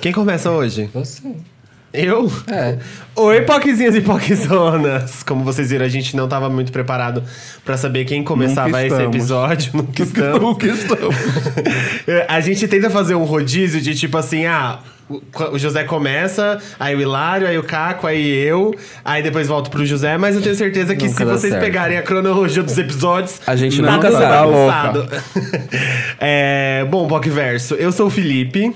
[0.00, 0.88] Quem começa hoje?
[0.92, 1.22] Você.
[1.92, 2.32] Eu?
[2.50, 2.78] É.
[3.14, 5.22] Oi, poquezinhas e poquezonas!
[5.22, 7.22] Como vocês viram, a gente não estava muito preparado
[7.64, 9.72] para saber quem começava esse episódio.
[9.74, 10.40] Nunca estamos.
[10.40, 11.14] Nunca estamos.
[12.28, 14.78] a gente tenta fazer um rodízio de tipo assim, ah...
[15.10, 18.74] o- José começa, aí o Hilário, aí o Caco, aí eu,
[19.04, 21.62] aí depois volto pro José, mas eu tenho certeza que Nunca se vocês certo.
[21.62, 25.08] pegarem a cronologia dos episódios, A gente nada nunca será tá bagunçado.
[26.18, 28.74] é, bom, Verso, eu sou o Felipe.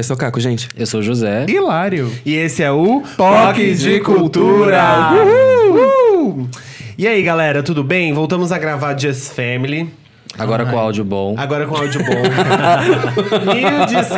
[0.00, 0.66] Eu sou o Caco, gente.
[0.78, 1.44] Eu sou o José.
[1.46, 2.10] Hilário.
[2.24, 5.10] E esse é o POC de Cultura.
[5.12, 6.48] Uhul!
[6.96, 8.10] E aí, galera, tudo bem?
[8.14, 9.92] Voltamos a gravar Just Family.
[10.38, 11.34] Agora com áudio bom.
[11.36, 12.22] Agora com áudio bom.
[13.52, 14.08] mil, des...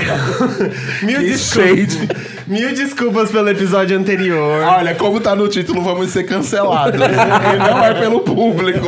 [1.03, 1.99] mil, desculpas.
[2.47, 4.63] mil desculpas pelo episódio anterior.
[4.63, 6.95] Olha, como tá no título, vamos ser cancelados.
[6.95, 8.87] E não é pelo público.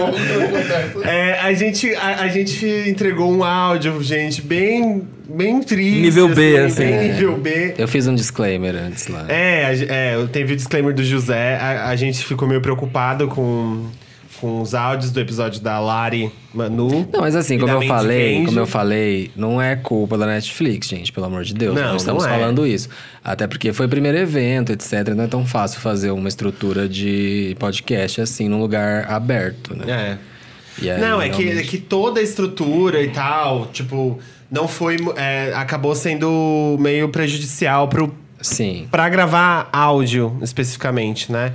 [1.02, 6.00] É, a, gente, a, a gente entregou um áudio, gente, bem, bem triste.
[6.00, 6.84] Nível B, assim.
[6.84, 7.74] Bem nível B.
[7.78, 9.26] Eu fiz um disclaimer antes lá.
[9.28, 11.56] É, é, teve o disclaimer do José.
[11.56, 13.86] A, a gente ficou meio preocupado com,
[14.40, 17.08] com os áudios do episódio da Lari Manu.
[17.12, 20.88] Não, mas assim, como eu Mandy falei, como eu falei, não é culpa da Netflix,
[20.88, 21.74] gente, pelo amor de Deus.
[21.74, 22.38] Não, não estamos não é.
[22.38, 22.88] falando isso.
[23.22, 25.08] Até porque foi o primeiro evento, etc.
[25.16, 30.18] Não é tão fácil fazer uma estrutura de podcast assim num lugar aberto, né?
[30.20, 30.34] É.
[30.82, 34.18] Aí, Não, é que, é que toda a estrutura e tal, tipo,
[34.54, 34.96] não foi.
[35.16, 38.86] é, acabou sendo meio prejudicial pro, Sim.
[38.90, 41.52] pra gravar áudio especificamente, né?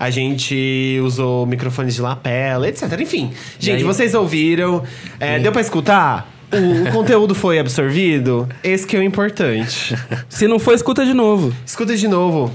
[0.00, 2.84] A gente usou microfones de lapela, etc.
[3.00, 4.82] Enfim, gente, aí- vocês ouviram.
[5.18, 6.32] é, deu pra escutar?
[6.52, 8.48] O, o conteúdo foi absorvido?
[8.62, 9.94] Esse que é o importante.
[10.28, 11.52] Se não for, escuta de novo.
[11.66, 12.50] Escuta de novo.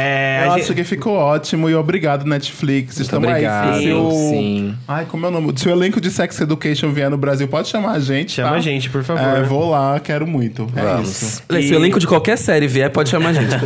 [0.00, 2.98] É, Eu acho gente- que ficou ótimo e obrigado, Netflix.
[3.00, 3.82] Estamos obrigado, aí.
[3.84, 4.10] Se o...
[4.10, 4.74] sim.
[4.86, 5.52] Ai, como é o nome?
[5.56, 8.32] Se o elenco de Sex Education vier no Brasil, pode chamar a gente.
[8.32, 8.54] Chama tá?
[8.56, 9.22] a gente, por favor.
[9.38, 10.68] É, vou lá, quero muito.
[10.76, 11.08] É Vamos.
[11.10, 11.42] isso.
[11.48, 13.48] Se o elenco de qualquer série vier, pode chamar a gente.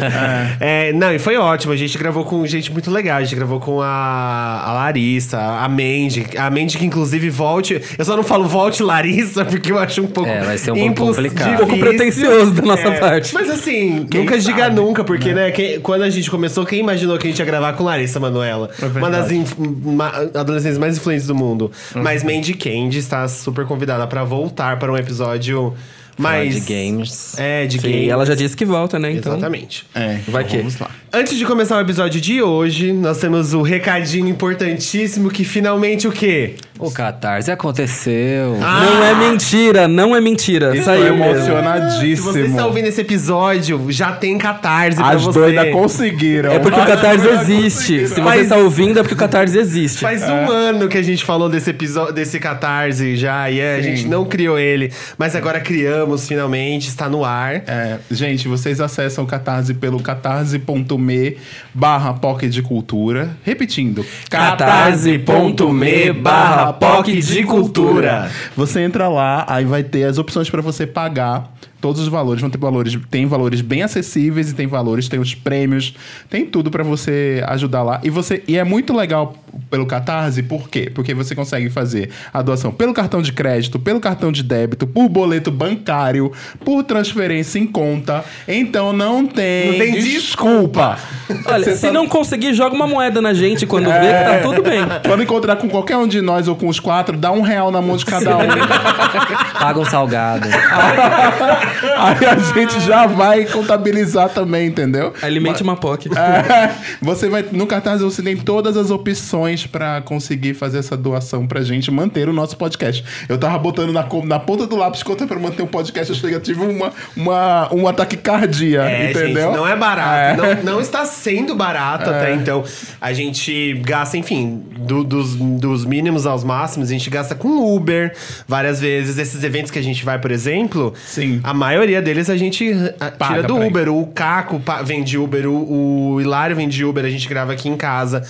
[0.61, 1.73] É, não, e foi ótimo.
[1.73, 3.19] A gente gravou com gente muito legal.
[3.19, 6.27] A gente gravou com a, a Larissa, a Mandy.
[6.37, 7.81] A Mandy que, inclusive, volte.
[7.99, 10.29] Eu só não falo volte Larissa, porque eu acho um pouco.
[10.31, 11.37] É, vai ser um pouco complicado.
[11.49, 11.65] difícil.
[11.65, 13.35] Um pouco pretencioso da nossa É, parte.
[13.35, 16.81] Mas assim, Quem nunca diga sabe, nunca, porque, né, quem- quando a gente começou, quem
[16.81, 18.71] imaginou que a gente ia gravar com Larissa Manoela?
[18.97, 19.29] uma das
[19.59, 21.71] ma- adolescentes mais influentes do mundo.
[21.95, 25.75] Mas Mandy Candy está super convidada pra voltar para um episódio
[26.19, 26.55] mais.
[26.55, 27.35] de games.
[27.39, 28.09] É, de Sim, games.
[28.09, 29.13] ela já disse que volta, né?
[29.13, 29.33] Então.
[29.33, 29.87] Exatamente.
[29.95, 30.57] É, Vai que.
[30.59, 30.91] Vamos lá.
[31.13, 36.13] Antes de começar o episódio de hoje, nós temos o recadinho importantíssimo que finalmente o
[36.13, 36.55] quê?
[36.87, 38.57] O Catarse aconteceu.
[38.59, 40.77] Não é mentira, não é mentira.
[40.77, 41.25] Estou Saiu mesmo.
[41.43, 42.33] Se emocionadíssimo.
[42.33, 45.39] você está ouvindo esse episódio, já tem catarse pra As você.
[45.39, 46.51] doidas conseguiram.
[46.53, 48.07] É porque o As Catarse existe.
[48.09, 50.01] Se você Faz- está ouvindo, é porque o Catarse existe.
[50.01, 53.81] Faz um ano que a gente falou desse episódio, desse catarse já, e é, a
[53.83, 57.63] gente não criou ele, mas agora criamos finalmente, está no ar.
[57.67, 61.37] É, gente, vocês acessam o Catarse pelo catarse.me
[61.75, 63.31] barra POC de Cultura.
[63.45, 68.31] Repetindo, catarse.me barra POC de Cultura.
[68.57, 72.41] Você entra lá, aí vai ter as opções para você pagar todos os valores.
[72.41, 75.95] Vão ter valores, tem valores bem acessíveis e tem valores, tem os prêmios,
[76.31, 78.01] tem tudo para você ajudar lá.
[78.03, 79.35] E você e é muito legal
[79.69, 80.91] pelo Catarse, por quê?
[80.95, 85.09] Porque você consegue fazer a doação pelo cartão de crédito, pelo cartão de débito, por
[85.11, 86.33] boleto bancário,
[86.65, 88.25] por transferência em conta.
[88.49, 90.99] Então não tem, Não tem desculpa.
[91.47, 94.39] Olha, Você se tá- não conseguir, joga uma moeda na gente quando vê que tá
[94.43, 94.81] tudo bem.
[95.07, 97.83] Quando encontrar com qualquer um de nós ou com os quatro, dá um real na
[97.83, 98.43] mão de cada um.
[99.59, 100.47] Paga um salgado.
[101.97, 105.13] Aí a gente já vai contabilizar também, entendeu?
[105.23, 106.09] Alimente uma POC.
[106.17, 111.47] É, você vai no cartaz você tem todas as opções pra conseguir fazer essa doação
[111.47, 113.05] pra gente manter o nosso podcast.
[113.29, 116.39] Eu tava botando na, na ponta do lápis conta pra manter o podcast, eu cheguei,
[116.41, 119.49] tive uma, uma, um ataque cardíaco, É, entendeu?
[119.49, 120.45] gente, não é barato.
[120.45, 120.55] É.
[120.57, 122.65] Não, não está sendo barato até então.
[123.01, 128.15] A gente gasta, enfim, do- dos, dos mínimos aos máximos, a gente gasta com Uber
[128.47, 129.19] várias vezes.
[129.19, 131.41] Esses eventos que a gente vai, por exemplo, Sim.
[131.43, 133.69] a maioria deles a gente ah, Paga tira do pra ir.
[133.69, 133.89] Uber.
[133.89, 138.23] O Caco vende Uber, o, o Hilário vende Uber, a gente grava aqui em casa.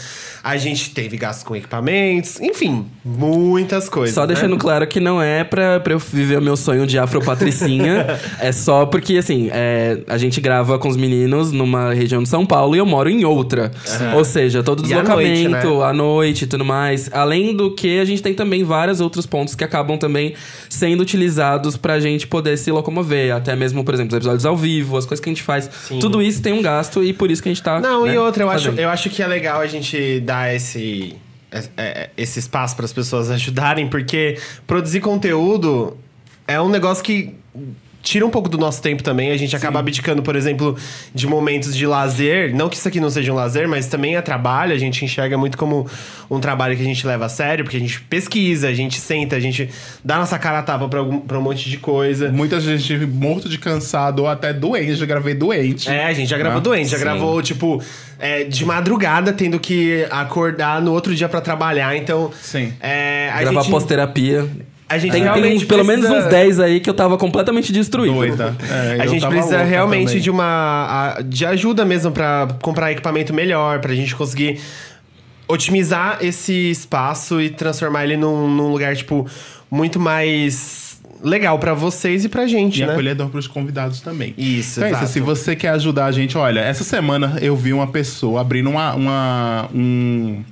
[0.45, 4.13] A gente teve gasto com equipamentos, enfim, muitas coisas.
[4.13, 4.29] Só né?
[4.29, 8.19] deixando claro que não é pra, pra eu viver o meu sonho de afropatricinha.
[8.41, 12.45] é só porque, assim, é, a gente grava com os meninos numa região de São
[12.45, 13.71] Paulo e eu moro em outra.
[14.17, 15.85] Ou seja, todo E à noite, deslocamento, né?
[15.85, 17.09] à noite e tudo mais.
[17.13, 20.35] Além do que, a gente tem também vários outros pontos que acabam também
[20.69, 23.22] sendo utilizados pra gente poder se locomover.
[23.31, 25.69] Até mesmo, por exemplo, os episódios ao vivo, as coisas que a gente faz.
[25.87, 25.99] Sim.
[25.99, 27.79] Tudo isso tem um gasto e por isso que a gente tá.
[27.81, 31.15] Não, né, e outra, eu acho, eu acho que é legal a gente dar esse,
[31.51, 35.97] é- é- esse espaço para as pessoas ajudarem, porque produzir conteúdo
[36.47, 37.35] é um negócio que
[38.03, 39.31] tira um pouco do nosso tempo também.
[39.31, 40.77] A gente acaba abdicando, por exemplo,
[41.15, 42.55] de momentos de lazer.
[42.55, 44.75] Não que isso aqui não seja um lazer, mas também é trabalho.
[44.75, 45.87] A gente enxerga muito como
[46.31, 49.37] um trabalho que a gente leva a sério, porque a gente pesquisa, a gente senta,
[49.37, 49.69] a gente
[50.05, 52.31] dá nossa cara a tapa pra, algum- pra um monte de coisa.
[52.31, 54.97] Muita gente morto de cansado ou até doente.
[54.97, 55.89] Já gravei doente.
[55.89, 57.05] É, a gente já gravou Ah, doente, já sim.
[57.05, 57.81] gravou, tipo,
[58.19, 61.97] é, de madrugada, tendo que acordar no outro dia pra trabalhar.
[61.97, 62.73] Então, Sim.
[62.81, 64.49] é, a Gravar gente, pós-terapia.
[64.93, 67.17] A gente Tem, tem realmente uns- pelo menos precisa- uns 10 aí que eu tava
[67.19, 68.15] completamente destruído.
[68.15, 68.57] Doida.
[68.71, 70.23] É, a gente precisa realmente também.
[70.23, 74.61] de uma de ajuda mesmo pra comprar equipamento melhor, pra gente conseguir
[75.49, 79.27] otimizar esse espaço e transformar ele num, num lugar tipo
[79.71, 82.93] muito mais legal pra vocês e pra gente, E né?
[82.93, 84.35] acolhedor pros convidados também.
[84.37, 85.05] Isso, Então é exato.
[85.05, 85.13] isso.
[85.13, 88.95] Se você quer ajudar a gente, olha, essa semana eu vi uma pessoa abrindo uma,
[88.95, 90.43] uma, um,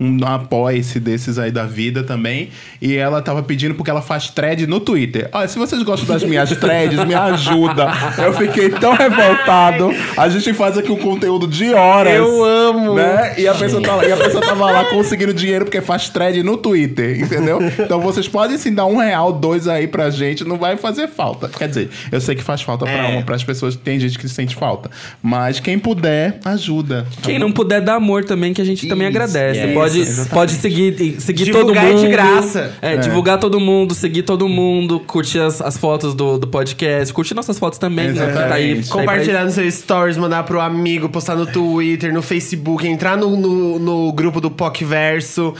[0.00, 2.48] um apoia-se desses aí da vida também.
[2.80, 5.28] E ela tava pedindo porque ela faz thread no Twitter.
[5.32, 7.88] Olha, se vocês gostam das minhas threads, me ajuda.
[8.18, 9.90] Eu fiquei tão revoltado.
[10.16, 12.14] A gente faz aqui um conteúdo de horas.
[12.14, 12.94] Eu amo.
[12.94, 13.34] Né?
[13.38, 16.42] E a, pessoa tá lá, e a pessoa tava lá conseguindo dinheiro porque faz thread
[16.42, 17.58] no Twitter, entendeu?
[17.78, 21.48] Então vocês podem sim dar um real, dois aí pra gente, não vai fazer falta.
[21.48, 23.08] Quer dizer, eu sei que faz falta pra É.
[23.12, 24.90] uma, pras pessoas, tem gente que sente falta.
[25.22, 27.06] Mas quem puder, ajuda.
[27.22, 29.60] Quem não puder dar amor também, que a gente também Isso, agradece.
[29.60, 30.30] yes, pode, exatamente.
[30.30, 32.10] pode seguir, seguir Divulgar todo é de mundo.
[32.10, 32.72] graça.
[32.80, 37.34] É, divulgar todo mundo, seguir todo mundo, curtir as, as fotos do, do podcast, curtir
[37.34, 38.26] nossas fotos também, né?
[38.26, 38.88] que Tá aí, Exatamente.
[38.88, 43.36] tá Compartilhar no seu stories, mandar pro amigo, postar no Twitter, no Facebook, entrar no,
[43.36, 45.54] no, no grupo do PocVerso.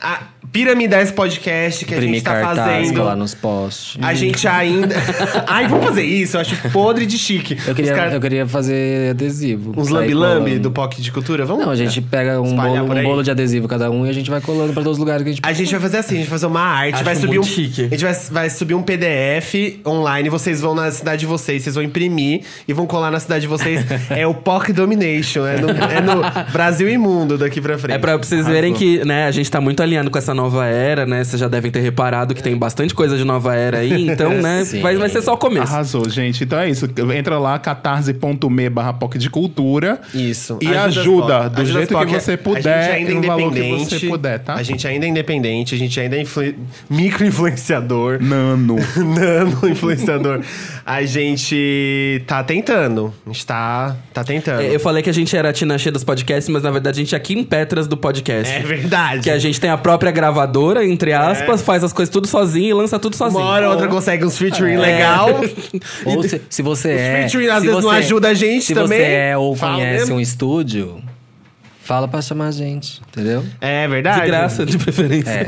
[0.00, 0.22] A
[0.52, 2.96] Piramidais Podcast que a gente tá cartaz, fazendo.
[2.98, 3.98] colar nos posts.
[4.02, 4.94] A gente ainda.
[5.46, 6.36] Ai, vamos fazer isso.
[6.36, 7.56] Eu acho podre de chique.
[7.66, 9.74] Eu queria, Os cara- eu queria fazer adesivo.
[9.76, 11.44] Uns lambi-lambi do POC de cultura?
[11.44, 11.64] Vamos?
[11.64, 14.30] Não, a gente pega um bolo, um bolo de adesivo cada um e a gente
[14.30, 16.18] vai colando pra todos os lugares que a gente A gente vai fazer assim, a
[16.18, 17.44] gente vai fazer uma arte, Acho vai subir muito um.
[17.44, 17.82] chique.
[17.84, 21.74] A gente vai, vai subir um PDF online, vocês vão na cidade de vocês, vocês
[21.74, 23.84] vão imprimir e vão colar na cidade de vocês.
[24.10, 27.94] é o POC Domination, é no, é no Brasil imundo daqui pra frente.
[27.96, 31.06] É pra vocês verem que, né, a gente tá muito alinhado com essa nova era,
[31.06, 31.22] né?
[31.24, 34.64] Vocês já devem ter reparado que tem bastante coisa de nova era aí, então, né,
[34.82, 35.72] vai, vai ser só o começo.
[35.72, 36.44] Arrasou, gente.
[36.44, 36.88] Então é isso.
[37.14, 40.00] Entra lá, catarse.me barra POC de cultura.
[40.14, 40.58] Isso.
[40.60, 43.98] E ajuda, do Ajuda jeito que você A puder gente ainda no valor que independente.
[43.98, 44.54] você puder, tá?
[44.54, 46.54] A gente ainda é independente, a gente ainda é influ...
[46.88, 48.18] micro-influenciador.
[48.22, 48.76] Nano.
[48.96, 50.40] Nano influenciador.
[50.84, 53.12] A gente tá tentando.
[53.26, 54.62] A gente tá, tá tentando.
[54.62, 57.00] É, Eu falei que a gente era a Tina Cheia dos podcasts, mas na verdade
[57.00, 58.52] a gente é Kim Petras do podcast.
[58.52, 59.22] É verdade.
[59.22, 62.72] Que a gente tem a própria gravadora, entre aspas, faz as coisas tudo sozinho e
[62.74, 63.40] lança tudo sozinho.
[63.42, 64.78] Uma hora ou outra consegue uns featuring É.
[64.78, 65.28] legal.
[66.04, 67.22] Ou se, se você é.
[67.28, 68.98] featuring às se vezes não você- ajuda a gente se também.
[68.98, 70.16] você é ou Fala conhece mesmo.
[70.16, 71.02] um estúdio,
[71.90, 73.44] fala pra chamar a gente, entendeu?
[73.60, 74.20] É verdade.
[74.20, 75.28] De graça, de preferência.
[75.28, 75.44] É,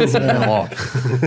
[0.49, 0.67] ó.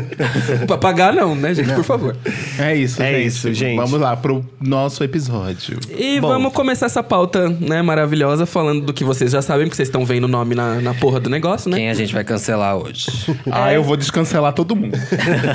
[0.68, 1.72] pra pagar não, né, gente?
[1.72, 2.18] Por favor.
[2.60, 3.28] É isso, É gente.
[3.28, 3.78] isso, gente.
[3.78, 5.80] Vamos lá pro nosso episódio.
[5.98, 6.28] E Bom.
[6.28, 10.06] vamos começar essa pauta, né, maravilhosa, falando do que vocês já sabem, porque vocês estão
[10.06, 11.78] vendo o nome na, na porra do negócio, né?
[11.78, 13.06] Quem a gente vai cancelar hoje?
[13.50, 14.98] Ah, eu vou descancelar todo mundo.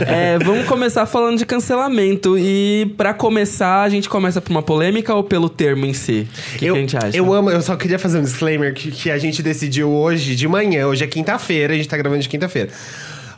[0.06, 2.38] É, vamos começar falando de cancelamento.
[2.38, 6.26] E pra começar, a gente começa por uma polêmica ou pelo termo em si?
[6.54, 7.16] O que, eu, que a gente acha?
[7.16, 10.46] eu amo, eu só queria fazer um disclaimer que, que a gente decidiu hoje de
[10.46, 12.70] manhã, hoje é quinta-feira, a gente tá gravando de quinta-feira.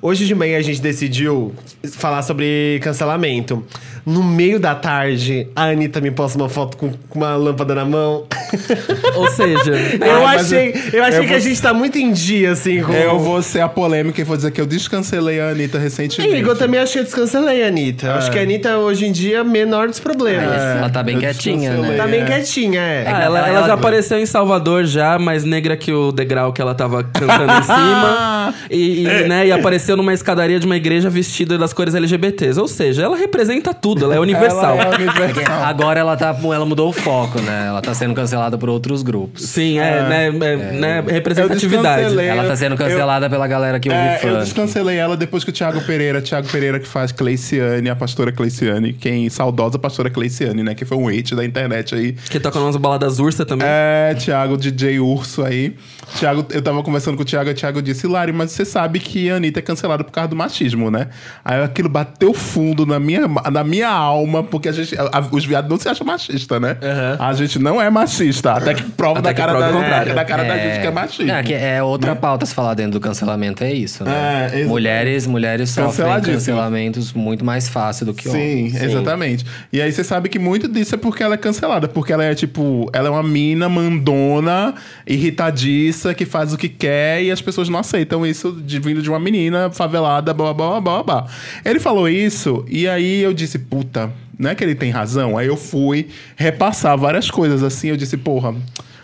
[0.02, 1.54] Hoje de manhã a gente decidiu
[1.92, 3.64] falar sobre cancelamento.
[4.04, 7.84] No meio da tarde, a Anitta me posta uma foto com, com uma lâmpada na
[7.84, 8.26] mão.
[9.16, 12.12] Ou seja, eu mas achei, eu, achei eu que vou- a gente tá muito em
[12.12, 12.92] dia, assim, com.
[12.92, 16.34] Eu vou ser a polêmica e vou dizer que eu descancelei a Anitta recentemente.
[16.36, 18.06] Igor, eu também acho que eu descancelei a Anitta.
[18.06, 20.52] Eu Acho que a Anitta, hoje em dia, é menor dos problemas.
[20.60, 21.96] Ela tá bem eu quietinha, né?
[21.96, 22.24] Tá bem É.
[22.24, 23.04] quietinha, é.
[23.06, 26.60] Ah, ela, ela- ela já apareceu em Salvador já, mais negra que o degrau que
[26.62, 28.54] ela tava cantando em cima.
[28.70, 32.58] E, e, né, e apareceu numa escadaria de uma igreja vestida das cores LGBTs.
[32.58, 34.76] Ou seja, ela representa tudo, ela é universal.
[34.78, 35.62] Ela é universal.
[35.64, 37.66] Agora ela, tá, ela mudou o foco, né?
[37.68, 39.42] Ela tá sendo cancelada por outros grupos.
[39.44, 42.18] Sim, é, né, é, né, representatividade.
[42.18, 44.38] Ela tá sendo cancelada pela galera que ouve É, eu funk.
[44.44, 48.92] descancelei ela depois que o Thiago Pereira, Thiago Pereira que faz Cleiciane, a pastora Cleiciane,
[48.92, 52.12] quem saudosa pastora Cleiciane, né, que foi um hate da internet aí.
[52.12, 53.66] Que toca umas baladas ursa também.
[53.68, 55.76] É, Thiago, DJ Urso aí.
[56.18, 58.98] Thiago, eu tava conversando com o Thiago e o Thiago disse, Lari, mas você sabe
[59.00, 61.08] que a Anitta é cancelada por causa do machismo, né?
[61.44, 65.70] Aí aquilo bateu fundo na minha, na minha alma, porque a gente, a- os viados
[65.70, 66.76] não se acham machista, né?
[67.18, 69.80] A gente não é machista, até que prova Até da que cara, prova da, o
[69.80, 70.14] contrário.
[70.14, 71.32] da cara da gente que é machismo.
[71.32, 74.50] É, que é outra pauta se falar dentro do cancelamento, é isso, né?
[74.52, 78.82] É, mulheres, mulheres sofrem cancelamentos muito mais fácil do que Sim, homens.
[78.82, 79.44] exatamente.
[79.72, 81.88] E aí você sabe que muito disso é porque ela é cancelada.
[81.88, 84.74] Porque ela é, tipo, ela é uma mina mandona,
[85.06, 89.08] irritadiça, que faz o que quer e as pessoas não aceitam isso de, vindo de
[89.08, 91.26] uma menina favelada, blá, blá, blá, blá, blá.
[91.64, 95.36] Ele falou isso e aí eu disse, puta, não é que ele tem razão?
[95.36, 97.88] Aí eu fui repassar várias coisas assim.
[97.88, 98.54] Eu disse, porra.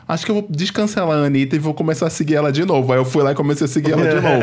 [0.07, 2.91] Acho que eu vou descancelar a Anitta e vou começar a seguir ela de novo.
[2.93, 4.43] Aí eu fui lá e comecei a seguir ela de novo.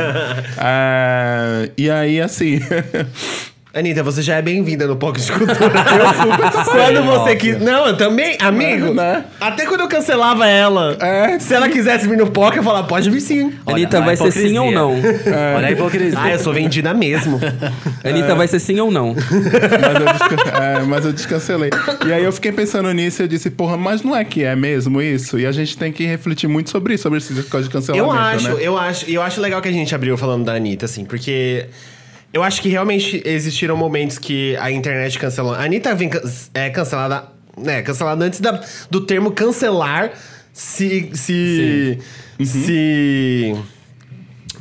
[0.60, 2.60] É, e aí, assim.
[3.75, 5.70] Anitta, você já é bem-vinda no Poco de Cultura.
[6.63, 7.60] quando você quis.
[7.60, 8.94] Não, eu também, amigo.
[8.94, 9.25] Né?
[9.38, 10.96] Até quando eu cancelava ela.
[11.01, 11.38] É.
[11.39, 13.51] Se ela quisesse vir no Poco, eu falava, pode vir sim.
[13.65, 14.94] Anitta, vai ser sim ou não?
[15.58, 16.17] Olha a hipocrisia.
[16.17, 17.38] Ah, eu sou vendida mesmo.
[18.01, 19.13] Anitta, vai ser sim ou não?
[19.13, 21.70] mas, eu descan- é, mas eu descancelei.
[22.08, 24.55] E aí eu fiquei pensando nisso e eu disse, porra, mas não é que é
[24.55, 25.38] mesmo isso?
[25.38, 28.17] E a gente tem que refletir muito sobre isso, sobre esse coisa de cancelamento, Eu
[28.17, 28.55] acho, né?
[28.62, 31.65] eu acho, e eu acho legal que a gente abriu falando da Anitta, assim, porque
[32.36, 35.54] eu acho que realmente existiram momentos que a internet cancelou.
[35.54, 36.22] A Anitta vem can-
[36.54, 37.82] é, cancelada, né?
[37.82, 38.62] Cancelada antes da-
[38.92, 40.12] do termo cancelar
[40.51, 41.10] se.
[41.13, 41.98] se.
[42.44, 43.56] se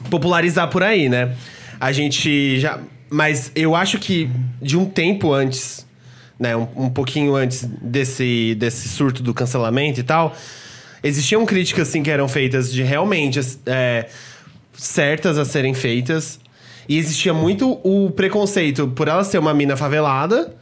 [0.09, 1.35] popularizar por aí, né?
[1.81, 2.79] A gente já.
[3.11, 4.31] Mas eu acho que
[4.63, 5.85] de um tempo antes,
[6.39, 6.55] né?
[6.57, 10.33] Um, um pouquinho antes desse, desse surto do cancelamento e tal,
[11.03, 14.07] existiam críticas, assim, que eram feitas de realmente é,
[14.75, 16.39] certas a serem feitas.
[16.89, 20.55] E existia muito o preconceito por ela ser uma mina favelada.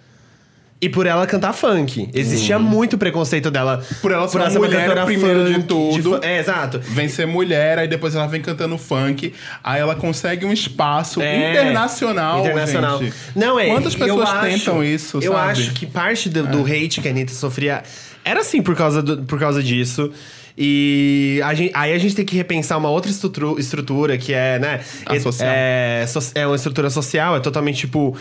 [0.80, 2.10] E por ela cantar funk.
[2.12, 3.84] Existia muito preconceito dela.
[4.00, 6.16] Por ela ser uma mulher primeiro de tudo.
[6.16, 6.80] fu- é, exato.
[6.80, 11.52] Vem ser mulher, aí depois ela vem cantando funk, aí ela consegue um espaço É,
[11.52, 12.40] internacional.
[12.40, 12.98] Internacional.
[12.98, 13.14] gente.
[13.36, 13.68] Não, é.
[13.68, 15.46] Quantas pessoas acho- tentam isso, Eu sabe?
[15.48, 15.52] É.
[15.52, 17.84] acho que parte do, do hate que a Anitta sofria
[18.24, 20.10] era assim por causa, do- por causa disso.
[20.56, 24.58] E a gente- aí a gente tem que repensar uma outra estrutura, estrutura que é,
[24.58, 24.80] né?
[25.08, 25.48] É- social.
[25.52, 26.04] É,
[26.34, 28.16] é uma estrutura social, é totalmente tipo.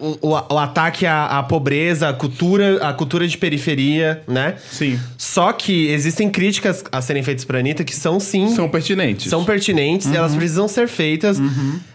[0.00, 4.54] O, o- o ataque à, à pobreza, à cultura, à cultura de periferia, né?
[4.70, 4.98] Sim.
[5.18, 9.28] Só que existem críticas a serem feitas pra Anitta que são sim São pertinentes.
[9.28, 10.14] são pertinentes, Uhum.
[10.14, 11.38] elas precisam ser feitas.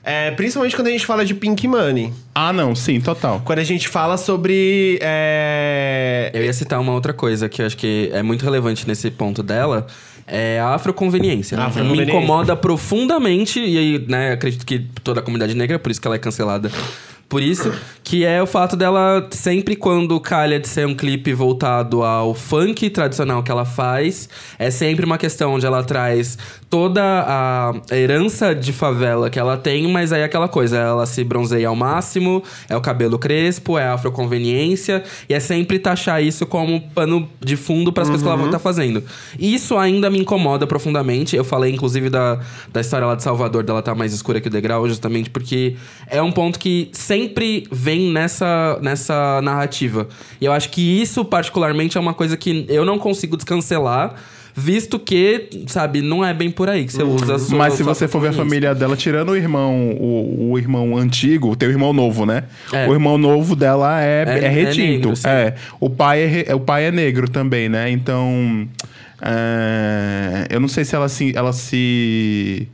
[0.03, 2.13] É, principalmente quando a gente fala de Pink Money.
[2.33, 3.41] Ah, não, sim, total.
[3.43, 4.99] Quando a gente fala sobre.
[5.01, 9.09] é, Eu ia citar uma outra coisa que eu acho que é muito relevante nesse
[9.09, 9.87] ponto dela.
[10.27, 11.55] É a afroconveniência.
[11.55, 11.63] né?
[11.63, 12.11] Me Afroconveniência.
[12.11, 16.15] incomoda profundamente, e aí, né, acredito que toda a comunidade negra, por isso que ela
[16.15, 16.71] é cancelada
[17.27, 22.03] por isso, que é o fato dela, sempre quando calha de ser um clipe voltado
[22.03, 24.29] ao funk tradicional que ela faz,
[24.59, 26.37] é sempre uma questão onde ela traz
[26.69, 31.23] toda a herança de favela que ela tem, mas aí é aquela coisa, ela se
[31.23, 36.45] bronzeia ao máximo, é o cabelo crespo, é a afroconveniência, e é sempre taxar isso
[36.45, 39.03] como pano de fundo para as coisas que ela tá fazendo.
[39.39, 41.35] Isso ainda me incomoda profundamente.
[41.35, 42.39] Eu falei, inclusive, da,
[42.71, 45.75] da história lá de Salvador, dela tá mais escura que o degrau, justamente porque
[46.07, 47.14] é um ponto que sempre
[47.71, 50.07] vem nessa, nessa narrativa.
[50.41, 54.15] E eu acho que isso, particularmente, é uma coisa que eu não consigo descancelar.
[54.57, 57.83] Visto que, sabe, não é bem por aí que você usa a sua Mas se
[57.83, 61.69] você for ver a família dela, tirando o irmão, o, o irmão antigo, o teu
[61.69, 62.43] irmão novo, né?
[62.71, 62.87] É.
[62.87, 65.09] O irmão novo dela é, É- é, é retinto.
[65.09, 65.27] negro, sim.
[65.27, 65.55] é.
[65.77, 67.89] O pai é, o pai é negro também, né?
[67.91, 68.65] Então.
[69.21, 71.35] é, eu não sei se ela se.
[71.35, 72.65] Ela se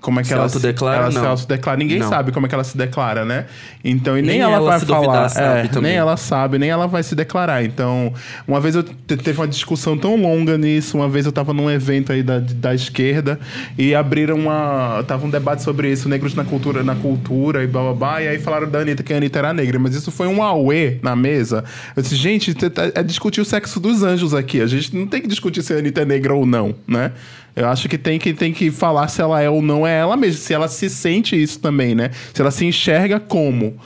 [0.00, 1.26] como é que Se ela autodeclara, ela se não.
[1.28, 1.78] autodeclara.
[1.78, 2.08] Ninguém Não.
[2.08, 3.46] sabe como é que ela se declara, né?
[3.84, 5.28] Então, e nem, Nem ela, ela, vai se falar.
[5.28, 7.64] duvidar, é, nem ela sabe, nem ela vai se declarar.
[7.64, 8.12] Então,
[8.46, 11.70] uma vez eu te- teve uma discussão tão longa nisso, uma vez eu tava num
[11.70, 13.38] evento aí da, da esquerda
[13.78, 15.04] e abriram uma.
[15.06, 18.22] Tava um debate sobre isso, negros na cultura, na cultura e blá blá blá.
[18.22, 20.96] E aí falaram da Anitta que a Anitta era negra, mas isso foi um auê
[21.02, 21.64] na mesa.
[21.96, 24.60] Eu disse, gente, te- te- é discutir o sexo dos anjos aqui.
[24.60, 27.12] A gente não tem que discutir se a Anitta é negra ou não, né?
[27.54, 30.16] Eu acho que tem que, tem que falar se ela é ou não é ela
[30.16, 32.10] mesma, se ela se sente isso também, né?
[32.32, 33.76] Se ela se enxerga como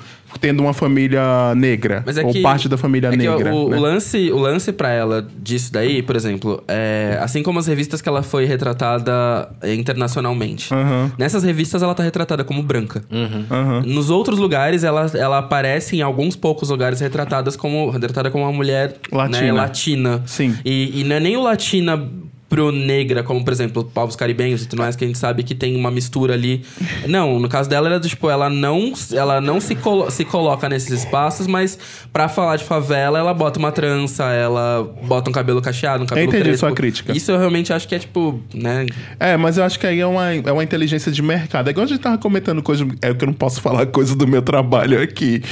[0.40, 3.54] tendo uma família negra, Mas é ou que, parte da família é que negra.
[3.54, 3.76] o, né?
[3.76, 8.00] o lance, o lance para ela disso daí, por exemplo, é, assim como as revistas
[8.02, 10.73] que ela foi retratada internacionalmente.
[10.73, 11.12] Aham.
[11.18, 13.04] Nessas revistas ela tá retratada como branca.
[13.50, 13.83] Aham.
[13.87, 18.52] Nos outros lugares, ela, ela aparece em alguns poucos lugares retratadas como, retratada como uma
[18.52, 19.40] mulher Latina.
[19.40, 20.23] né, latina.
[20.26, 20.56] Sim.
[20.64, 22.11] E, e não é nem o latina
[22.73, 25.76] negra, como, por exemplo, povos caribenhos e tudo mais, que a gente sabe que tem
[25.76, 26.64] uma mistura ali.
[27.06, 30.68] Não, no caso dela, era do, tipo, ela não, ela não se, colo se coloca
[30.68, 31.78] nesses espaços, mas
[32.12, 36.28] pra falar de favela, ela bota uma trança, ela bota um cabelo cacheado, um cabelo
[36.28, 36.66] entendi crespo.
[36.66, 37.16] sua crítica.
[37.16, 38.87] Isso eu realmente acho que é, tipo, né...
[39.18, 41.68] É, mas eu acho que aí é uma, é uma inteligência de mercado.
[41.68, 42.87] É igual a gente tava comentando coisa.
[43.00, 45.42] É que eu não posso falar coisa do meu trabalho aqui.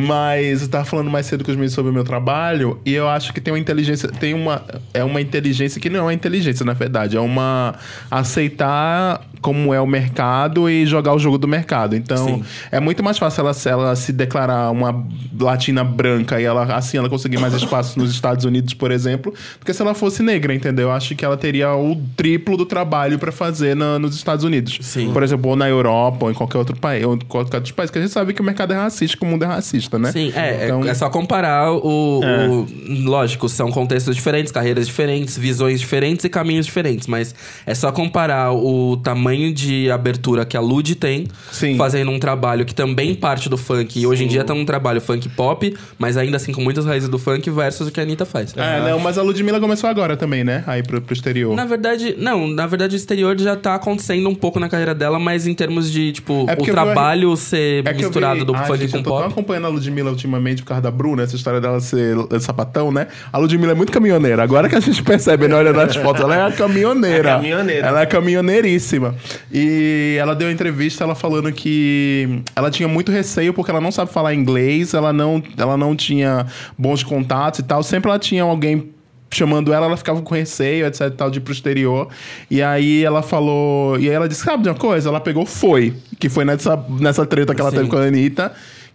[0.00, 2.80] Mas eu tava falando mais cedo com os meninos sobre o meu trabalho.
[2.84, 4.08] E eu acho que tem uma inteligência.
[4.08, 4.62] Tem uma.
[4.94, 7.16] É uma inteligência que não é uma inteligência, na verdade.
[7.16, 7.74] É uma.
[8.10, 11.96] Aceitar como é o mercado e jogar o jogo do mercado.
[11.96, 12.44] Então, Sim.
[12.70, 15.04] é muito mais fácil ela, se- ela se declarar uma
[15.38, 19.66] latina branca e ela assim ela conseguir mais espaço nos Estados Unidos, por exemplo, do
[19.66, 20.88] que se ela fosse negra, entendeu?
[20.88, 24.78] Eu Acho que ela teria o triplo do trabalho pra fazer na- nos Estados Unidos.
[24.80, 25.12] Sim.
[25.12, 27.90] Por exemplo, ou na Europa, ou em qualquer outro país, ou em qualquer outro país,
[27.90, 30.12] que a gente sabe que o mercado é racista, que o mundo é racista, né?
[30.12, 32.48] Sim, é, é- Então- é só comparar o, É.
[32.48, 32.66] o-
[33.04, 37.34] Lógico, são contextos diferentes, carreiras diferentes, visões diferentes e caminhos diferentes, mas
[37.66, 41.76] é só comparar o tamanho de abertura que a Lud tem, Sim.
[41.76, 45.00] fazendo um trabalho que também parte do funk, e hoje em dia tá um trabalho
[45.00, 48.24] funk pop, mas ainda assim com muitas raízes do funk, versus o que a Anitta
[48.24, 48.54] faz.
[48.56, 50.62] É, não, mas a Ludmilla começou agora também, né?
[50.66, 51.54] Aí pro, pro exterior.
[51.56, 55.18] Na verdade, não, na verdade o exterior já tá acontecendo um pouco na carreira dela,
[55.18, 58.54] mas em termos de, tipo, É o eu vi- trabalho ser É misturado vi- do
[58.54, 59.32] Ai, funk gente, com eu tô tão pop.
[59.32, 63.08] acompanhando a Ludmilla ultimamente por causa da Bruna, essa história dela ser sapatão, né?
[63.32, 64.42] A Ludmilla é muito caminhoneira.
[64.42, 67.30] Agora que a gente percebe, né, olhando as fotos, ela é caminhoneira.
[67.30, 67.86] É caminhoneira.
[67.86, 69.14] Ela é caminhoneiríssima.
[69.50, 73.90] E ela deu uma entrevista, ela falando que ela tinha muito receio porque ela não
[73.90, 76.46] sabe falar inglês, ela não, ela não tinha
[76.78, 77.82] bons contatos e tal.
[77.82, 78.92] Sempre ela tinha alguém
[79.32, 82.08] chamando ela, ela ficava com receio, etc, e tal, de ir pro exterior.
[82.50, 83.98] E aí ela falou...
[83.98, 85.08] E aí ela disse, sabe de uma coisa?
[85.08, 87.78] Ela pegou Foi, que foi nessa, nessa treta que ela Sim.
[87.78, 88.52] teve com a Anitta,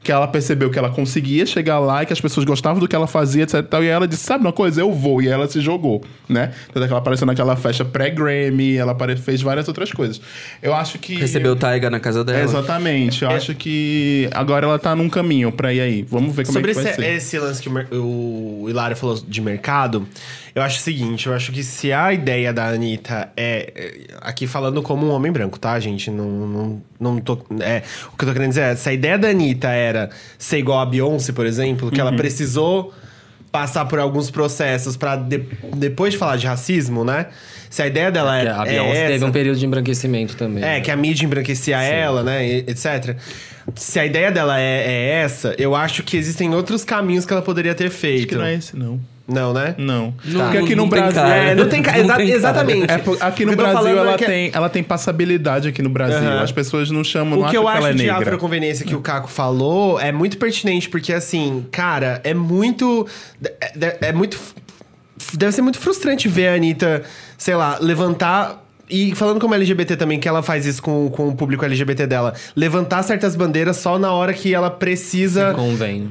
[0.08, 2.96] que ela percebeu que ela conseguia chegar lá e que as pessoas gostavam do que
[2.96, 3.84] ela fazia, etc e tal.
[3.84, 4.80] E ela disse, sabe uma coisa?
[4.80, 5.22] Eu vou.
[5.22, 6.54] E ela se jogou, né?
[6.74, 10.22] Tanto é que ela apareceu naquela festa pré-Grammy, ela apare- fez várias outras coisas.
[10.64, 11.16] Eu acho que...
[11.16, 12.40] Recebeu o Taiga na casa dela.
[12.40, 13.24] É, exatamente.
[13.24, 16.06] Eu acho que agora ela tá num caminho pra ir aí.
[16.10, 17.14] Vamos ver como Sobre é que vai esse, ser.
[17.16, 20.08] esse lance que o, o Hilário falou de mercado,
[20.58, 23.72] eu acho o seguinte, eu acho que se a ideia da Anitta é.
[23.76, 26.10] é, Aqui falando como um homem branco, tá, gente?
[26.10, 27.40] Não, não, não tô.
[27.62, 30.58] É, o que eu tô querendo dizer é, se a ideia da Anitta era ser
[30.58, 32.18] igual a Beyoncé, por exemplo, que ela Uhum.
[32.18, 32.94] precisou
[33.52, 35.46] passar por alguns processos pra de-
[35.76, 37.28] depois de falar de racismo, né?
[37.70, 40.36] Se a ideia dela Que é, a é Beyoncé teve essa, um período de embranquecimento
[40.36, 40.64] também.
[40.64, 43.16] é, que a mídia embranquecia ela, né, e- etc.
[43.76, 47.42] Se a ideia dela é, é essa, eu acho que existem outros caminhos que ela
[47.42, 48.20] poderia ter feito.
[48.20, 49.00] Acho que não é esse, não.
[49.28, 49.76] Não, né?
[49.78, 50.14] Não.
[50.24, 51.22] Não- Porque aqui não no tem Brasil.
[51.24, 52.38] É, não tem ca- Não exa- tem cara.
[52.38, 52.92] exatamente.
[52.92, 56.18] É, aqui no que Brasil é ela, que- tem, ela tem passabilidade aqui no Brasil.
[56.18, 56.42] Aham.
[56.44, 58.18] As pessoas não chamam, não O que eu que ela acho é de negra.
[58.20, 63.06] afroconveniência que o Caco falou é muito pertinente, porque assim, cara, é muito.
[63.44, 64.40] É, é muito.
[65.34, 67.04] Deve ser muito frustrante ver a Anitta,
[67.38, 68.64] sei lá, levantar.
[68.90, 72.34] E falando como LGBT também, que ela faz isso com, com o público LGBT dela.
[72.56, 75.54] Levantar certas bandeiras só na hora que ela precisa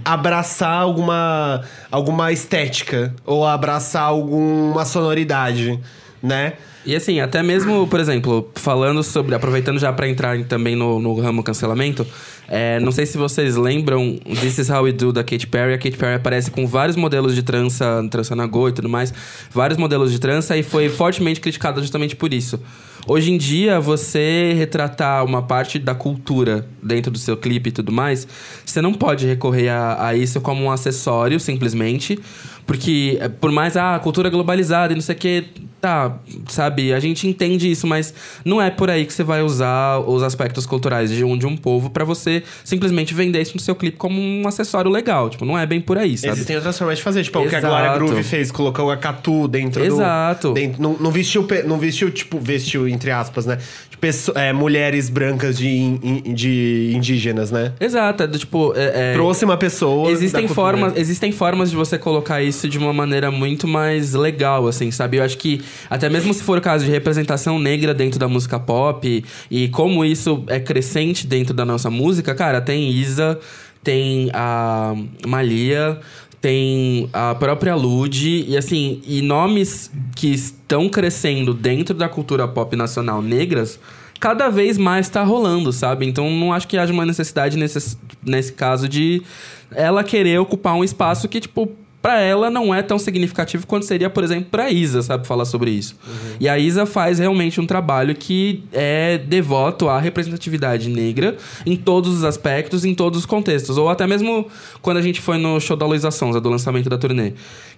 [0.04, 3.14] abraçar alguma, alguma estética.
[3.24, 5.80] Ou abraçar alguma sonoridade,
[6.26, 6.54] né?
[6.84, 9.34] E assim, até mesmo, por exemplo, falando sobre.
[9.34, 12.06] Aproveitando já pra entrar também no, no ramo cancelamento,
[12.48, 15.74] é, não sei se vocês lembram This Is How We Do da Katy Perry.
[15.74, 19.12] A Katy Perry aparece com vários modelos de trança, trança na Go e tudo mais,
[19.50, 22.60] vários modelos de trança e foi fortemente criticada justamente por isso.
[23.08, 27.92] Hoje em dia, você retratar uma parte da cultura dentro do seu clipe e tudo
[27.92, 28.26] mais,
[28.64, 32.18] você não pode recorrer a, a isso como um acessório, simplesmente.
[32.66, 35.44] Porque, é, por mais, ah, cultura globalizada e não sei o que,
[35.86, 36.18] tá,
[36.48, 36.92] sabe?
[36.92, 38.12] A gente entende isso, mas
[38.44, 41.56] não é por aí que você vai usar os aspectos culturais de um, de um
[41.56, 45.30] povo pra você simplesmente vender isso no seu clipe como um acessório legal.
[45.30, 46.32] Tipo, não é bem por aí, sabe?
[46.32, 47.72] Existem outras formas de fazer, tipo, o que a Exato.
[47.72, 50.48] Glória Groove fez, colocou a Catu dentro Exato.
[50.48, 50.54] do...
[50.54, 53.58] dentro- não, não vestiu, não vestiu, tipo, vestiu, entre aspas, né?
[53.88, 57.72] De pesso- é, mulheres brancas de, in- de indígenas, né?
[57.78, 58.72] Exato, é tipo.
[58.74, 62.92] É, é- Trouxe uma pessoa Existem formas, existem formas de você colocar isso de uma
[62.92, 65.18] maneira muito mais legal, assim, sabe?
[65.18, 68.58] Eu acho que até mesmo se for o caso de representação negra dentro da música
[68.58, 73.38] pop e como isso é crescente dentro da nossa música, cara, tem Isa,
[73.82, 74.94] tem a
[75.26, 76.00] Malia,
[76.40, 82.74] tem a própria Lud e assim, e nomes que estão crescendo dentro da cultura pop
[82.76, 83.78] nacional negras
[84.18, 86.06] cada vez mais tá rolando, sabe?
[86.06, 89.22] Então não acho que haja uma necessidade nesse, nesse caso de
[89.70, 91.70] ela querer ocupar um espaço que, tipo,
[92.06, 95.72] pra ela não é tão significativo quanto seria, por exemplo, pra Isa, sabe, falar sobre
[95.72, 95.96] isso.
[96.38, 102.18] E a Isa faz realmente um trabalho que é devoto à representatividade negra em todos
[102.18, 103.76] os aspectos, em todos os contextos.
[103.76, 104.46] Ou até mesmo
[104.80, 107.32] quando a gente foi no show da Luísa Sonza, do lançamento da turnê.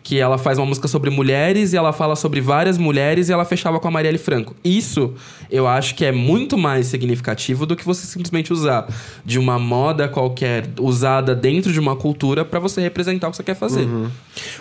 [0.08, 3.44] Que ela faz uma música sobre mulheres e ela fala sobre várias mulheres e ela
[3.44, 4.56] fechava com a Marielle Franco.
[4.64, 5.12] Isso
[5.50, 8.86] eu acho que é muito mais significativo do que você simplesmente usar
[9.22, 13.42] de uma moda qualquer usada dentro de uma cultura pra você representar o que você
[13.42, 13.86] quer fazer.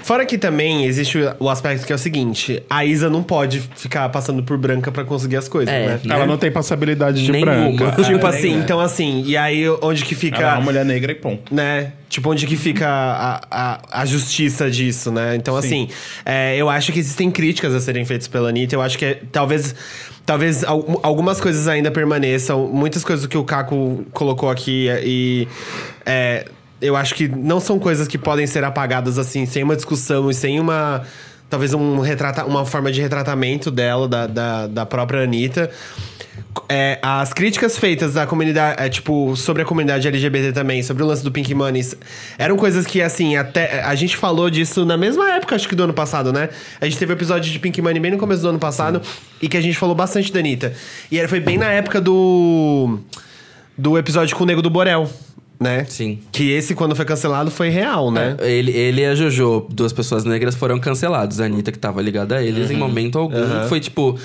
[0.03, 4.09] Fora que também existe o- aspecto que é o seguinte: a Isa não pode ficar
[4.09, 5.99] passando por branca pra conseguir as coisas, É, né?
[6.09, 7.53] Ela não tem passabilidade de Nenhuma.
[7.53, 8.03] branca.
[8.03, 8.61] Tipo É, assim, né?
[8.65, 11.55] então assim, e aí onde que Ela é fica, uma mulher negra e ponto.
[11.55, 11.93] né?
[12.09, 15.35] Tipo, onde que fica a, a, a justiça disso, né?
[15.35, 15.89] Então, assim,
[16.25, 18.75] é, eu acho que existem críticas a serem feitas pela Anitta.
[18.75, 19.75] Eu acho que é- talvez,
[20.25, 22.67] talvez al- algumas coisas ainda permaneçam.
[22.67, 25.47] Muitas coisas que o Caco colocou aqui e...
[26.05, 26.45] é,
[26.79, 30.33] eu acho que não são coisas que podem ser apagadas, assim, sem uma discussão e
[30.33, 31.03] sem uma...
[31.49, 35.71] Talvez um retrata, uma forma de retratamento dela, da, da, da própria Anitta.
[36.69, 41.05] É, as críticas feitas da comunidade, é, tipo, sobre a comunidade LGBT também, sobre o
[41.05, 41.85] lance do Pink Money,
[42.37, 43.81] eram coisas que, assim, até.
[43.83, 46.49] A gente falou disso na mesma época, acho que do ano passado, né?
[46.81, 49.01] A gente teve o episódio de Pink Money bem no começo do ano passado
[49.41, 50.73] e que a gente falou bastante da Anitta.
[51.11, 52.99] E era- foi bem na época do.
[53.77, 55.09] do episódio com o Nego do Borel,
[55.59, 55.85] né?
[55.87, 56.19] Sim.
[56.31, 58.35] Que esse, quando foi cancelado, foi real, né?
[58.41, 61.39] Ele, ele e a Jojo, duas pessoas negras, foram cancelados.
[61.39, 62.75] A Anitta, que tava ligada a eles, Uhum.
[62.75, 64.17] em momento algum, foi tipo.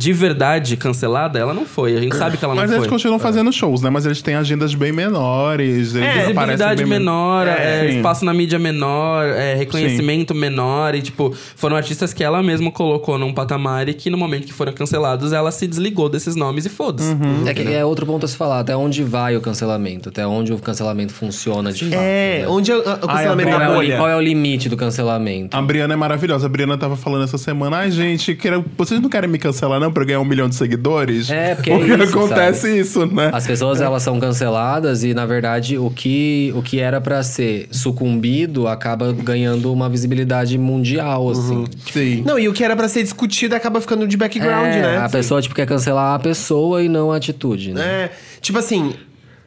[0.00, 1.94] De verdade cancelada, ela não foi.
[1.94, 2.78] A gente sabe que ela não Mas foi.
[2.80, 3.90] eles continuam fazendo shows, né?
[3.90, 5.94] Mas eles têm agendas bem menores.
[5.94, 7.50] Eles aparecem Visibilidade bem men- menor, É,
[7.86, 7.96] é, sim.
[7.98, 10.94] espaço na mídia menor, é, reconhecimento menor.
[10.94, 14.52] E, tipo, foram artistas que ela mesma colocou num patamar e que no momento que
[14.54, 17.14] foram cancelados, ela se desligou desses nomes e foda-se.
[17.46, 20.52] É que é outro ponto a se falar, até onde vai o cancelamento, até onde
[20.52, 22.00] o cancelamento funciona de fato.
[22.00, 22.48] É, né?
[22.48, 25.54] onde é o, cancelamento Ai, Qual é, o, qual é o limite do cancelamento?
[25.54, 26.46] A Briana é maravilhosa.
[26.46, 27.78] A Briana tava falando essa semana.
[27.78, 30.54] Ai, gente, quero- vocês não querem me cancelar, não, pra eu ganhar um milhão de
[30.54, 31.30] seguidores?
[31.30, 32.78] É, porque é Porque isso, acontece sabe?
[32.78, 33.30] isso, né?
[33.32, 37.68] As pessoas elas são canceladas e na verdade o que o que era pra ser
[37.70, 41.64] sucumbido acaba ganhando uma visibilidade mundial assim.
[41.92, 42.22] Sim.
[42.26, 44.98] Não, e o que era pra ser discutido acaba ficando de background, É, né?
[44.98, 47.82] A pessoa tipo quer cancelar a pessoa e não a atitude, né?
[47.82, 48.94] É, tipo assim,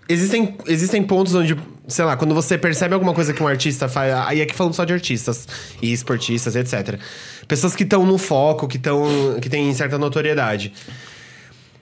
[0.08, 1.56] existem, existem pontos onde,
[1.88, 4.14] sei lá, quando você percebe alguma coisa que um artista faz.
[4.28, 5.48] Aí aqui falando só de artistas
[5.82, 7.00] e esportistas, etc.
[7.48, 10.74] Pessoas que estão no foco, que, tão, que têm certa notoriedade.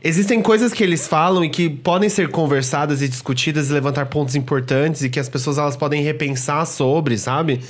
[0.04, 4.36] Existem coisas que eles falam e que podem ser conversadas e discutidas e levantar pontos
[4.36, 7.62] importantes e que as pessoas elas podem repensar sobre, sabe?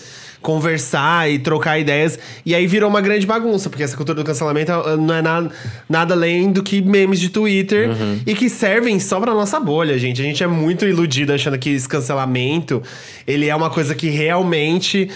[0.41, 2.17] Conversar e trocar ideias.
[2.45, 5.51] E aí virou uma grande bagunça, porque essa cultura do cancelamento não é nada,
[5.87, 7.89] nada além do que memes de Twitter
[8.25, 10.21] e que servem só pra nossa bolha, gente.
[10.21, 12.81] A gente é muito iludido achando que esse cancelamento
[13.27, 15.09] ele é uma coisa que realmente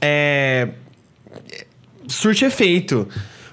[0.00, 0.68] é,
[2.06, 3.08] surte efeito.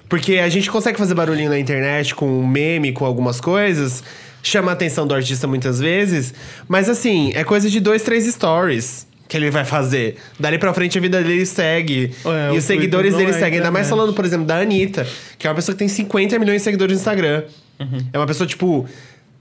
[0.08, 4.04] Porque a gente consegue fazer barulhinho na internet com um meme, com algumas coisas,
[4.42, 6.34] chama a atenção do artista muitas vezes,
[6.68, 10.16] mas assim, é coisa de dois, três stories que ele vai fazer.
[10.38, 12.12] Dali pra frente a vida dele segue.
[12.24, 13.58] É, e os seguidores dele é seguem.
[13.60, 13.88] Ainda mais internet.
[13.88, 15.06] falando, por exemplo, da Anitta,
[15.38, 17.44] que é uma pessoa que tem 50 milhões de seguidores no Instagram.
[18.12, 18.86] É uma pessoa, tipo,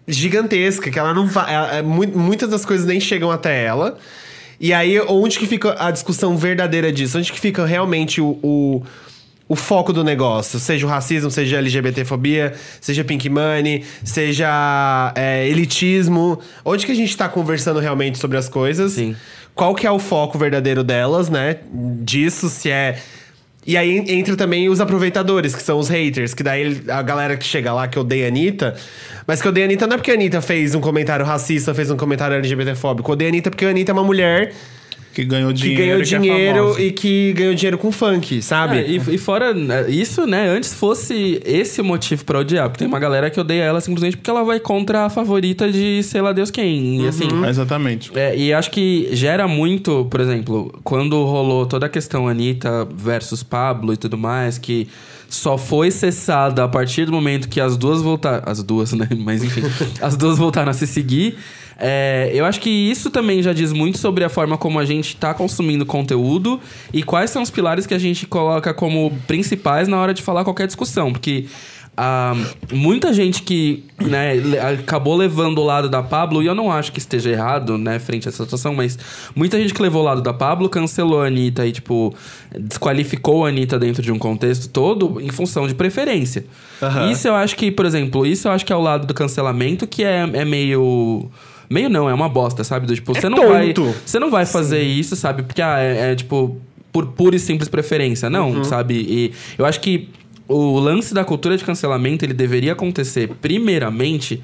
[0.07, 1.53] gigantesca, que ela não vai.
[1.53, 3.97] ela- é mu- muitas das coisas nem chegam até ela.
[4.59, 7.17] E aí, onde que fica a discussão verdadeira disso?
[7.17, 8.83] Onde que fica realmente o, o,
[9.47, 10.59] o foco do negócio?
[10.59, 16.39] Seja o racismo, seja a LGBTfobia, seja Pink Money, seja é, elitismo.
[16.63, 18.93] Onde que a gente tá conversando realmente sobre as coisas?
[18.93, 19.15] Sim.
[19.53, 21.57] Qual que é o foco verdadeiro delas, né?
[22.01, 22.99] Disso, se é...
[23.65, 27.45] E aí entra também os aproveitadores, que são os haters, que daí a galera que
[27.45, 28.75] chega lá que odeia a Anitta,
[29.27, 31.91] mas que odeia a Anitta não é porque a Anitta fez um comentário racista, fez
[31.91, 33.11] um comentário LGBTfóbico.
[33.11, 34.51] Odeia a Anitta porque a Anitta é uma mulher
[35.13, 35.81] Que ganhou que dinheiro.
[35.81, 38.79] ganhou e que é dinheiro e que ganhou dinheiro com funk, sabe?
[38.79, 40.47] É, e, e fora né, isso, né?
[40.47, 42.69] Antes fosse esse o motivo pra odiar.
[42.69, 46.01] Porque tem uma galera que odeia ela simplesmente porque ela vai contra a favorita de
[46.03, 47.03] sei lá Deus quem.
[47.03, 47.27] E assim.
[47.47, 48.11] Exatamente.
[48.15, 53.43] É, e acho que gera muito, por exemplo, quando rolou toda a questão Anitta versus
[53.43, 54.87] Pablo e tudo mais, que
[55.31, 58.43] só foi cessada a partir do momento que as duas voltaram.
[58.45, 59.07] As duas, né?
[59.17, 59.61] Mas enfim,
[60.01, 61.37] as duas voltaram a se seguir.
[61.79, 65.15] É, eu acho que isso também já diz muito sobre a forma como a gente
[65.15, 66.59] tá consumindo conteúdo
[66.93, 70.43] e quais são os pilares que a gente coloca como principais na hora de falar
[70.43, 71.13] qualquer discussão.
[71.13, 71.45] Porque
[71.95, 72.33] ah,
[72.71, 74.33] muita gente que né,
[74.79, 78.27] acabou levando o lado da Pablo, e eu não acho que esteja errado, né, frente
[78.27, 78.97] a essa situação, mas
[79.35, 82.15] muita gente que levou o lado da Pablo cancelou a Anitta e, tipo,
[82.57, 86.45] desqualificou a Anitta dentro de um contexto todo em função de preferência.
[86.81, 87.11] Aham.
[87.11, 89.85] Isso eu acho que, por exemplo, isso eu acho que é o lado do cancelamento
[89.85, 91.29] que é, é meio.
[91.69, 92.85] Meio não, é uma bosta, sabe?
[92.85, 93.73] Do, tipo, você não vai.
[93.73, 93.95] tonto.
[94.05, 95.43] Você não vai fazer isso, sabe?
[95.43, 96.57] Porque ah, é, é, tipo
[96.91, 98.95] por pura e simples preferência, não, sabe?
[98.95, 100.09] E eu acho que
[100.51, 104.41] o lance da cultura de cancelamento ele deveria acontecer primeiramente,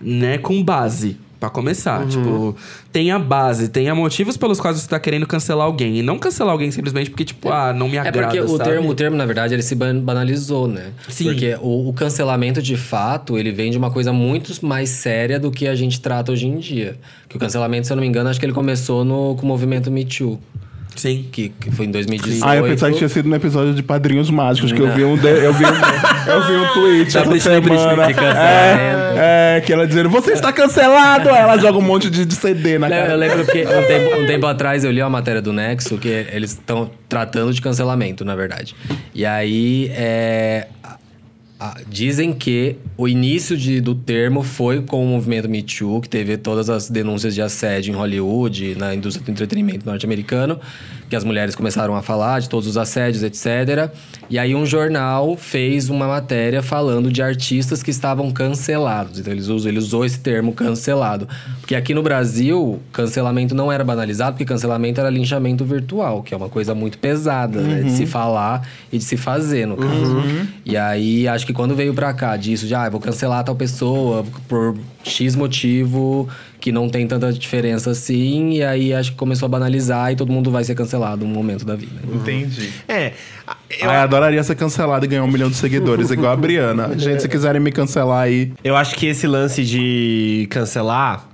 [0.00, 1.16] né, com base.
[1.38, 2.54] Pra começar, tipo,
[2.92, 5.98] tenha base, tenha motivos pelos quais você tá querendo cancelar alguém.
[5.98, 8.70] E não cancelar alguém simplesmente porque, tipo, ah, não me É agrada, porque o sabe?
[8.70, 10.92] termo, o termo, na verdade, ele se ban- banalizou, né?
[11.08, 11.24] Sim.
[11.24, 15.50] Porque o, o cancelamento, de fato, ele vem de uma coisa muito mais séria do
[15.50, 16.94] que a gente trata hoje em dia.
[17.28, 19.46] Que o cancelamento, se eu não me engano, acho que ele começou no, com o
[19.48, 20.38] movimento Me Too.
[20.96, 21.26] Sim.
[21.32, 22.44] Que, que foi em 2018.
[22.46, 25.16] Ah, eu pensava que tinha sido no episódio de Padrinhos Mágicos, que eu vi um,
[25.16, 28.06] de- eu vi um, eu vi um tweet Da essa semana.
[28.36, 31.28] É, é, que ela dizendo, você está cancelado!
[31.30, 33.12] Aí ela joga um monte de, de CD na Eu- cara.
[33.12, 36.08] Eu lembro que um tempo, um tempo atrás eu li uma matéria do Nexo que
[36.32, 38.74] eles estão tratando de cancelamento, na verdade.
[39.14, 40.66] E aí é,
[41.88, 46.36] dizem que o início de- do termo foi com o movimento Me Too, que teve
[46.36, 50.58] todas as denúncias de assédio em Hollywood, na indústria do entretenimento norte-americano,
[51.08, 53.90] que as mulheres começaram a falar de todos os assédios, etc.
[54.32, 59.18] E aí um jornal fez uma matéria falando de artistas que estavam cancelados.
[59.18, 61.28] Então eles usam, ele usou esse termo cancelado.
[61.60, 66.36] Porque aqui no Brasil, cancelamento não era banalizado, porque cancelamento era linchamento virtual, que é
[66.38, 67.82] uma coisa muito pesada, né?
[67.82, 70.22] De se falar e de se fazer, no caso.
[70.64, 74.24] E aí, acho que quando veio pra cá disso, de ah, vou cancelar tal pessoa
[74.48, 76.26] por X motivo
[76.62, 80.30] que não tem tanta diferença assim, e aí acho que começou a banalizar e todo
[80.32, 82.00] mundo vai ser cancelado um momento da vida.
[82.14, 82.70] Entendi.
[82.88, 83.12] É.
[83.80, 86.92] Eu, Ah, adoraria ser cancelado e ganhar um milhão de seguidores, igual a Briana.
[86.96, 88.52] Gente, se quiserem me cancelar aí.
[88.62, 91.26] eu acho que esse lance de cancelar,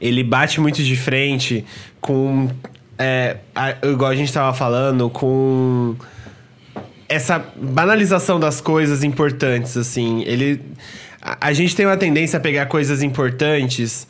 [0.00, 1.64] ele bate muito de frente
[2.00, 2.48] com.
[2.96, 5.94] É, a- igual a gente tava falando, com
[7.08, 10.22] essa banalização das coisas importantes, assim.
[10.26, 10.60] Ele.
[11.20, 14.06] A, gente tem uma tendência a pegar coisas importantes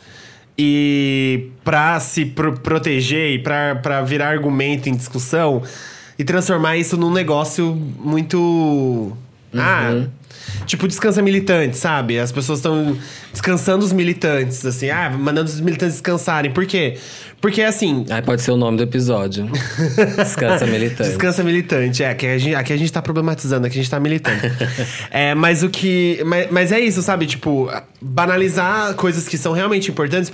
[0.56, 5.62] e pra se pro- proteger e pra virar argumento em discussão
[6.18, 9.16] e transformar isso num negócio muito.
[9.54, 10.04] Ah.
[10.66, 12.18] Tipo, descansa militante, sabe?
[12.18, 12.96] As pessoas estão
[13.32, 16.50] descansando os militantes, assim, ah, mandando os militantes descansarem.
[16.50, 16.98] Por quê?
[17.40, 19.48] Porque, assim, Aí pode ser o nome do episódio.
[20.16, 21.08] Descansa militante.
[21.08, 22.12] Descansa militante, é.
[22.14, 24.40] Que a gente, aqui a gente tá problematizando, aqui a gente tá militando.
[25.10, 26.20] é, mas o que.
[26.26, 27.26] Mas, mas é isso, sabe?
[27.26, 30.30] Tipo, banalizar coisas que são realmente importantes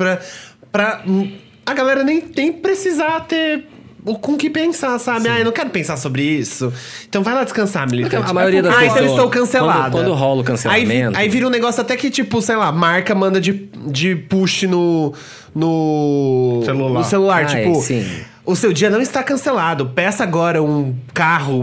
[1.07, 1.31] hum,
[1.67, 3.67] a galera nem, nem precisar ter.
[4.05, 5.29] O, com o que pensar, sabe?
[5.29, 6.71] Ah, eu não quero pensar sobre isso.
[7.09, 8.31] Então vai lá descansar, militante.
[8.31, 9.91] a maioria das ah, então eu pessoas- estou cancelada.
[9.91, 12.71] quando- quando rola o cancelamento- Aí, aí vira um negócio até que, tipo, sei lá,
[12.71, 13.53] marca manda de,
[13.87, 15.15] de push no.
[15.55, 16.99] No Celular.
[16.99, 17.71] No celular, Ah, tipo.
[17.79, 18.07] é, sim.
[18.47, 19.87] O seu dia não está cancelado.
[19.87, 21.63] Peça agora um carro.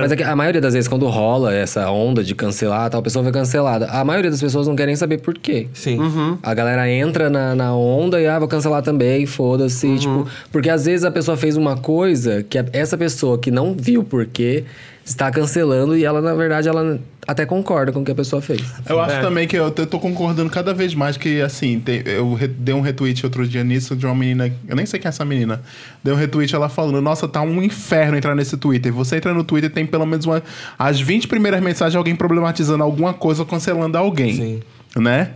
[0.00, 3.24] Mas é que a maioria das vezes, quando rola essa onda de cancelar, tal pessoa
[3.24, 3.86] foi cancelada.
[3.86, 5.66] A maioria das pessoas não querem saber por quê.
[5.74, 5.98] Sim.
[6.44, 9.98] A galera entra na, na onda e, ah, vou cancelar também, foda-se.
[9.98, 14.04] Tipo, porque às vezes a pessoa fez uma coisa que essa pessoa que não viu
[14.04, 14.64] por quê
[15.04, 17.00] está cancelando e ela, na verdade, ela
[17.30, 18.60] até concorda com o que a pessoa fez.
[18.88, 22.48] Eu acho também que eu, tô concordando cada vez mais que, assim, tem- eu re-
[22.48, 25.24] dei um retweet outro dia nisso de uma menina, eu nem sei quem é essa
[25.24, 25.62] menina,
[26.02, 28.92] dei um retweet ela falando, nossa, tá um inferno entrar nesse Twitter.
[28.92, 30.42] Você entra no Twitter tem pelo menos uma,
[30.78, 34.34] as 20 primeiras mensagens de alguém problematizando alguma coisa ou cancelando alguém.
[34.34, 34.62] Sim.
[34.96, 35.30] Né?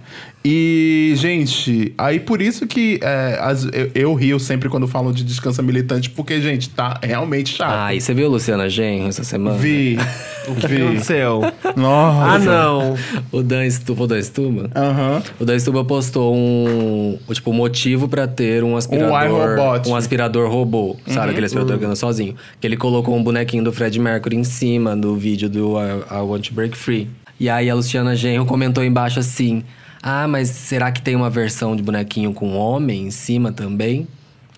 [0.47, 5.25] E, gente, aí por isso que é, as- eu, eu rio sempre quando falam de
[5.25, 7.73] descansa militante, porque, gente, tá realmente chato.
[7.73, 9.57] Ah, e você viu Luciana Genro essa semana?
[9.57, 9.97] Vi.
[10.47, 11.41] O que aconteceu?
[11.75, 12.33] Nossa.
[12.35, 12.95] ah, não.
[13.33, 14.71] O Dan Stuba, o Dan Stuba?
[14.77, 15.23] Aham.
[15.41, 19.25] O Dan Stuba postou um, tipo, motivo pra ter um aspirador,
[19.57, 19.89] iRobot.
[19.89, 21.31] um aspirador robô, sabe?
[21.31, 22.35] Aquele aspirador que anda sozinho.
[22.61, 26.21] Que ele colocou um bonequinho do Fred Mercury em cima do vídeo do I, I
[26.21, 27.09] Want to Break Free.
[27.39, 29.65] E aí a Luciana Genro comentou embaixo assim:
[30.03, 34.07] "Ah, mas será que tem uma versão de bonequinho com homem em cima também?"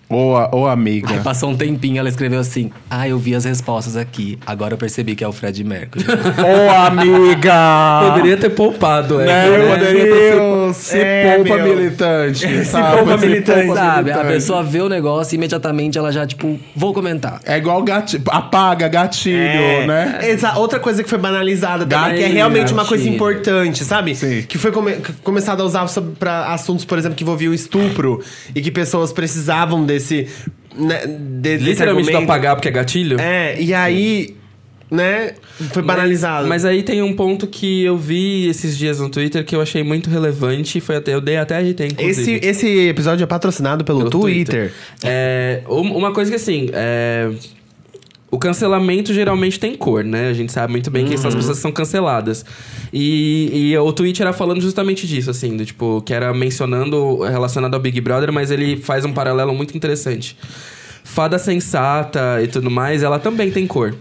[0.09, 1.11] Ô, a- ô, amiga.
[1.13, 4.39] Aí passou um tempinho, ela escreveu assim: "Ah, eu vi as respostas aqui.
[4.45, 8.09] Agora eu percebi que é o Fred Mercury." Ô, amiga!
[8.11, 9.25] Poderia ter poupado, é.
[9.25, 9.47] Né?
[9.47, 9.75] Eu né?
[9.75, 11.75] poderia ter se, se é, poupa meu.
[11.75, 12.39] militante.
[12.39, 12.97] Se sabe?
[12.97, 13.73] poupa militante.
[13.73, 14.11] Sabe?
[14.11, 17.41] A pessoa vê o negócio e imediatamente ela já, tipo, vou comentar.
[17.45, 18.23] É igual gatilho.
[18.29, 20.19] Apaga, gatilho, É, né?
[20.23, 22.33] Exa outra coisa que foi banalizada também, que é Gatilho.
[22.35, 23.15] realmente uma coisa Gatilho.
[23.15, 24.15] importante, sabe?
[24.15, 24.43] Sim.
[24.47, 28.23] Que foi come começado a usar sobre, pra assuntos, por exemplo, que envolviam estupro
[28.55, 29.96] e que pessoas precisavam desse.
[30.75, 32.23] Né, de, desse Literalmente argumento.
[32.31, 33.19] apagar porque é gatilho.
[33.19, 34.35] É, e aí,
[34.91, 35.33] né,
[35.71, 36.47] foi banalizado.
[36.47, 39.61] Mas, mas aí tem um ponto que eu vi esses dias no Twitter que eu
[39.61, 40.79] achei muito relevante.
[40.79, 42.39] Foi até, eu dei até RT, esse, inclusive.
[42.45, 44.71] esse episódio é patrocinado pelo, pelo Twitter.
[45.03, 46.69] É, um- uma coisa que assim.
[46.73, 47.31] é,
[48.29, 50.29] o cancelamento geralmente tem cor, né?
[50.29, 51.39] A gente sabe muito bem que essas Uhum.
[51.39, 52.43] pessoas são canceladas.
[52.91, 57.73] E, e o tweet era falando justamente disso, assim, do, tipo, que era mencionando relacionado
[57.73, 60.37] ao Big Brother, mas ele faz um paralelo muito interessante.
[61.03, 63.95] Fada sensata e tudo mais, ela também tem cor.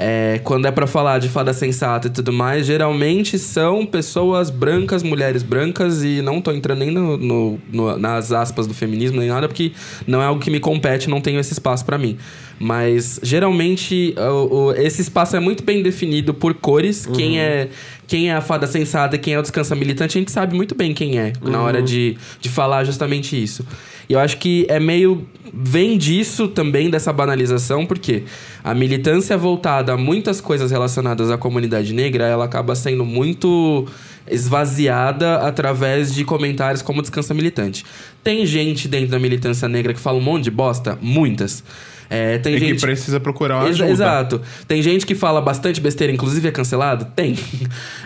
[0.00, 5.02] É, quando é pra falar de fada sensata e tudo mais, geralmente são pessoas brancas,
[5.02, 9.28] mulheres brancas, e não tô entrando nem no, no- no- nas aspas do feminismo nem
[9.28, 9.72] nada, porque
[10.06, 12.16] não é algo que me compete, não tenho esse espaço pra mim.
[12.60, 17.04] Mas geralmente o- o- esse espaço é muito bem definido por cores.
[17.06, 17.68] Quem é
[18.06, 20.74] quem é a fada sensata e quem é o descansa militante, a gente sabe muito
[20.74, 23.66] bem quem é na hora de, de falar justamente isso.
[24.08, 25.26] E eu acho que é meio.
[25.52, 28.24] Vem disso também, dessa banalização, porque
[28.62, 33.86] a militância voltada a muitas coisas relacionadas à comunidade negra, ela acaba sendo muito
[34.30, 37.84] esvaziada através de comentários como descansa militante.
[38.22, 40.98] Tem gente dentro da militância negra que fala um monte de bosta?
[41.00, 41.64] Muitas.
[42.10, 43.90] É, tem E gente que precisa procurar uma Exa- ajuda.
[43.92, 44.40] Exato.
[44.66, 47.06] Tem gente que fala bastante besteira, inclusive é cancelado?
[47.14, 47.36] Tem.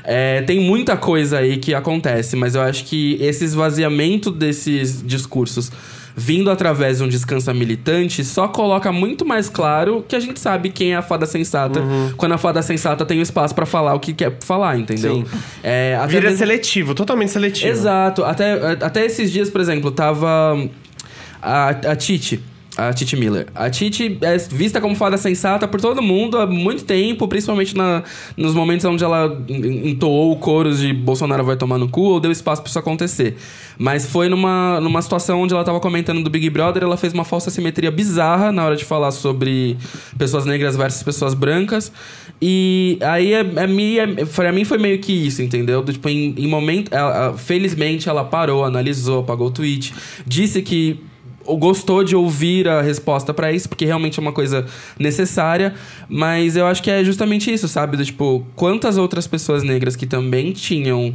[0.04, 5.70] É, tem muita coisa aí que acontece, mas eu acho que esse esvaziamento desses discursos
[6.16, 10.70] vindo através de um descansa militante só coloca muito mais claro que a gente sabe
[10.70, 11.80] quem é a fada sensata
[12.16, 15.14] quando a fada sensata tem o espaço pra falar o que quer falar, entendeu?
[15.14, 15.24] Sim.
[15.62, 17.68] É, Vira mesmo- seletivo, totalmente seletivo.
[17.70, 18.24] Exato.
[18.24, 20.68] Até, até esses dias, por exemplo, tava
[21.40, 22.42] a, a Titi.
[22.74, 23.48] A Titi Miller.
[23.54, 28.02] A Titi é vista como fada sensata por todo mundo há muito tempo, principalmente na,
[28.34, 32.32] nos momentos onde ela en- entoou coros de Bolsonaro vai tomar no cu ou deu
[32.32, 33.36] espaço pra isso acontecer.
[33.76, 37.24] Mas foi numa, numa situação onde ela tava comentando do Big Brother, ela fez uma
[37.24, 39.76] falsa simetria bizarra na hora de falar sobre
[40.16, 41.92] pessoas negras versus pessoas brancas.
[42.40, 45.84] E aí, é, é, é, pra mim, foi meio que isso, entendeu?
[45.84, 46.90] Tipo, em, em momento...
[46.92, 49.92] ela- felizmente, ela parou, analisou, apagou o tweet.
[50.26, 50.98] Disse que
[51.46, 54.66] gostou de ouvir a resposta pra isso, porque realmente é uma coisa
[54.98, 55.74] necessária,
[56.08, 57.96] mas eu acho que é justamente isso, sabe?
[57.96, 61.14] Do tipo, quantas outras pessoas negras que também tinham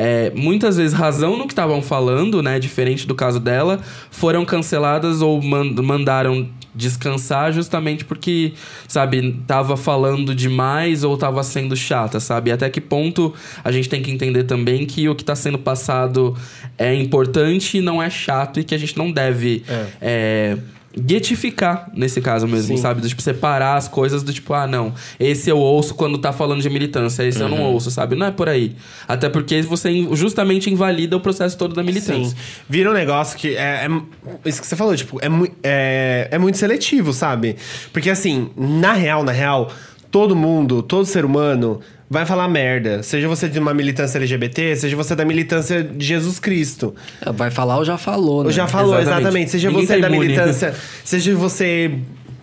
[0.00, 2.60] é, muitas vezes razão no que estavam falando, né?
[2.60, 3.80] Diferente do caso dela,
[4.12, 8.52] foram canceladas ou man- mandaram descansar justamente porque,
[8.86, 12.52] sabe, tava falando demais ou tava sendo chata, sabe?
[12.52, 13.34] Até que ponto
[13.64, 16.36] a gente tem que entender também que o que tá sendo passado
[16.78, 19.64] é importante e não é chato e que a gente não deve
[20.00, 20.56] é,
[20.98, 22.82] guetificar nesse caso mesmo, Sim.
[22.82, 23.00] sabe?
[23.00, 26.60] Do tipo, separar as coisas do tipo, ah, não, esse eu ouço quando tá falando
[26.60, 28.16] de militância, esse eu não ouço, sabe?
[28.16, 28.76] Não é por aí.
[29.06, 32.30] Até porque você justamente invalida o processo todo da militância.
[32.30, 32.36] Sim.
[32.68, 35.28] Vira um negócio que é, é- Isso que você falou, tipo, é,
[35.62, 37.56] é, é muito seletivo, sabe?
[37.92, 39.70] Porque assim, na real, na real,
[40.10, 43.02] todo mundo, todo ser humano vai falar merda.
[43.02, 46.94] Seja você de uma militância LGBT, seja você da militância de Jesus Cristo.
[47.34, 48.46] Vai falar ou já falou, né?
[48.46, 49.20] Ou já falou, Exatamente.
[49.20, 49.50] exatamente.
[49.50, 50.26] Seja Ninguém você tá da imune.
[50.28, 51.90] militância, seja você.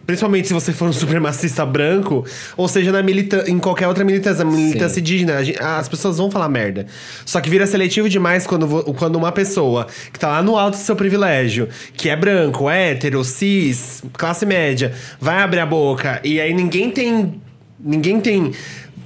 [0.06, 2.24] Principalmente se você for um supremacista branco,
[2.56, 6.30] ou seja na milita em qualquer outra militância, militância indígena, a gen- as pessoas vão
[6.30, 6.86] falar merda.
[7.26, 10.80] Só que vira seletivo demais quando, quando uma pessoa que tá lá no alto do
[10.84, 16.54] seu privilégio, que é branco, hétero, cis, classe média, vai abrir a boca e aí
[16.54, 17.42] ninguém tem.
[17.80, 18.52] Ninguém tem.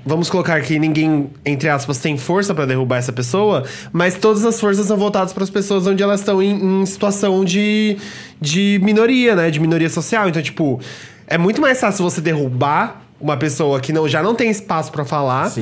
[0.10, 4.60] Vamos colocar aqui, ninguém, entre aspas, tem força pra derrubar essa pessoa, mas todas as
[4.60, 7.96] forças são voltadas para as pessoas onde elas estão em, em situação de,
[8.42, 9.52] de minoria, né?
[9.52, 10.28] De minoria social.
[10.28, 10.82] Então, tipo,
[11.28, 15.06] é muito mais fácil você derrubar uma pessoa que não, já não tem espaço pra
[15.06, 15.54] falar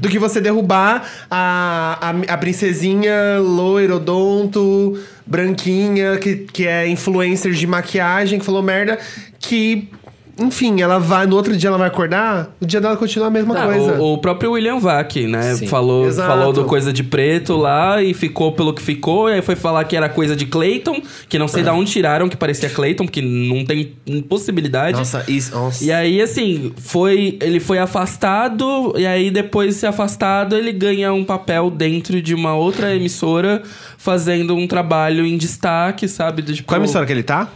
[0.00, 7.64] do que você derrubar a, a, a princesinha loirodonto, branquinha, que, que é influencer de
[7.64, 8.98] maquiagem, que falou merda,
[9.38, 9.88] que.
[10.38, 11.26] Enfim, ela vai.
[11.26, 13.94] No outro dia ela vai acordar, o dia dela continua a mesma Ah, coisa.
[14.00, 15.54] o, o próprio William Vac, né?
[15.54, 15.66] Sim.
[15.68, 16.28] Falou, Exato.
[16.28, 19.30] falou do coisa de preto lá e ficou pelo que ficou.
[19.30, 22.28] E aí foi falar que era coisa de Clayton, que não sei de onde tiraram
[22.28, 23.94] que parecia Clayton, porque não tem
[24.28, 24.98] possibilidade.
[24.98, 25.54] Nossa, isso.
[25.54, 25.84] Nossa.
[25.84, 27.38] E aí, assim, foi.
[27.40, 32.34] Ele foi afastado, e aí, depois de ser afastado, ele ganha um papel dentro de
[32.34, 33.62] uma outra emissora,
[33.96, 36.42] fazendo um trabalho em destaque, sabe?
[36.42, 37.48] Do, tipo, Qual é a emissora que ele tá?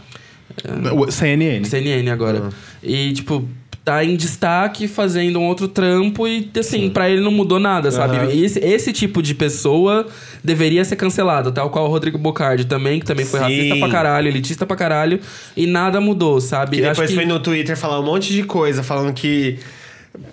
[0.95, 1.63] O CNN.
[1.65, 2.49] CNN agora.
[2.81, 3.47] E, tipo,
[3.83, 8.33] tá em destaque fazendo um outro trampo e, assim, pra ele não mudou nada, sabe?
[8.35, 10.05] E Esse, esse tipo de pessoa
[10.43, 13.45] deveria ser cancelado, tal qual o Rodrigo Bocardi também, que também foi Sim.
[13.45, 15.19] racista pra caralho, elitista pra caralho,
[15.57, 16.77] e nada mudou, sabe?
[16.77, 19.57] Que Acho depois que- foi no Twitter falar um monte de coisa, falando que.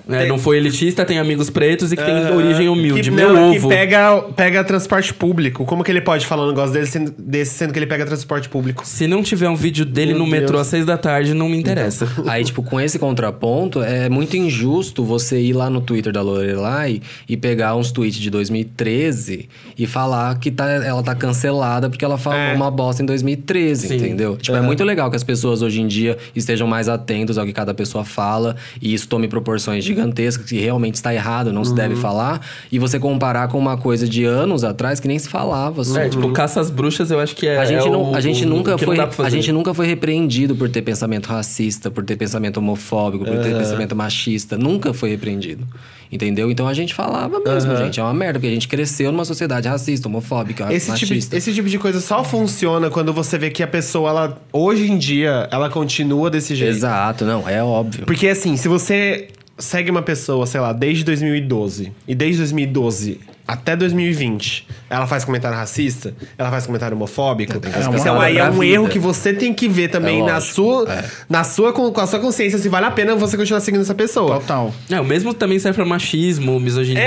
[0.08, 3.02] É, Tem- não foi elitista, tem amigos pretos e que tem Ah, origem humilde.
[3.02, 3.68] Que, Meu não, ovo.
[3.68, 5.64] que pega, pega transporte público.
[5.64, 8.48] Como que ele pode falar um negócio dele sendo, desse, sendo que ele pega transporte
[8.48, 8.86] público?
[8.86, 10.60] Se não tiver um vídeo dele Meu no metrô Deus.
[10.62, 12.06] às seis da tarde, não me interessa.
[12.26, 17.00] Aí, tipo, com esse contraponto, é muito injusto você ir lá no Twitter da Lorelai
[17.28, 22.18] e pegar uns tweets de 2013 e falar que tá, ela tá cancelada porque ela
[22.18, 22.54] falou É.
[22.54, 23.96] uma bosta em 2013, Sim.
[23.96, 24.36] entendeu?
[24.36, 27.52] Tipo, é muito legal que as pessoas hoje em dia estejam mais atentos ao que
[27.52, 31.94] cada pessoa fala e isso tome proporções gigantescas, que realmente está errado, não se deve
[31.94, 32.00] Uhum.
[32.00, 35.82] falar, e você comparar com uma coisa de anos atrás que nem se falava.
[35.84, 36.02] sobre.
[36.02, 37.58] É, tipo, caça às bruxas eu acho que é.
[37.58, 40.54] A gente, é não, a gente o- nunca o foi a gente nunca foi repreendido
[40.54, 45.66] por ter pensamento racista, por ter pensamento homofóbico, por ter pensamento machista, nunca foi repreendido.
[46.10, 46.50] Entendeu?
[46.50, 47.98] Então a gente falava mesmo, gente.
[47.98, 51.36] É uma merda, porque a gente cresceu numa sociedade racista, homofóbica, Esse tipo, machista.
[51.36, 54.98] esse tipo de coisa só funciona quando você vê que a pessoa, ela, hoje em
[54.98, 56.76] dia, ela continua desse jeito.
[56.76, 58.06] Exato, não, é óbvio.
[58.06, 59.28] Porque assim, se você
[59.58, 65.56] segue uma pessoa, sei lá, desde 2012, e desde 2012 até 2020, ela faz comentário
[65.56, 67.52] racista, ela faz comentário homofóbico.
[67.60, 68.66] tem que fazer então aí é um vida.
[68.66, 71.04] erro que você tem que ver também É na lógico, sua, é.
[71.28, 73.94] na sua, com com a sua consciência se vale a pena você continuar seguindo essa
[73.94, 74.40] pessoa.
[74.40, 74.74] Total.
[74.90, 77.00] É, o mesmo também serve pra machismo, misoginia,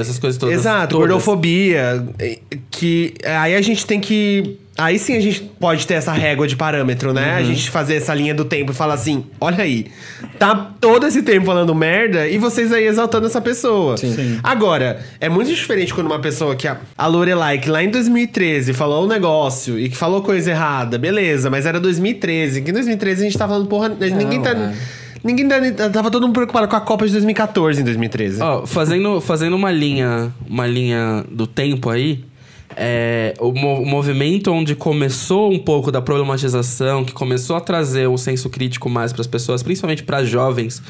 [0.00, 0.52] essas coisas todas.
[0.56, 1.06] É, Exato, todas.
[1.08, 2.04] gordofobia.
[2.72, 4.58] Que aí a gente tem que.
[4.76, 7.36] Aí sim a gente pode ter essa régua de parâmetro, né?
[7.36, 7.44] A Uhum.
[7.44, 9.86] gente fazer essa linha do tempo e falar assim: olha aí,
[10.38, 13.96] tá todo esse tempo falando merda e vocês aí exaltando essa pessoa.
[13.96, 14.38] Sim.
[14.42, 18.72] Agora, é muito diferente quando uma pessoa que a, a Lorelai, que lá em 2013
[18.72, 22.62] falou um negócio e que falou coisa errada, beleza, mas era 2013.
[22.62, 24.50] Que em 2013 a gente tá falando, porra, ninguém tá.
[24.50, 24.74] é.
[25.24, 28.42] Ninguém tá- tava todo mundo preocupado com a Copa de 2014 em 2013.
[28.42, 32.22] Ó, fazendo, fazendo uma linha, uma linha do tempo aí,
[32.76, 38.08] é, o, mo- o movimento onde começou um pouco da problematização, que começou a trazer
[38.08, 40.82] o senso crítico mais para as pessoas, principalmente para jovens,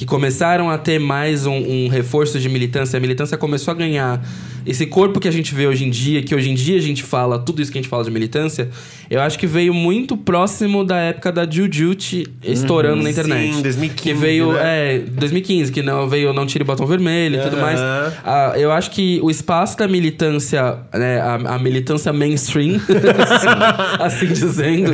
[0.00, 2.96] que começaram a ter mais um, um reforço de militância.
[2.96, 4.24] A militância começou a ganhar
[4.64, 7.02] esse corpo que a gente vê hoje em dia, que hoje em dia a gente
[7.02, 8.70] fala, tudo isso que a gente fala de militância,
[9.10, 13.54] eu acho que veio muito próximo da época da Jujut estourando na internet.
[13.56, 14.96] Sim, 2015, Que veio, né?
[14.96, 17.62] é, 2015, que não veio Não Tire Botão Vermelho e tudo Aham.
[17.62, 17.80] mais.
[18.24, 22.80] Ah, eu acho que o espaço da militância, né, a, a militância mainstream,
[24.00, 24.92] assim dizendo,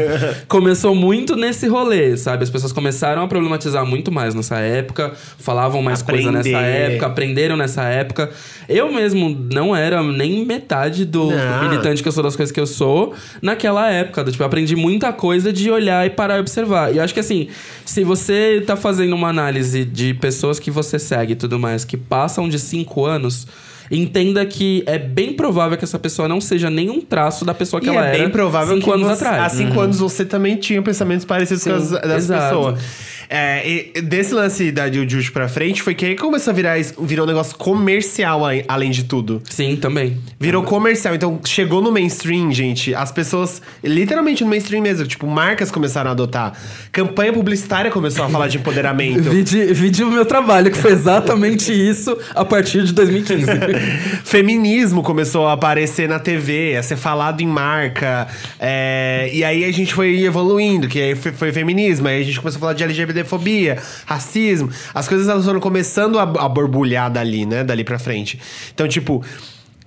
[0.49, 2.43] começou muito nesse rolê, sabe?
[2.43, 4.96] As pessoas começaram a problematizar muito mais nessa época,
[5.39, 6.51] falavam mais coisa Aprender.
[6.53, 8.31] nessa época, aprenderam nessa época.
[8.69, 11.69] Eu mesmo não era nem metade do Não.
[11.69, 14.25] militante que eu sou das coisas que eu sou naquela época.
[14.25, 16.93] Do, tipo, eu aprendi muita coisa de olhar e parar e observar.
[16.95, 17.49] E eu acho que assim,
[17.85, 21.97] se você tá fazendo uma análise de pessoas que você segue e tudo mais, que
[21.97, 23.47] passam de cinco anos.
[23.89, 27.87] Entenda que é bem provável que essa pessoa não seja nenhum traço da pessoa que
[27.87, 29.39] e ela é era bem provável cinco que anos você- atrás.
[29.39, 29.47] Uhum.
[29.47, 32.43] há cinco anos você também tinha pensamentos parecidos com Sim, as das exato.
[32.57, 32.81] pessoas.
[33.29, 37.29] É, desse lance da Juju pra frente, foi que aí começou a virar, virou um
[37.29, 39.43] negócio comercial, além de tudo.
[39.51, 40.19] Sim, também.
[40.39, 41.15] Virou comercial.
[41.15, 42.95] Então, chegou no mainstream, gente.
[42.95, 46.53] As pessoas, literalmente no mainstream mesmo, tipo, marcas começaram a adotar.
[46.93, 49.31] Campanha publicitária começou a falar de empoderamento.
[49.37, 53.47] Vide, vide o meu trabalho, que foi exatamente isso a partir de 2015.
[54.25, 58.27] Feminismo começou a aparecer na TV, a ser falado em marca.
[58.59, 62.09] é, e aí a gente foi evoluindo, que aí foi, foi feminismo.
[62.09, 62.85] Aí a gente começou a falar de
[63.17, 64.71] LGBTfobia, racismo.
[64.95, 67.65] As coisas elas foram começando a, a borbulhar dali, né?
[67.65, 68.39] Dali pra frente.
[68.73, 69.25] Então, tipo.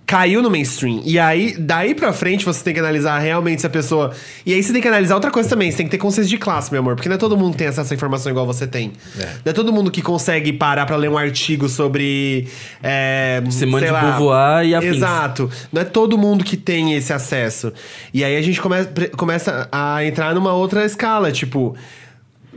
[0.06, 1.04] Caiu no mainstream.
[1.06, 4.12] E aí, daí pra frente, você tem que analisar realmente se a pessoa.
[4.44, 5.70] E aí você tem que analisar outra coisa também.
[5.70, 6.96] Você tem que ter consciência de classe, meu amor.
[6.96, 8.94] Porque não é todo mundo que tem acesso à informação igual você tem.
[9.16, 12.48] Não é todo mundo que consegue parar pra ler um artigo sobre.
[12.82, 14.96] É, Simone de lá, Beauvoir e afins.
[14.96, 15.48] Exato.
[15.72, 17.72] Não é todo mundo que tem esse acesso.
[18.12, 18.78] E aí a gente come
[19.16, 21.76] começa a entrar numa outra escala, tipo,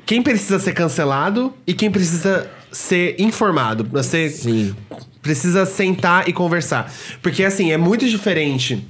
[0.06, 4.74] quem precisa ser cancelado e quem precisa ser informado, ser Sim.
[5.20, 6.92] precisa sentar e conversar.
[7.22, 8.86] Porque assim, é muito diferente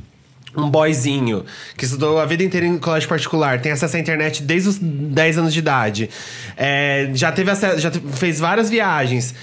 [0.57, 1.45] um boyzinho
[1.77, 5.39] que estudou a vida inteira em colégio particular, tem acesso à internet desde os 10
[5.39, 6.11] anos de idade,
[6.57, 9.35] é, já teve acesso, já fez várias viagens.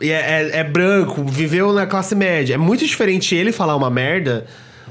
[0.00, 0.14] e É,
[0.54, 2.54] é- é branco, viveu na classe média.
[2.54, 4.46] É muito diferente ele falar uma merda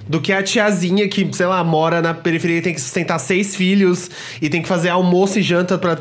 [0.07, 3.55] do que a tiazinha que, sei lá, mora na periferia e tem que sustentar seis
[3.55, 4.09] filhos
[4.41, 5.97] e tem que fazer almoço e janta pra,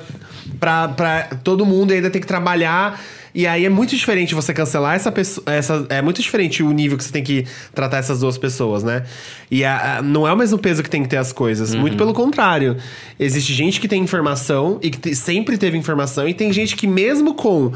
[0.59, 3.01] pra, pra todo mundo e ainda tem que trabalhar.
[3.33, 5.45] E aí é muito diferente você cancelar essa pessoa.
[5.47, 9.05] Essa, é muito diferente o nível que você tem que tratar essas duas pessoas, né?
[9.49, 11.73] E a- a- não é o mesmo peso que tem que ter as coisas.
[11.73, 12.77] Muito pelo contrário.
[13.21, 16.89] Existe gente que tem informação e que te- sempre teve informação, e tem gente que,
[16.89, 17.71] mesmo com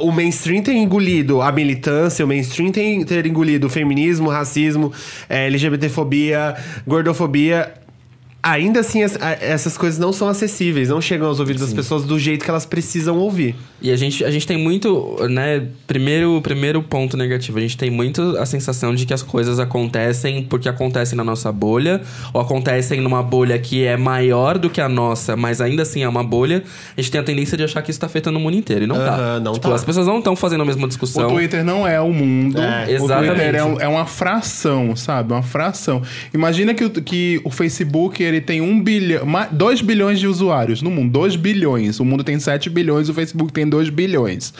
[0.00, 4.92] o mainstream ter engolido a militância, o mainstream tem, ter engolido o feminismo, o racismo,
[5.28, 7.85] eh, LGBTfobia, gordofobia.
[8.48, 12.04] Ainda assim, as- a- essas coisas não são acessíveis, não chegam aos ouvidos das pessoas
[12.04, 13.56] do jeito que elas precisam ouvir.
[13.82, 15.66] E a gente, a gente tem muito, né?
[15.84, 20.44] Primeiro, primeiro ponto negativo, a gente tem muito a sensação de que as coisas acontecem
[20.44, 22.00] porque acontecem na nossa bolha,
[22.32, 26.08] ou acontecem numa bolha que é maior do que a nossa, mas ainda assim é
[26.08, 26.62] uma bolha.
[26.96, 28.84] A gente tem a tendência de achar que isso tá afetando o mundo inteiro.
[28.84, 29.14] E não tá.
[29.16, 29.74] Aham, não tipo, tá.
[29.74, 31.28] as pessoas não estão fazendo a mesma O discussão.
[31.30, 32.60] Twitter não é o mundo.
[32.60, 33.34] É, o exatamente.
[33.34, 35.32] Twitter é, é uma fração, sabe?
[35.32, 36.00] Uma fração.
[36.32, 40.82] Imagina que o, que o Facebook ele ele tem um bilhão, 2 bilhões de usuários
[40.82, 41.98] no mundo, 2 bilhões.
[41.98, 44.52] O mundo tem 7 bilhões, o Facebook tem 2 bilhões.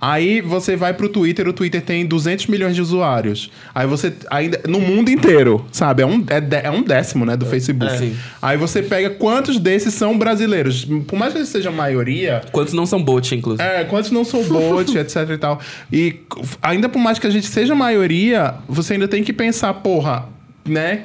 [0.00, 3.50] Aí você vai pro Twitter, o Twitter tem 200 milhões de usuários.
[3.74, 6.02] Aí você ainda no mundo inteiro, sabe?
[6.02, 7.96] É um, é, é um décimo, né, do Facebook.
[7.98, 8.16] Sim.
[8.40, 10.84] Aí você pega quantos desses são brasileiros.
[11.06, 13.66] Por mais que eles sejam maioria, Quantos não são bot, inclusive?
[13.66, 15.60] é, quantos não são bot, etc e tal.
[15.92, 16.16] E
[16.62, 20.28] ainda por mais que a gente seja maioria, você ainda tem que pensar, porra,
[20.66, 21.04] né?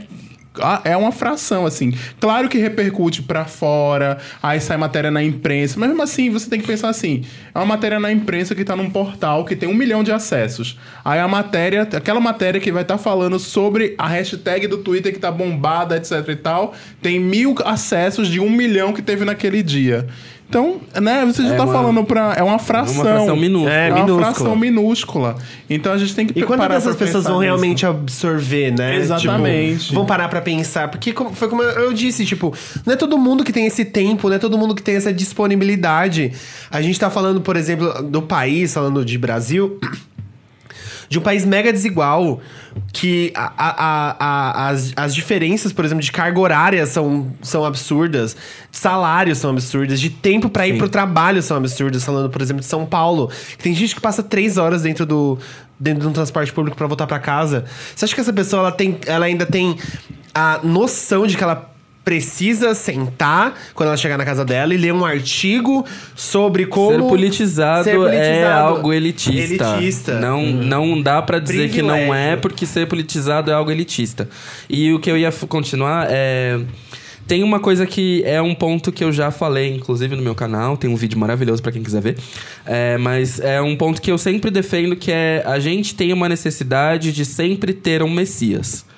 [0.62, 1.94] Ah, É uma fração, assim.
[2.20, 6.60] Claro que repercute pra fora, aí sai matéria na imprensa, mas mesmo assim você tem
[6.60, 7.24] que pensar assim:
[7.54, 10.78] é uma matéria na imprensa que tá num portal que tem um milhão de acessos.
[11.06, 15.20] Aí a matéria, aquela matéria que vai estar falando sobre a hashtag do Twitter que
[15.20, 20.08] tá bombada, etc e tal, tem mil acessos de um milhão que teve naquele dia.
[20.50, 22.34] Então, né, você já É tá uma- falando pra.
[22.36, 22.96] É uma fração.
[22.96, 23.72] Uma fração minúscula.
[23.72, 24.34] É, É, uma minúscula.
[24.34, 25.36] fração minúscula.
[25.70, 27.44] Então a gente tem que E quantas dessas pra pessoas vão nisso.
[27.44, 28.96] realmente absorver, né?
[28.96, 29.82] Exatamente.
[29.84, 30.88] Tipo, vão parar pra pensar.
[30.88, 32.52] Porque foi como eu disse, tipo,
[32.84, 35.14] não é todo mundo que tem esse tempo, não é todo mundo que tem essa
[35.14, 36.32] disponibilidade.
[36.72, 39.80] A gente tá falando, por exemplo, do país, falando de Brasil.
[41.10, 42.40] De um país mega desigual,
[42.94, 48.38] que a- a- a- as, as diferenças, por exemplo, de carga horária são, são absurdas,
[48.72, 52.04] de salários são absurdas, de tempo pra ir pro trabalho são absurdas.
[52.06, 55.38] Falando, por exemplo, de São Paulo, que tem gente que passa três horas dentro do
[55.82, 57.64] dentro de um transporte público pra voltar pra casa.
[57.96, 59.78] Você acha que essa pessoa ela tem, ela ainda tem
[60.36, 61.72] a noção de que ela
[62.10, 65.86] precisa sentar quando ela chegar na casa dela e ler um artigo
[66.16, 68.68] sobre como Ser politizado, ser é politizado.
[68.68, 69.76] algo elitista.
[69.78, 70.20] Elitista.
[70.20, 72.42] Não, não dá pra dizer que não é, Privilégio.
[72.42, 74.28] porque ser politizado é algo elitista.
[74.68, 76.60] E o que eu ia continuar é.
[77.28, 80.76] Tem uma coisa que é um ponto que eu já falei, inclusive no meu canal,
[80.76, 82.18] tem um vídeo maravilhoso pra quem quiser ver.
[82.66, 86.28] É, mas é um ponto que eu sempre defendo que é a gente tem uma
[86.28, 88.89] necessidade de sempre ter um Messias.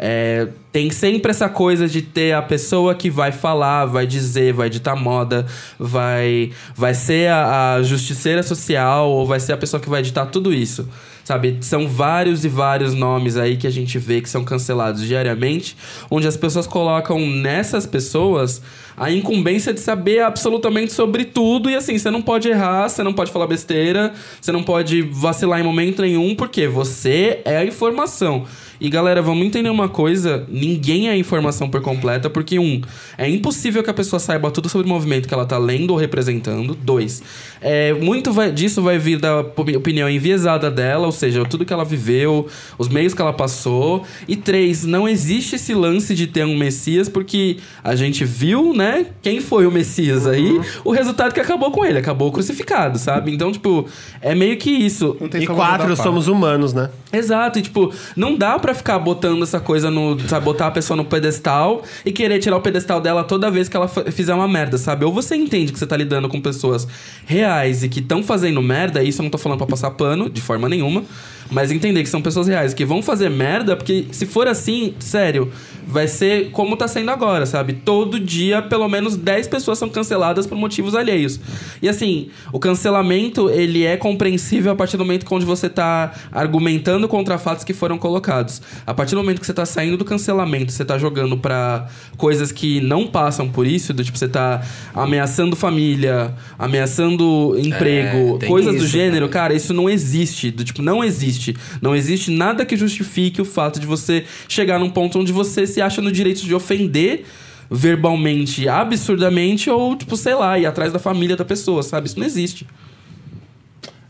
[0.00, 4.70] É, tem sempre essa coisa de ter a pessoa que vai falar, vai dizer, vai
[4.70, 5.44] ditar moda,
[5.76, 10.26] vai, vai ser a, a justiceira social ou vai ser a pessoa que vai ditar
[10.26, 10.88] tudo isso.
[11.24, 11.58] Sabe?
[11.60, 15.76] São vários e vários nomes aí que a gente vê que são cancelados diariamente,
[16.10, 18.62] onde as pessoas colocam nessas pessoas
[18.96, 21.68] a incumbência de saber absolutamente sobre tudo.
[21.68, 25.60] E assim, você não pode errar, você não pode falar besteira, você não pode vacilar
[25.60, 28.46] em momento nenhum, porque você é a informação.
[28.80, 32.80] E galera, vamos entender uma coisa: ninguém é informação por completa, porque, um,
[33.16, 35.96] é impossível que a pessoa saiba tudo sobre o movimento que ela tá lendo ou
[35.96, 36.74] representando.
[36.74, 37.22] Dois,
[37.60, 41.72] é, muito vai- disso vai vir da opi- opinião enviesada dela, ou seja, tudo que
[41.72, 42.46] ela viveu,
[42.78, 44.04] os meios que ela passou.
[44.28, 49.06] E três, não existe esse lance de ter um Messias, porque a gente viu, né,
[49.22, 53.32] quem foi o Messias aí, o resultado que acabou com ele, acabou crucificado, sabe?
[53.32, 53.86] Então, tipo,
[54.20, 55.16] é meio que isso.
[55.42, 56.90] E quatro somos humanos, né?
[57.12, 60.18] Exato, e tipo, não dá pra ficar botando essa coisa no.
[60.28, 63.76] Sabe, botar a pessoa no pedestal e querer tirar o pedestal dela toda vez que
[63.76, 65.04] ela fizer uma merda, sabe?
[65.04, 66.86] Ou você entende que você tá lidando com pessoas
[67.26, 70.40] reais e que estão fazendo merda, isso eu não tô falando pra passar pano, de
[70.40, 71.04] forma nenhuma,
[71.50, 75.50] mas entender que são pessoas reais que vão fazer merda, porque se for assim, sério,
[75.88, 77.72] vai ser como tá sendo agora, sabe?
[77.72, 81.40] Todo dia, pelo menos 10 pessoas são canceladas por motivos alheios.
[81.80, 87.08] E assim, o cancelamento, ele é compreensível a partir do momento onde você tá argumentando
[87.08, 88.60] contra fatos que foram colocados.
[88.86, 92.52] A partir do momento que você tá saindo do cancelamento, você tá jogando pra coisas
[92.52, 94.62] que não passam por isso, do tipo, você tá
[94.94, 100.50] ameaçando família, ameaçando emprego, tem coisas do isso, gênero, cara, isso não existe.
[100.50, 101.56] Do tipo, não existe.
[101.80, 105.77] Não existe nada que justifique o fato de você chegar num ponto onde você se
[105.80, 107.24] acha no direito de ofender
[107.70, 112.06] verbalmente, absurdamente, ou, tipo, sei lá, ir atrás da família da pessoa, sabe?
[112.08, 112.66] Isso não existe.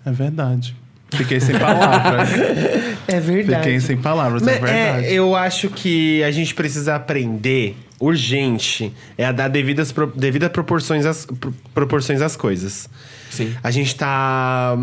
[0.07, 0.77] É verdade.
[1.11, 2.29] Fiquei sem palavras.
[3.11, 3.63] É verdade.
[3.65, 5.07] Fiquei sem palavras, é Mas, verdade.
[5.07, 10.51] é, eu acho que a gente precisa aprender urgente é a dar devidas, pro- devidas
[10.51, 12.87] proporções, às, pro- proporções às coisas.
[13.31, 13.55] Sim.
[13.63, 14.77] A gente tá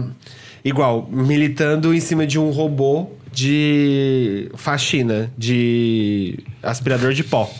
[0.64, 7.52] igual militando em cima de um robô de faxina, de aspirador de pó.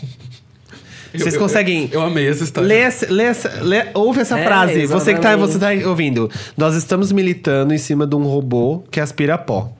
[1.12, 2.66] Vocês Eu- eu- conseguem Eu, amei essa história.
[2.66, 4.86] Lê essa, lê essa- lê- ouve essa É, frase.
[4.86, 5.52] Você que tá, exatamente.
[5.52, 6.30] você tá ouvindo.
[6.56, 9.70] Nós estamos militando em cima de um robô que aspira pó.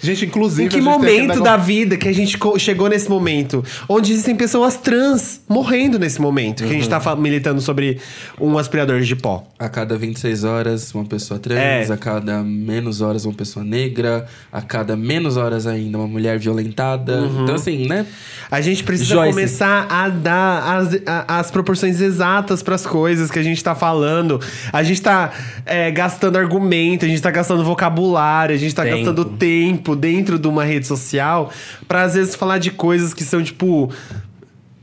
[0.00, 0.64] Gente, inclusive.
[0.64, 3.64] Em que a gente tem momento da vida que a gente chegou nesse momento?
[3.88, 6.62] Onde existem pessoas trans morrendo nesse momento.
[6.64, 7.98] Que a gente tá fa- militando sobre
[8.40, 9.44] um aspirador de pó.
[9.58, 11.58] A cada 26 horas, uma pessoa trans.
[11.90, 11.92] É.
[11.92, 14.26] A cada menos horas, uma pessoa negra.
[14.52, 17.20] A cada menos horas ainda, uma mulher violentada.
[17.22, 17.42] Uhum.
[17.44, 18.06] Então, assim, né?
[18.50, 19.30] A gente precisa Joyce.
[19.32, 24.40] começar a dar as, a- as proporções exatas pras coisas que a gente tá falando.
[24.72, 25.32] A gente tá
[25.66, 28.96] é, gastando argumento, a gente tá gastando vocabulário, a gente tá Tempo.
[28.96, 31.50] gastando tempo dentro de uma rede social
[31.88, 33.90] pra às vezes falar de coisas que são tipo.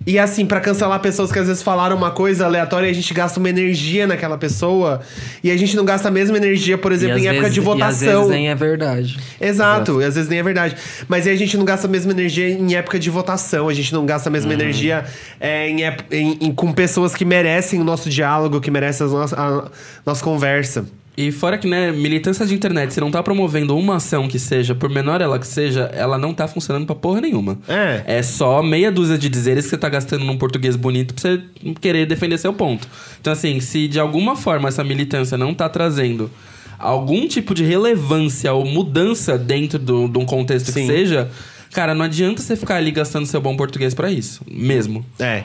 [0.08, 3.40] E assim, pra cancelar pessoas que às vezes falaram uma coisa aleatória, a gente gasta
[3.40, 5.00] uma energia naquela pessoa.
[5.44, 7.84] E a gente não gasta a mesma energia, por exemplo, em época de vezes- E
[7.84, 8.14] às votação.
[8.22, 9.20] vezes nem é verdade.
[9.40, 10.76] Exato, e às vezes nem é verdade.
[11.08, 13.94] Mas aí a gente não gasta a mesma energia em época de votação, a gente
[13.94, 14.34] não gasta a Uhum.
[14.34, 15.06] mesma energia
[15.40, 19.66] é, em, em- em- com pessoas que merecem o nosso diálogo, que merecem nossas- a
[20.04, 20.84] nossa conversa.
[21.18, 24.74] E fora que, né, militância de internet, você não tá promovendo uma ação que seja,
[24.74, 27.60] por menor ela que seja, ela não tá funcionando pra porra nenhuma.
[27.68, 28.04] É.
[28.06, 31.42] É só meia dúzia de dizeres que você tá gastando num português bonito pra você
[31.82, 32.88] querer defender seu ponto.
[33.20, 36.32] Então, assim, se de alguma forma essa militância não tá trazendo
[36.80, 40.82] algum tipo de relevância ou mudança dentro de um contexto Sim.
[40.82, 41.30] que seja,
[41.72, 44.42] cara, não adianta você ficar ali gastando seu bom português pra isso.
[44.50, 45.06] Mesmo.
[45.20, 45.44] É.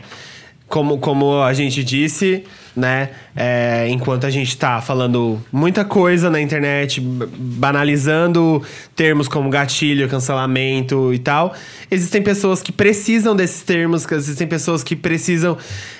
[0.68, 2.44] Como, como a gente disse,
[2.76, 3.08] né?
[3.34, 8.62] é, enquanto a gente tá falando muita coisa na internet, banalizando
[8.94, 11.54] termos como gatilho, cancelamento e tal,
[11.90, 15.56] existem pessoas que precisam desses termos, existem pessoas que precisam.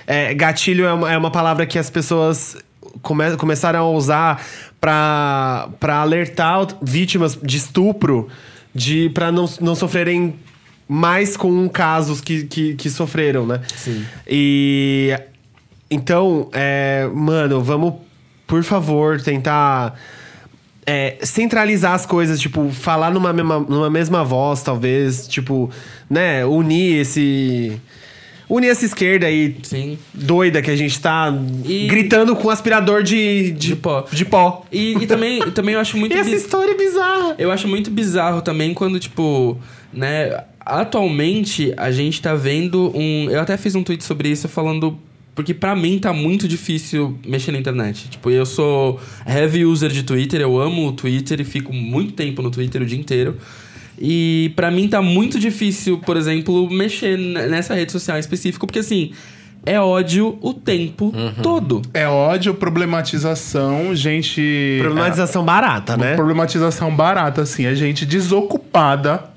[0.07, 2.57] é, gatilho é uma, é uma palavra que as pessoas
[3.03, 4.45] come- começaram a usar
[4.81, 8.29] pra alertar vítimas de estupro
[8.75, 10.35] de para não, não sofrerem
[10.89, 13.61] mais com casos que, que, que sofreram, né?
[13.77, 14.05] Sim.
[14.29, 15.19] E
[15.91, 17.95] então, é, mano, vamos,
[18.47, 19.99] por favor, tentar
[20.85, 25.71] é, centralizar as coisas, tipo, falar numa mesma, numa mesma voz, talvez, tipo,
[26.09, 27.81] né, unir esse.
[28.49, 29.99] Unir essa esquerda aí Sim.
[30.15, 34.07] doida que a gente tá E- gritando com aspirador de, de, De pó.
[34.09, 34.65] De pó.
[34.71, 37.35] E, e também, também eu acho muito E essa biz- história é bizarra.
[37.39, 39.59] Eu acho muito bizarro também quando, tipo,
[39.93, 43.29] né, atualmente a gente tá vendo um.
[43.29, 44.97] Eu até fiz um tweet sobre isso falando.
[45.37, 48.09] Porque pra mim tá muito difícil mexer na internet.
[48.09, 52.41] Tipo, eu sou heavy user de Twitter, eu amo o Twitter e fico muito tempo
[52.41, 53.37] no Twitter o dia inteiro.
[53.99, 58.79] E pra mim tá muito difícil, por exemplo, mexer nessa rede social em específico, porque
[58.79, 59.13] assim,
[59.67, 61.13] é ódio o tempo
[61.43, 61.83] todo.
[61.93, 64.79] É ódio, problematização, gente.
[64.81, 66.15] Problematização barata, é, né?
[66.15, 67.67] Problematização barata, assim.
[67.67, 69.36] É gente desocupada.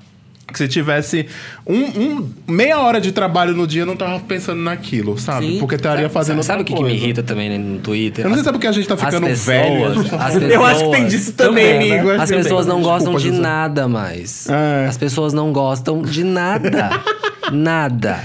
[0.52, 1.26] Que se tivesse
[1.66, 5.46] um, um- meia hora de trabalho no dia, não tava pensando naquilo, sabe?
[5.52, 5.58] Sim.
[5.58, 8.24] Porque estaria fazendo Sabe o que, que me irrita também né, no Twitter?
[8.24, 9.84] Eu não sei se é porque a gente tá ficando pessoas- velho.
[10.18, 11.94] as Eu acho que tem pessoas- disso também, Também, né?
[11.98, 12.10] amigo.
[12.12, 14.48] acho As pessoas não Desculpa, gostam de nada mais.
[14.48, 14.86] É.
[14.88, 16.90] As pessoas não gostam de nada.
[17.52, 18.20] nada.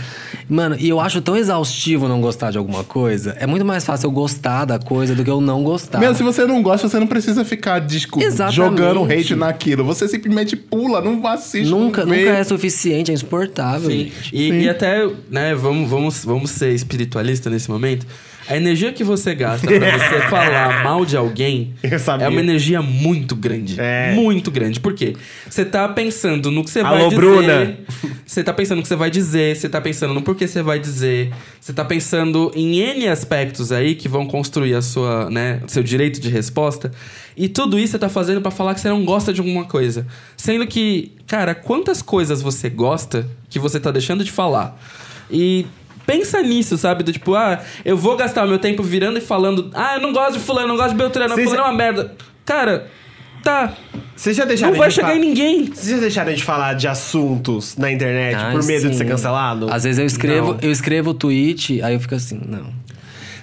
[0.48, 3.36] Mano, e eu acho tão exaustivo não gostar de alguma coisa.
[3.39, 6.00] É muito mais fácil eu gostar da coisa do que eu não gostar.
[6.00, 8.56] Meu, se você não gosta, você não precisa ficar discu- Exatamente.
[8.56, 9.84] jogando hate naquilo.
[9.86, 13.89] Você simplesmente pula, não assiste, nunca, nunca é suficiente, é insuportável.
[13.89, 14.12] Sim.
[14.32, 18.06] E, e até, né, vamos, vamos, vamos ser espiritualista nesse momento.
[18.48, 23.36] A energia que você gasta pra você falar mal de alguém é uma energia muito
[23.36, 23.80] grande.
[23.80, 24.14] É.
[24.14, 24.80] Muito grande.
[24.80, 25.16] Por quê?
[25.50, 27.16] Você tá pensando no que você vai dizer.
[27.16, 27.78] Bruna.
[28.26, 30.80] Você tá pensando no que você vai dizer, você tá pensando no porquê você vai
[30.80, 31.32] dizer.
[31.62, 36.20] Você tá pensando em N aspectos aí que vão construir a sua, né, seu direito
[36.20, 36.91] de resposta.
[37.38, 40.08] E tudo isso você tá fazendo pra falar que você não gosta de alguma coisa.
[40.36, 44.76] Sendo que, cara, quantas coisas você gosta que você tá deixando de falar?
[45.30, 45.68] E
[46.06, 47.03] pensa nisso, sabe?
[47.03, 50.34] Do tipo, ah, eu vou gastar meu tempo virando e falando, ah, eu não gosto
[50.34, 52.16] de fulano, não gosto de Beltrano, fulano é uma merda.
[52.45, 52.88] Cara,
[53.43, 53.74] tá.
[54.16, 55.66] Vocês já deixaram Não vai de chegar fa- em ninguém.
[55.66, 58.97] Vocês já deixaram de falar de assuntos na internet Ai, por medo de sim.
[58.99, 59.68] ser cancelado?
[59.70, 60.60] Às vezes eu escrevo, Não.
[60.62, 62.68] eu escrevo o tweet, aí eu fico assim, não.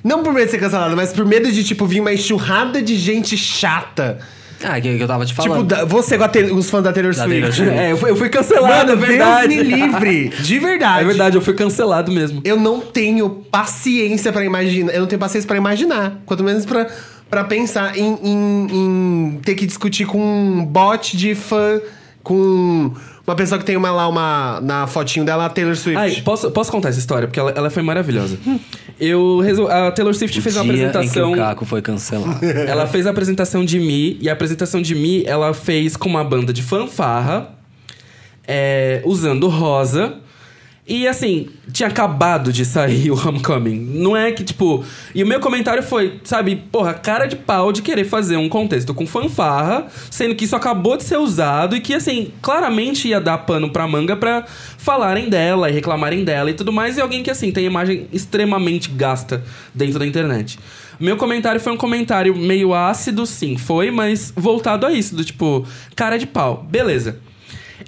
[0.02, 2.96] Não por medo de ser cancelado, mas por medo de, tipo, vir uma enxurrada de
[2.96, 4.18] gente chata.
[4.64, 5.52] Ah, que, que eu tava te falando.
[5.52, 7.40] Tipo, da- você com a Taylor- os fãs da Taylor Da Swift.
[7.40, 7.78] Taylor Swift.
[7.78, 9.54] É, eu fui, eu fui cancelado, Mano, é verdade.
[9.56, 10.28] Deus me livre.
[10.40, 11.02] De verdade.
[11.02, 12.40] É verdade, eu fui cancelado mesmo.
[12.44, 14.92] Eu não tenho paciência pra imaginar.
[14.92, 16.20] Eu não tenho paciência pra imaginar.
[16.26, 16.86] Quanto menos pra,
[17.28, 21.80] pra pensar em, em- em ter que discutir com um bot de fã.
[22.22, 22.92] Com
[23.26, 24.60] uma pessoa que tem uma, lá uma.
[24.60, 25.98] Na fotinho dela, a Taylor Swift.
[25.98, 27.28] Ai, posso, posso contar essa história?
[27.28, 28.36] Porque ela, ela foi maravilhosa.
[28.98, 29.68] Eu resol...
[29.70, 31.30] A Taylor Swift fez uma apresentação.
[31.30, 32.44] em que o Caco foi cancelado.
[32.66, 36.24] Ela fez a apresentação de Mi, e a apresentação de Mi ela fez com uma
[36.24, 37.50] banda de fanfarra,
[38.46, 40.14] é, usando rosa.
[40.84, 43.78] E assim, tinha acabado de sair o Homecoming.
[43.78, 44.84] Não é que, tipo.
[45.14, 48.92] E o meu comentário foi, sabe, porra, cara de pau de querer fazer um contexto
[48.92, 53.38] com fanfarra, sendo que isso acabou de ser usado e que, assim, claramente ia dar
[53.38, 54.44] pano pra manga pra
[54.76, 56.96] falarem dela e reclamarem dela e tudo mais.
[56.96, 60.58] E alguém que, assim, tem imagem extremamente gasta dentro da internet.
[60.98, 65.66] Meu comentário foi um comentário meio ácido, sim, foi, mas voltado a isso, do tipo,
[65.94, 66.66] cara de pau.
[66.68, 67.18] Beleza.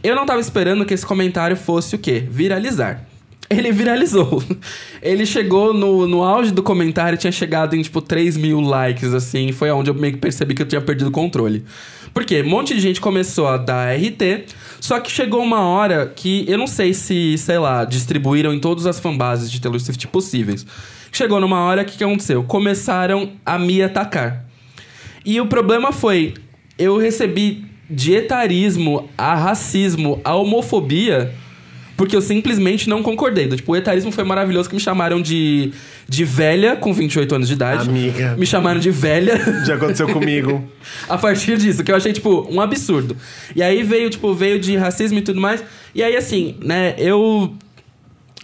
[0.03, 2.25] Eu não tava esperando que esse comentário fosse o quê?
[2.29, 3.07] Viralizar.
[3.49, 4.43] Ele viralizou.
[5.03, 9.53] Ele chegou no, no auge do comentário, tinha chegado em tipo 3 mil likes, assim.
[9.53, 11.65] Foi onde eu meio que percebi que eu tinha perdido o controle.
[12.13, 14.47] Porque um monte de gente começou a dar RT,
[14.81, 18.87] só que chegou uma hora que eu não sei se, sei lá, distribuíram em todas
[18.87, 20.65] as fanbases de Taylor Swift possíveis.
[21.11, 22.45] Chegou numa hora que o que aconteceu?
[22.45, 24.45] Começaram a me atacar.
[25.25, 26.35] E o problema foi,
[26.79, 31.33] eu recebi de etarismo a racismo, a homofobia,
[31.97, 33.49] porque eu simplesmente não concordei.
[33.49, 35.73] Tipo, o etarismo foi maravilhoso que me chamaram de,
[36.09, 37.89] de velha com 28 anos de idade.
[37.89, 38.35] Amiga.
[38.37, 39.39] Me chamaram de velha.
[39.65, 40.69] Já aconteceu comigo.
[41.09, 43.17] a partir disso, que eu achei, tipo, um absurdo.
[43.55, 45.63] E aí veio, tipo, veio de racismo e tudo mais.
[45.95, 47.55] E aí, assim, né, eu.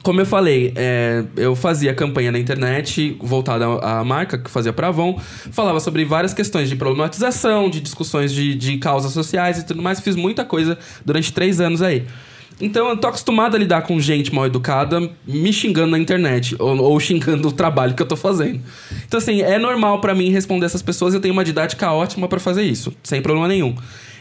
[0.02, 4.88] Como eu falei, é, eu fazia campanha na internet voltada à marca que fazia pra
[4.88, 5.20] Avon,
[5.52, 10.00] falava sobre várias questões de problematização, de discussões de, de causas sociais e tudo mais.
[10.00, 12.06] Fiz muita coisa durante três anos aí.
[12.60, 16.76] Então eu tô acostumado a lidar com gente mal educada me xingando na internet ou,
[16.78, 18.60] ou xingando o trabalho que eu tô fazendo.
[19.06, 21.14] Então, assim, é normal pra mim responder essas pessoas.
[21.14, 23.74] Eu tenho uma didática ótima pra fazer isso, sem problema nenhum.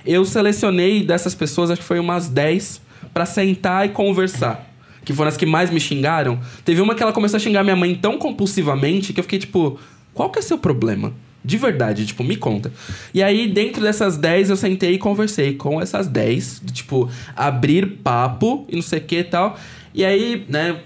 [0.05, 2.81] Eu selecionei dessas pessoas, acho que foi umas 10,
[3.13, 4.68] pra sentar e conversar.
[5.03, 6.39] Que foram as que mais me xingaram.
[6.63, 9.79] Teve uma que ela começou a xingar minha mãe tão compulsivamente que eu fiquei tipo,
[10.13, 11.13] qual que é seu problema?
[11.43, 12.71] De verdade, tipo, me conta.
[13.13, 17.99] E aí, dentro dessas 10, eu sentei e conversei com essas 10, de, tipo, abrir
[18.03, 19.57] papo e não sei o que e tal.
[19.93, 20.77] E aí, né,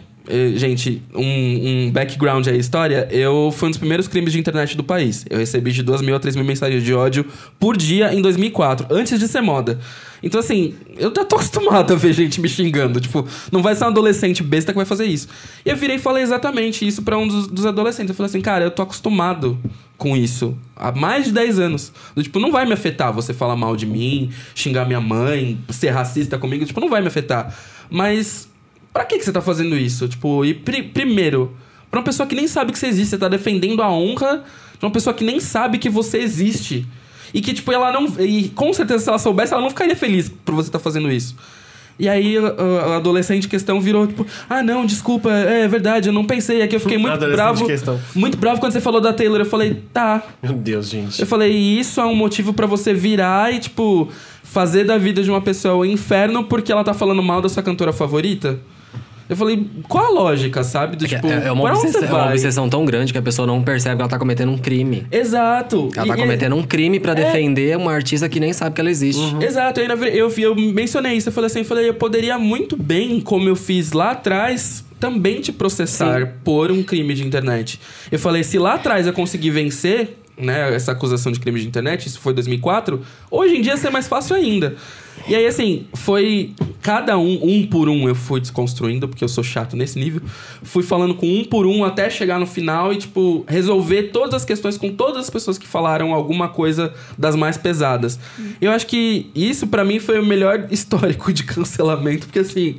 [0.55, 3.07] gente, um, um background aí, história.
[3.11, 5.25] Eu fui um dos primeiros crimes de internet do país.
[5.29, 7.25] Eu recebi de 2 mil a 3 mil mensagens de ódio
[7.59, 9.79] por dia em 2004, antes de ser moda.
[10.21, 13.01] Então, assim, eu já tô acostumado a ver gente me xingando.
[13.01, 15.27] Tipo, não vai ser um adolescente besta que vai fazer isso.
[15.65, 18.09] E eu virei e falei exatamente isso pra um dos, dos adolescentes.
[18.09, 19.59] Eu falei assim, cara, eu tô acostumado
[19.97, 21.91] com isso há mais de 10 anos.
[22.17, 26.37] Tipo, não vai me afetar você falar mal de mim, xingar minha mãe, ser racista
[26.37, 26.65] comigo.
[26.65, 27.53] Tipo, não vai me afetar.
[27.89, 28.47] Mas
[28.93, 30.07] Pra que, que você tá fazendo isso?
[30.07, 31.55] Tipo, e pri- primeiro,
[31.89, 34.43] pra uma pessoa que nem sabe que você existe, você tá defendendo a honra
[34.79, 36.85] de uma pessoa que nem sabe que você existe.
[37.33, 38.05] E que, tipo, ela não.
[38.19, 41.35] E com certeza, se ela soubesse, ela não ficaria feliz por você estar fazendo isso.
[41.97, 46.25] E aí, a- adolescente em questão virou, tipo, ah, não, desculpa, é verdade, eu não
[46.25, 46.61] pensei.
[46.61, 47.65] É que eu fiquei muito bravo.
[47.65, 47.99] questão.
[48.13, 49.39] Muito bravo quando você falou da Taylor.
[49.39, 51.19] Eu falei, tá, Meu Deus, gente.
[51.19, 54.09] eu falei, isso é um motivo pra você virar e, tipo,
[54.43, 57.63] fazer da vida de uma pessoa o inferno porque ela tá falando mal da sua
[57.63, 58.59] cantora favorita?
[59.29, 60.97] Eu falei, qual a lógica, sabe?
[60.97, 62.33] Do, tipo, é, é uma obsessão, é uma vai?
[62.33, 65.07] obsessão tão grande que a pessoa não percebe que ela tá cometendo um crime.
[65.11, 65.89] Exato.
[65.95, 67.15] Ela E- tá e- cometendo um crime pra É.
[67.15, 69.21] defender uma artista que nem sabe que ela existe.
[69.41, 72.37] Exato, aí na ver- eu, eu mencionei isso, eu falei assim, eu falei, eu poderia
[72.37, 77.79] muito bem, como eu fiz lá atrás, também te processar por um crime de internet.
[78.11, 82.07] Eu falei, se lá atrás eu conseguir vencer, né, essa acusação de crime de internet,
[82.07, 84.75] isso foi 2004, hoje em dia ser mais fácil ainda.
[85.27, 89.43] E aí, assim, foi cada um, um por um, eu fui desconstruindo, porque eu sou
[89.43, 90.21] chato nesse nível.
[90.63, 94.45] Fui falando com um por um até chegar no final e, tipo, resolver todas as
[94.45, 98.19] questões com todas as pessoas que falaram alguma coisa das mais pesadas.
[98.59, 102.77] Eu acho que isso, pra mim, foi o melhor histórico de cancelamento, porque, assim,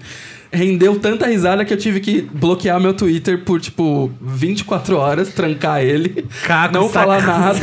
[0.55, 5.83] rendeu tanta risada que eu tive que bloquear meu Twitter por, tipo, 24 horas, trancar
[5.83, 7.57] ele, Caco não falar nada.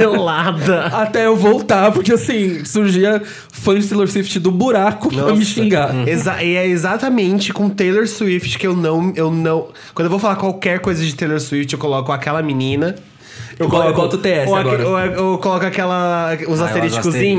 [0.93, 3.21] Até eu voltar, porque assim, surgia
[3.51, 5.45] fã de Taylor Swift do buraco pra me Nossa.
[5.45, 6.07] xingar.
[6.07, 9.69] Exa e é exatamente com Taylor Swift que eu não, eu não.
[9.93, 12.95] Quando eu vou falar qualquer coisa de Taylor Swift, eu coloco aquela menina.
[13.59, 14.87] Eu eu boto o TS ou, agora.
[14.87, 16.31] ou eu, eu coloco aquela.
[16.47, 16.71] Os Ah,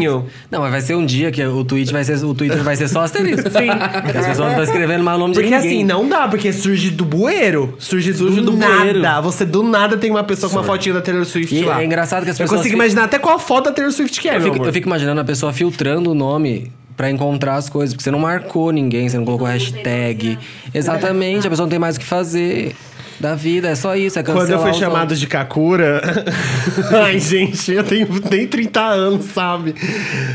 [0.05, 0.27] eu.
[0.51, 2.89] Não, mas vai ser um dia que o tweet vai ser, o Twitter vai ser
[2.89, 3.51] só asterisco.
[3.51, 3.69] Sim.
[4.03, 5.69] Porque as pessoas não estão escrevendo mais o nome Porque de ninguém.
[5.79, 7.75] assim, não dá, porque surge do bueiro.
[7.79, 8.77] Surge, Surge do, do nada.
[8.83, 9.03] bueiro.
[9.23, 11.83] Você do nada tem uma pessoa com uma fotinha da Taylor Swift E lá.
[11.83, 14.21] é engraçado que as Eu pessoas consigo fi- imaginar até qual foto da Taylor Swift
[14.21, 17.57] que é, Eu meu fico, eu fico imaginando a pessoa filtrando o nome pra encontrar
[17.57, 17.95] as coisas.
[17.95, 20.39] Porque você não marcou ninguém, você não colocou hashtag.
[20.73, 22.75] Exatamente, a pessoa não tem mais o que fazer
[23.23, 23.69] da vida.
[23.69, 25.21] É só isso, é cancelar Quando eu fui chamado outros.
[25.21, 26.03] de Kakura.
[27.05, 29.75] Ai, gente, eu tenho nem 30 anos, sabe?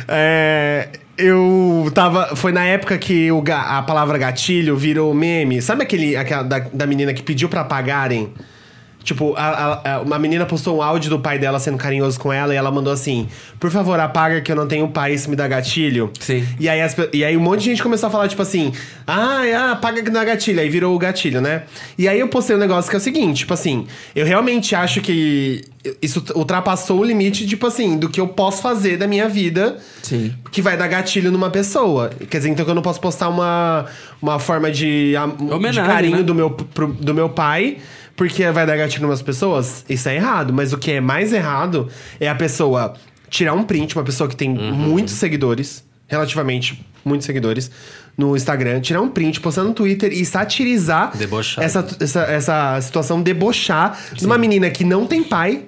[0.08, 2.36] É, eu tava.
[2.36, 5.62] Foi na época que o a palavra gatilho virou meme.
[5.62, 8.34] Sabe aquele aquela da, da menina que pediu pra apagarem?
[9.08, 12.34] Tipo, a, a- a- uma menina postou um áudio do pai dela sendo carinhoso com
[12.34, 15.36] ela e ela mandou assim: Por favor, apaga que eu não tenho pai, isso me
[15.38, 16.12] dá gatilho.
[16.20, 16.46] Sim.
[16.60, 18.74] E aí, as e aí um monte de gente começou a falar, tipo assim,
[19.08, 20.60] ah, ah, apaga que não é gatilho.
[20.60, 21.64] Aí virou o gatilho, né?
[21.98, 25.00] E aí eu postei um negócio que é o seguinte, tipo assim, eu realmente acho
[25.00, 25.64] que
[26.02, 30.34] isso ultrapassou o limite, tipo assim, do que eu posso fazer da minha vida Sim.
[30.52, 32.10] que vai dar gatilho numa pessoa.
[32.30, 33.86] Quer dizer, então que eu não posso postar uma,
[34.22, 35.38] uma forma de, am-
[35.72, 36.24] de carinho né?
[36.24, 37.78] do, meu, pro- do meu pai,
[38.18, 39.86] porque vai dar gatilho numas pessoas.
[39.88, 40.52] Isso é errado.
[40.52, 41.88] Mas o que é mais errado
[42.20, 42.96] é a pessoa
[43.30, 47.72] tirar um print, uma pessoa que tem muitos seguidores, relativamente muitos seguidores,
[48.18, 51.64] no Instagram, tirar um print, postar no Twitter e satirizar Debochar.
[51.64, 55.64] essa, essa, essa situação, debochar de uma menina que não tem pai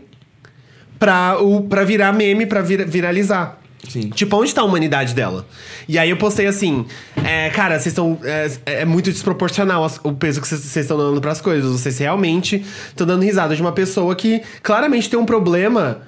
[0.98, 3.58] pra, o, pra virar meme, pra vir- viralizar.
[3.88, 4.10] Sim.
[4.10, 5.46] Tipo, onde tá a humanidade dela?
[5.88, 6.86] E aí eu postei assim,
[7.24, 8.20] é, cara, vocês estão.
[8.24, 11.72] É, é muito desproporcional as- o peso que vocês estão dando pras coisas.
[11.72, 16.02] Vocês realmente estão dando risada de uma pessoa que claramente tem um problema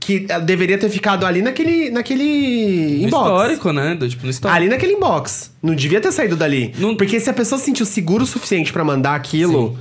[0.00, 3.24] que eh, deveria ter ficado ali naquele, naquele No inbox.
[3.24, 3.94] histórico, né?
[3.94, 4.56] Do, tipo, no histórico.
[4.56, 5.50] Ali naquele inbox.
[5.62, 6.72] Não devia ter saído dali.
[6.78, 9.76] Não- Porque se a pessoa se sentiu seguro o suficiente pra mandar aquilo,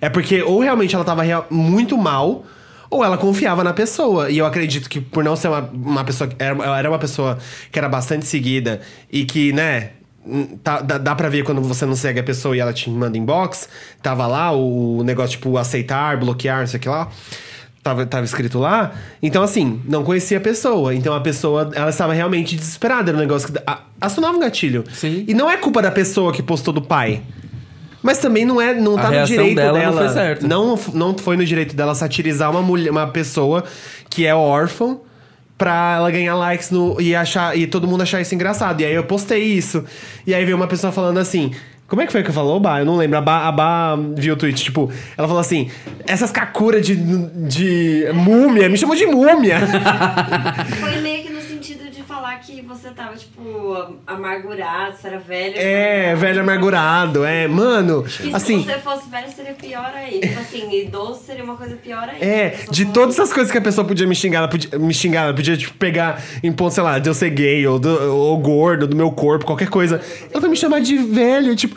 [0.00, 2.46] é porque ou realmente ela tava muito mal,
[2.90, 4.30] ou ela confiava na pessoa.
[4.30, 6.30] E eu acredito que por não ser uma, uma pessoa.
[6.38, 7.38] Era, ela era uma pessoa
[7.70, 8.80] que era bastante seguida
[9.12, 9.90] e que, né.
[10.26, 12.88] hum, tá- dá, dá pra ver quando você não segue a pessoa e ela te
[12.90, 13.68] manda inbox.
[14.02, 17.08] Tava lá o negócio, tipo, aceitar, bloquear, não sei o que lá.
[17.82, 18.92] Tava, tava escrito lá.
[19.22, 20.92] Então, assim, não conhecia a pessoa.
[20.92, 23.10] Então, a pessoa, ela estava realmente desesperada.
[23.10, 24.82] Era um negócio que a- acionava um gatilho.
[24.92, 25.24] Sim.
[25.28, 27.22] E não é culpa da pessoa que postou do pai.
[28.06, 29.90] Mas também não é, não A tá no direito dela dela.
[29.96, 30.46] não foi certa.
[30.46, 33.64] Não, não foi no direito dela satirizar uma mulher, uma pessoa
[34.08, 34.96] que é órfã
[35.58, 38.80] pra ela ganhar likes no, e achar e todo mundo achar isso engraçado.
[38.80, 39.84] E aí eu postei isso.
[40.24, 41.50] E aí veio uma pessoa falando assim:
[41.88, 42.78] como é que foi que falou, Bah?
[42.78, 43.18] Eu não lembro.
[43.18, 44.88] A Bah, a bah viu o tweet, tipo,
[45.18, 45.68] ela falou assim:
[46.06, 49.58] essas kakuras de, de múmia, me chamou de múmia.
[50.80, 51.25] Foi meio que no
[51.76, 55.54] sentido de falar que você tava, tipo, amargurado, você era velho.
[55.56, 57.46] é, velho amargurado, é.
[57.46, 58.62] Mano, assim.
[58.62, 60.20] se você fosse velho, seria pior aí.
[60.20, 62.20] Tipo assim, idoso seria uma coisa pior aí.
[62.20, 64.94] É, pessoa de todas as coisas que a pessoa podia me xingar, ela podia me
[64.94, 68.14] xingar, ela podia, tipo, pegar em ponto, sei lá, de eu ser gay, ou, do,
[68.14, 70.00] ou gordo, do meu corpo, qualquer coisa.
[70.30, 71.76] Ela vai me chamar de velho, tipo.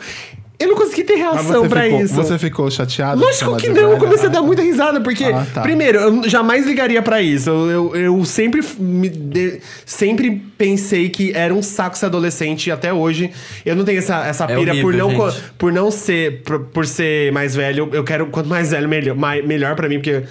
[0.60, 2.14] Eu não consegui ter reação pra ficou, isso.
[2.14, 3.18] você ficou chateado?
[3.18, 4.42] Lógico que não, eu comecei a dar Ah.
[4.42, 5.62] muita risada, porque, Ah, tá.
[5.62, 7.48] primeiro, eu jamais ligaria pra isso.
[7.48, 12.70] Eu, eu, eu sempre, me de- sempre pensei que era um saco ser adolescente e
[12.70, 13.30] até hoje
[13.64, 15.42] eu não tenho essa, essa É pira por, horrível, não, gente.
[15.56, 17.88] por não ser, por, por ser mais velho.
[17.92, 20.22] Eu quero, quanto mais velho, melhor, mai- melhor pra mim, porque.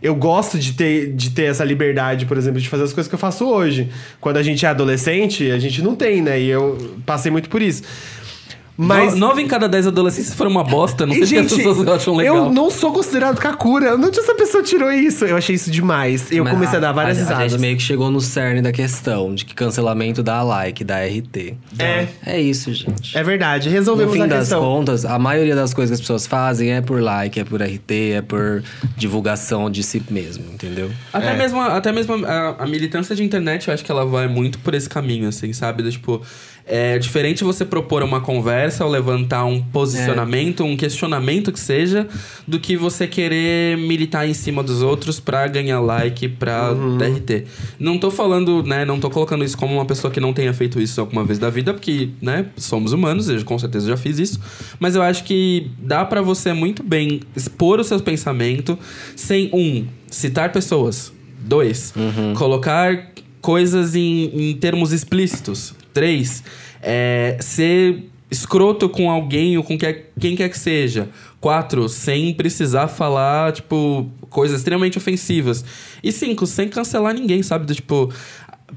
[0.00, 3.14] Eu gosto de ter, de ter essa liberdade, por exemplo, de fazer as coisas que
[3.14, 3.88] eu faço hoje.
[4.20, 6.40] Quando a gente é adolescente, a gente não tem, né?
[6.40, 6.76] E eu
[7.06, 7.84] passei muito por isso.
[8.76, 9.12] Mas.
[9.14, 11.06] No- Nove em cada dez adolescentes foram uma bosta.
[11.06, 12.36] Não sei se as pessoas acham legal.
[12.36, 13.94] Eu não sou considerado Kakura.
[13.96, 15.24] Onde essa pessoa tirou isso?
[15.24, 16.30] Eu achei isso demais.
[16.32, 17.52] Eu Mas comecei a dar várias a, A risadas.
[17.52, 21.54] gente meio que chegou no cerne da questão, de que cancelamento dá like, dá RT.
[21.78, 22.06] É.
[22.24, 23.16] É isso, gente.
[23.16, 23.68] É verdade.
[23.68, 24.60] No Resolvemos fim a das questão.
[24.62, 27.90] contas, a maioria das coisas que as pessoas fazem é por like, é por RT,
[28.16, 28.62] é por
[28.96, 30.90] divulgação de si mesmo, entendeu?
[31.12, 31.36] Até É.
[31.36, 34.74] mesmo, até mesmo a, a militância de internet, eu acho que ela vai muito por
[34.74, 35.82] esse caminho, assim, sabe?
[35.82, 36.22] Do, tipo,
[36.66, 42.06] é diferente você propor uma conversa ou levantar um posicionamento, um questionamento que seja,
[42.46, 46.96] do que você querer militar em cima dos outros pra ganhar like, pra Uhum.
[46.98, 47.44] DRT.
[47.78, 50.80] Não tô falando, né, não tô colocando isso como uma pessoa que não tenha feito
[50.80, 54.40] isso alguma vez da vida, porque, né, somos humanos, eu com certeza já fiz isso,
[54.78, 58.78] mas eu acho que dá pra você muito bem expor o seu pensamento
[59.16, 61.92] sem, um, citar pessoas, dois,
[62.36, 63.10] colocar
[63.40, 66.42] coisas em, em termos explícitos, três,
[66.82, 71.08] é, ser escroto com alguém ou com que- quem quer que seja.
[71.40, 75.64] Quatro, sem precisar falar, tipo, coisas extremamente ofensivas.
[76.02, 77.66] E cinco, sem cancelar ninguém, sabe?
[77.66, 78.10] Do, tipo,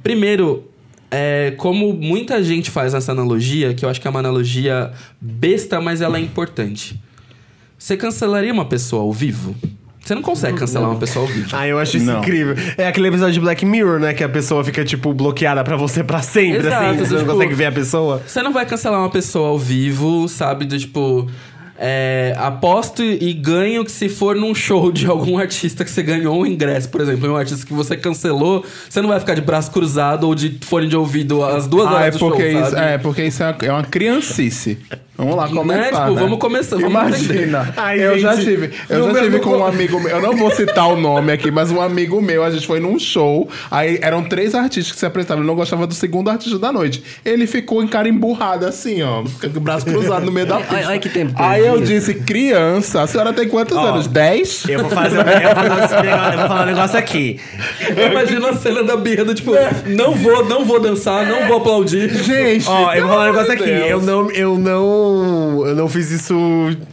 [0.03, 0.69] primeiro,
[1.09, 4.91] é, como muita gente faz essa analogia, que eu acho que é uma analogia
[5.21, 6.99] besta, mas ela é importante.
[7.77, 9.55] Você cancelaria uma pessoa ao vivo?
[10.05, 11.49] Você não consegue cancelar uma pessoa ao vivo.
[11.51, 12.19] Ah, eu acho isso Não.
[12.19, 12.55] incrível.
[12.77, 14.13] É aquele episódio de Black Mirror, né?
[14.13, 16.97] Que a pessoa fica, tipo, bloqueada pra você pra sempre, Exato, assim.
[16.99, 18.21] Você não tipo- consegue ver a pessoa.
[18.25, 20.63] Você não vai cancelar uma pessoa ao vivo, sabe?
[20.65, 21.27] Do tipo.
[21.77, 26.39] É, aposto e ganho que se for num show de algum artista que você ganhou
[26.41, 29.71] um ingresso, por exemplo, um artista que você cancelou, você não vai ficar de braço
[29.71, 32.69] cruzado ou de fone de ouvido as duas Ah, horas é do show, porque, isso,
[32.71, 32.81] sabe?
[32.93, 34.77] é porque isso é, é uma criancice.
[35.17, 35.85] Vamos lá, começar.
[35.91, 36.21] Tipo, né?
[36.21, 37.73] vamos começar, vamos Imagina.
[37.77, 38.71] Ai, eu já gente, tive.
[38.89, 40.09] Eu já tive com co- um amigo meu.
[40.17, 42.99] Eu não vou citar o nome aqui, mas um amigo meu, a gente foi num
[42.99, 43.49] show.
[43.71, 45.41] Aí eram três artistas que se apresentavam.
[45.43, 47.01] Ele não gostava do segundo artista da noite.
[47.23, 49.23] Ele ficou em cara emburrado, assim, ó.
[49.39, 50.75] Com o braço cruzado no meio da pista.
[50.75, 54.07] Ai, ai, que tempo Aí eu disse, criança, a senhora tem quantos Ó, anos?
[54.07, 54.63] Dez?
[54.67, 55.17] Eu vou fazer.
[55.17, 55.95] eu vou fazer um negócio-
[56.33, 57.39] eu vou falar um negócio aqui.
[57.95, 59.51] Eu imagino a cena da birra tipo,
[59.85, 62.09] não vou, não vou dançar, não vou aplaudir.
[62.23, 63.71] Gente, Ó, eu vou falar um negócio amor aqui.
[63.73, 63.89] Deus.
[63.89, 65.04] Eu não, eu não.
[65.65, 66.35] Eu não fiz isso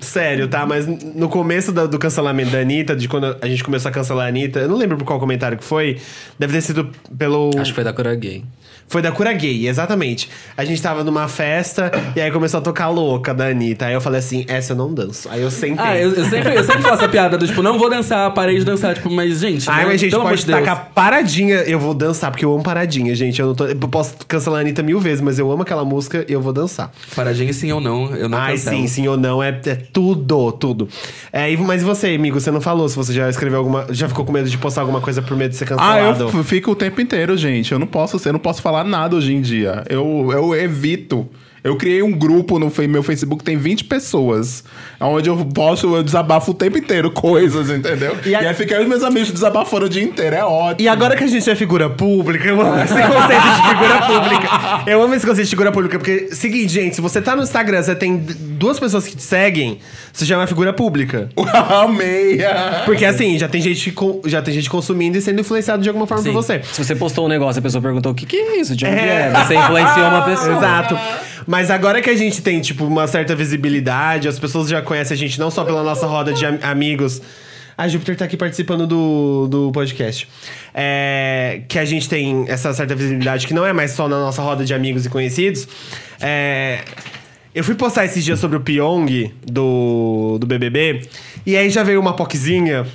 [0.01, 0.65] sério, tá?
[0.67, 4.27] Mas no começo da- do cancelamento da Anitta, de quando a gente começou a cancelar
[4.27, 5.99] a Anitta, eu não lembro por qual comentário que foi.
[6.39, 7.51] Deve ter sido pelo.
[7.59, 8.45] Acho que foi da Cora Gay.
[8.93, 10.29] Foi da Cura Gay, exatamente.
[10.55, 13.87] A gente tava numa festa e aí começou a tocar louca da Anitta.
[13.87, 15.31] Aí eu falei assim, essa eu não danço.
[15.31, 15.83] Aí eu sentei.
[15.83, 18.59] Ah, eu, eu sempre, eu sempre faço a piada do tipo, não vou dançar, parei
[18.59, 18.95] de dançar.
[18.95, 19.69] Tipo, mas, gente.
[19.71, 21.57] Ai, mas a gente pode de tacar paradinha.
[21.63, 23.41] Eu vou dançar, porque eu amo paradinha, gente.
[23.41, 26.27] Eu, não tô, eu posso cancelar a Anitta mil vezes, mas eu amo aquela música
[26.29, 26.93] e eu vou dançar.
[27.17, 28.77] Paradinha sim ou não, eu não Ai, cancelo.
[28.77, 30.87] sim, sim ou não, é, é tudo, tudo.
[31.33, 33.87] É, e- mas e você, amigo, você não falou se você já escreveu alguma.
[33.91, 36.25] Já ficou com medo de postar alguma coisa por medo de ser Ah, cancelado?
[36.25, 37.73] eu f- fico o tempo inteiro, gente.
[37.73, 39.85] Eu não posso, eu não posso falar nada hoje em dia.
[39.89, 41.29] Eu, eu evito.
[41.65, 44.65] Eu criei um grupo no meu Facebook, tem 20 pessoas.
[45.01, 48.17] Onde eu posso, eu desabafo o tempo inteiro coisas, entendeu?
[48.27, 50.81] E E, a- aí fica e meus amigos desabafando o dia inteiro, é ótimo.
[50.81, 54.49] E agora que a gente é figura pública, eu amo esse conceito de figura pública.
[54.87, 57.83] Eu amo esse conceito de figura pública, porque, seguinte, gente, se você tá no Instagram,
[57.83, 59.79] você tem duas pessoas que te seguem,
[60.13, 61.29] você já é uma figura pública.
[61.83, 62.39] Amei!
[62.85, 63.95] Porque assim, já tem gente,
[64.27, 66.33] já tem gente consumindo e sendo influenciado de alguma forma Sim.
[66.33, 66.61] por você.
[66.65, 68.95] Se você postou um negócio, a pessoa perguntou o que, que é isso, de onde
[68.97, 69.31] É.
[69.33, 69.45] é.
[69.45, 70.57] Você influenciou uma pessoa.
[70.57, 70.99] Exato.
[71.53, 75.19] Mas agora que a gente tem, tipo, uma certa visibilidade, as pessoas já conhecem a
[75.19, 77.21] gente não só pela nossa roda de am- amigos.
[77.77, 80.27] A Júpiter tá aqui participando do, do podcast.
[80.75, 84.41] É, que a gente tem essa certa visibilidade que não é mais só na nossa
[84.41, 85.69] roda de amigos e conhecidos.
[86.23, 86.79] É,
[87.55, 91.03] eu fui postar esses dias sobre o Pyong do, do BBB.
[91.45, 92.87] E aí já veio uma poquezinha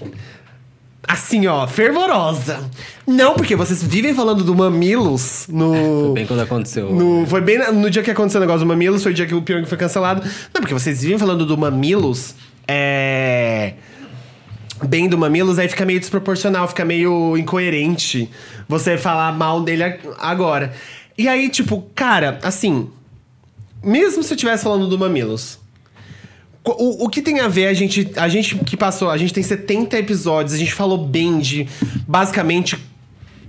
[1.05, 2.59] assim, ó, fervorosa.
[3.05, 6.13] Não, porque vocês vivem falando do Mamilos no.
[6.15, 6.91] Bem quando aconteceu.
[6.93, 9.25] No- foi bem na- no dia que aconteceu o negócio do Mamilos, foi o dia
[9.25, 10.21] que o Pyong foi cancelado.
[10.53, 12.35] Não, porque vocês vivem falando do Mamilos,
[12.67, 13.73] é.
[14.85, 18.29] Bem do Mamilos, aí fica meio desproporcional, fica meio incoerente
[18.69, 20.71] você falar mal dele ag- agora.
[21.17, 22.89] E aí, tipo, cara, assim.
[23.83, 25.59] Mesmo se eu estivesse falando do Mamilos.
[26.72, 29.43] O, o que tem a ver, a gente, a gente que passou, a gente tem
[29.43, 31.68] 70 episódios, a gente falou bem de
[32.07, 32.78] basicamente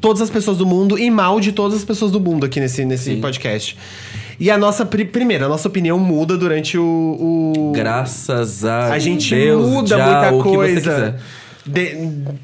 [0.01, 2.85] todas as pessoas do mundo e mal de todas as pessoas do mundo aqui nesse,
[2.85, 3.77] nesse podcast.
[4.41, 6.85] E a nossa, pri- primeiro, a nossa opinião muda durante o.
[6.85, 11.21] o- Graças a, a gente Deus, muda já, muita coisa.
[11.69, 11.97] De-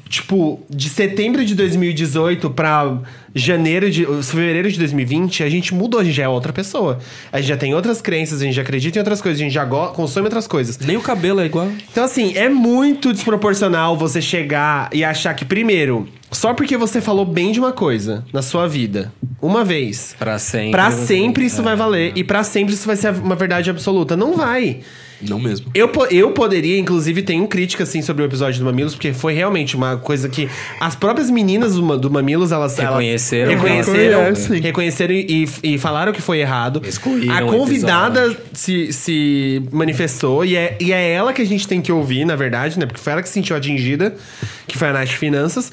[0.09, 2.99] tipo, de setembro de 2018 pra
[3.33, 4.05] janeiro de.
[4.23, 6.99] fevereiro de 2020, a gente mudou, a gente já é outra pessoa.
[7.31, 9.53] A gente já tem outras crenças, a gente já acredita em outras coisas, a gente
[9.53, 10.77] já consome outras coisas.
[10.79, 11.69] Nem o cabelo é igual.
[11.91, 17.25] Então, assim, é muito desproporcional você chegar e achar que, primeiro, só porque você falou
[17.25, 19.11] bem de uma coisa na sua vida,
[19.41, 20.71] uma vez, Pra sempre.
[20.71, 21.63] pra sempre isso é.
[21.63, 22.11] vai valer.
[22.15, 24.15] E pra sempre isso vai ser uma verdade absoluta.
[24.17, 24.79] Não vai.
[25.21, 25.71] Não mesmo.
[25.73, 29.73] Eu, eu poderia, inclusive, tenho crítica, assim, sobre o episódio do Mamilos, porque foi realmente
[29.75, 32.77] uma coisa que as próprias meninas do, do Mamilos, elas...
[32.77, 34.61] elas Reconheceram que reconheceram, elas conhecem.
[34.61, 36.81] reconheceram e, e falaram que foi errado.
[36.85, 41.81] Excluíram A convidada se, se manifestou e é, e é ela que a gente tem
[41.81, 42.85] que ouvir, na verdade, né?
[42.85, 44.13] Porque foi ela que se sentiu atingida,
[44.67, 45.71] que foi a Nath Finanças.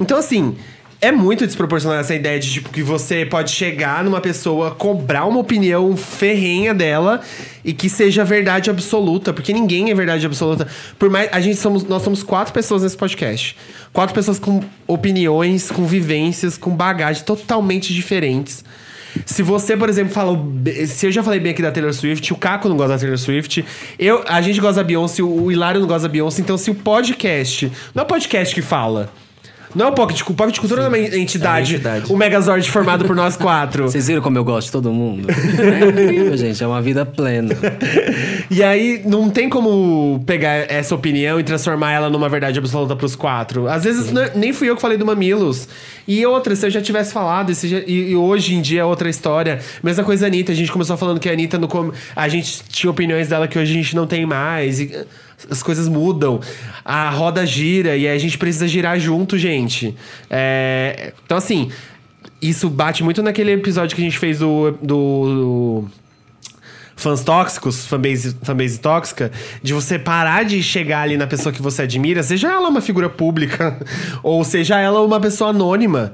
[0.00, 0.56] Então, assim...
[1.00, 5.38] É muito desproporcional essa ideia de tipo que você pode chegar numa pessoa, cobrar uma
[5.38, 7.20] opinião ferrenha dela
[7.64, 10.66] e que seja verdade absoluta, porque ninguém é verdade absoluta.
[10.98, 13.56] Por mais a gente somos nós somos quatro pessoas nesse podcast.
[13.92, 18.64] Quatro pessoas com opiniões, com vivências, com bagagem totalmente diferentes.
[19.24, 22.36] Se você, por exemplo, be- Se eu já falei bem aqui da Taylor Swift, o
[22.36, 23.64] Caco não gosta da Taylor Swift,
[24.00, 26.74] eu, a gente gosta da Beyoncé, o Hilário não gosta da Beyoncé, então se o
[26.74, 27.70] podcast.
[27.94, 29.12] Não é o podcast que fala.
[29.74, 30.46] Não é o Pocket Cultura.
[30.48, 31.74] Pocket Cultura não é uma entidade.
[31.74, 32.12] É uma entidade.
[32.12, 33.84] O Megazord formado por nós quatro.
[33.84, 35.28] Vocês viram como eu gosto de todo mundo?
[35.58, 36.62] É incrível, gente.
[36.62, 37.54] É uma vida plena.
[38.50, 43.14] E aí, não tem como pegar essa opinião e transformar ela numa verdade absoluta pros
[43.14, 43.68] quatro.
[43.68, 45.68] Às vezes, não é- nem fui eu que falei do Mamilos.
[46.06, 48.84] E outra, se eu já tivesse falado, e, já- e- e hoje em dia é
[48.84, 49.58] outra história.
[49.82, 50.52] Mesma coisa a Anitta.
[50.52, 51.68] A gente começou falando que a Anitta, no
[52.16, 54.80] a gente tinha opiniões dela que hoje a gente não tem mais.
[54.80, 54.92] E
[55.50, 56.40] as coisas mudam.
[56.84, 59.94] A roda gira e a gente precisa girar junto, gente.
[60.30, 61.70] É, então, assim,
[62.40, 65.84] isso bate muito naquele episódio que a gente fez do- do
[66.96, 69.30] fãs tóxicos, fanbase, fanbase tóxica,
[69.62, 73.08] de você parar de chegar ali na pessoa que você admira, seja ela uma figura
[73.08, 73.78] pública,
[74.22, 76.12] ou seja ela uma pessoa anônima.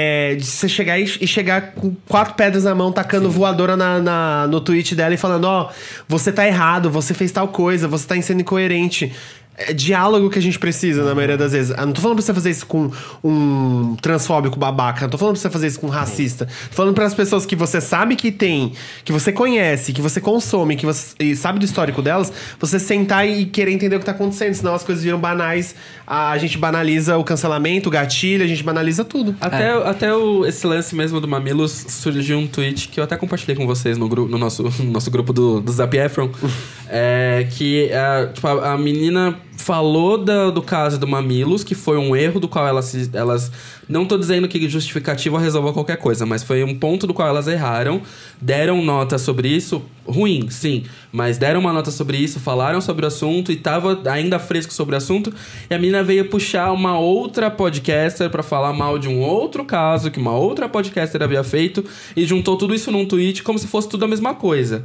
[0.00, 3.98] É, de você chegar e, e chegar com quatro pedras na mão, tacando voadora na,
[3.98, 5.70] na- no tweet dela e falando: Ó,
[6.06, 9.12] você tá errado, você fez tal coisa, você tá sendo incoerente.
[9.60, 11.76] É diálogo que a gente precisa, na maioria das vezes.
[11.76, 12.90] Eu não tô falando pra você fazer isso com
[13.24, 15.02] um transfóbico babaca.
[15.02, 16.46] Não tô falando pra você fazer isso com um racista.
[16.46, 18.72] Tô falando para as pessoas que você sabe que tem,
[19.04, 23.28] que você conhece, que você consome, que você e sabe do histórico delas, você sentar
[23.28, 24.54] e querer entender o que tá acontecendo.
[24.54, 25.74] Senão as coisas viram banais.
[26.06, 29.34] A gente banaliza o cancelamento, o gatilho, a gente banaliza tudo.
[29.40, 33.56] Até, até o, esse lance mesmo do Mamilos surgiu um tweet que eu até compartilhei
[33.56, 36.30] com vocês no, gru, no, nosso, no nosso grupo do, do Zap Efron.
[36.88, 41.98] é, que é, tipo, a, a menina falou da- do caso do Mamilos, que foi
[41.98, 43.50] um erro do qual elas, elas
[43.88, 47.48] Não tô dizendo que justificativa resolva qualquer coisa, mas foi um ponto do qual elas
[47.48, 48.02] erraram.
[48.38, 50.84] Deram nota sobre isso, ruim, sim.
[51.10, 54.94] Mas deram uma nota sobre isso, falaram sobre o assunto e tava ainda fresco sobre
[54.94, 55.32] o assunto.
[55.70, 60.10] E a menina veio puxar uma outra podcaster pra falar mal de um outro caso
[60.10, 61.82] que uma outra podcaster havia feito
[62.14, 64.84] e juntou tudo isso num tweet como se fosse tudo a mesma coisa.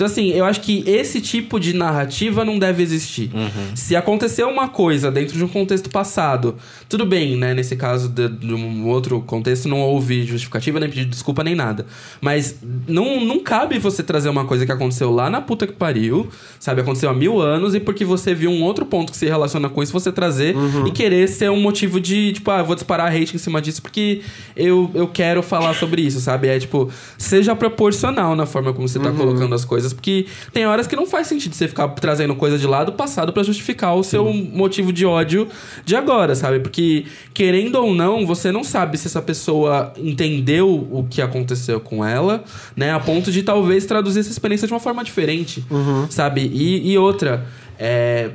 [0.00, 3.30] Então, assim, eu acho que esse tipo de narrativa não deve existir.
[3.74, 6.56] Se aconteceu uma coisa dentro de um contexto passado,
[6.88, 7.52] tudo bem, né?
[7.52, 11.84] Nesse caso de, de um outro contexto, não houve justificativa, nem pedir desculpa, nem nada.
[12.18, 12.56] Mas
[12.88, 16.80] não, não cabe você trazer uma coisa que aconteceu lá na puta que pariu, sabe?
[16.80, 19.82] Aconteceu há mil anos, e porque você viu um outro ponto que se relaciona com
[19.82, 23.38] isso, você trazer e querer ser um motivo de, tipo, ah, vou disparar hate em
[23.38, 24.22] cima disso porque
[24.56, 26.48] eu, eu quero falar sobre isso, sabe?
[26.48, 26.88] É tipo,
[27.18, 31.06] seja proporcional na forma como você tá colocando as coisas, porque tem horas que não
[31.06, 34.92] faz sentido você ficar trazendo coisa de lá do passado pra justificar o seu motivo
[34.92, 35.48] de ódio
[35.84, 36.60] de agora, sabe?
[36.60, 42.04] Porque, querendo ou não, você não sabe se essa pessoa entendeu o que aconteceu com
[42.04, 42.44] ela,
[42.76, 42.92] né?
[42.92, 45.64] A ponto de talvez traduzir essa experiência de uma forma diferente,
[46.08, 46.42] sabe?
[46.52, 47.46] E, e outra,
[47.78, 48.30] é.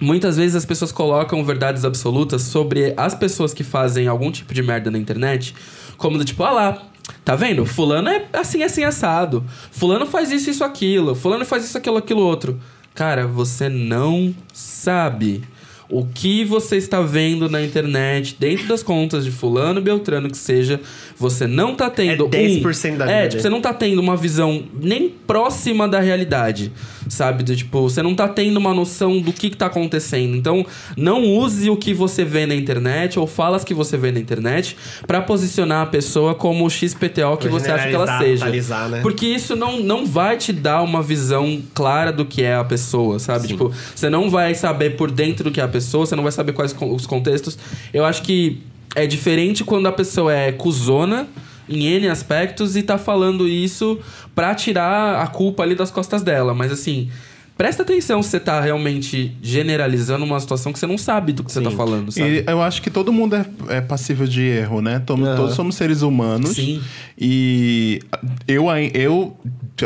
[0.00, 4.62] Muitas vezes as pessoas colocam verdades absolutas sobre as pessoas que fazem algum tipo de
[4.62, 5.54] merda na internet,
[5.96, 6.82] como do tipo, ah lá,
[7.24, 7.64] tá vendo?
[7.64, 9.44] Fulano é assim, assim, assado.
[9.70, 11.14] Fulano faz isso, isso, aquilo.
[11.14, 12.58] Fulano faz isso, aquilo, aquilo, outro.
[12.94, 15.42] Cara, você não sabe
[15.88, 20.80] o que você está vendo na internet, dentro das contas de fulano, beltrano, que seja,
[21.16, 22.26] você não tá tendo...
[22.26, 25.86] É 10% um, da É, vida tipo, você não tá tendo uma visão nem próxima
[25.86, 26.72] da realidade,
[27.08, 27.42] sabe?
[27.42, 30.36] Do, tipo, você não tá tendo uma noção do que, que tá acontecendo.
[30.36, 30.64] Então,
[30.96, 34.76] não use o que você vê na internet ou falas que você vê na internet
[35.06, 38.40] pra posicionar a pessoa como o XPTO que Pra você acha que ela seja.
[38.40, 39.00] totalizar, né?
[39.00, 43.18] Porque isso não, não vai te dar uma visão clara do que é a pessoa,
[43.18, 43.48] sabe?
[43.48, 46.32] Tipo, você não vai saber por dentro do que é a pessoa, você não vai
[46.32, 47.58] saber quais os contextos.
[47.92, 48.60] Eu acho que
[48.94, 51.26] é diferente quando a pessoa é cuzona
[51.68, 53.98] em N aspectos e tá falando isso
[54.34, 56.54] pra tirar a culpa ali das costas dela.
[56.54, 57.10] Mas assim,
[57.56, 61.52] presta atenção se você tá realmente generalizando uma situação que você não sabe do que
[61.52, 62.40] você tá falando, sabe?
[62.40, 65.00] E eu acho que todo mundo é, é passível de erro, né?
[65.04, 65.36] Todos, Aham.
[65.36, 66.50] todos somos seres humanos.
[66.50, 66.82] Sim.
[67.18, 68.00] E
[68.48, 69.36] eu, eu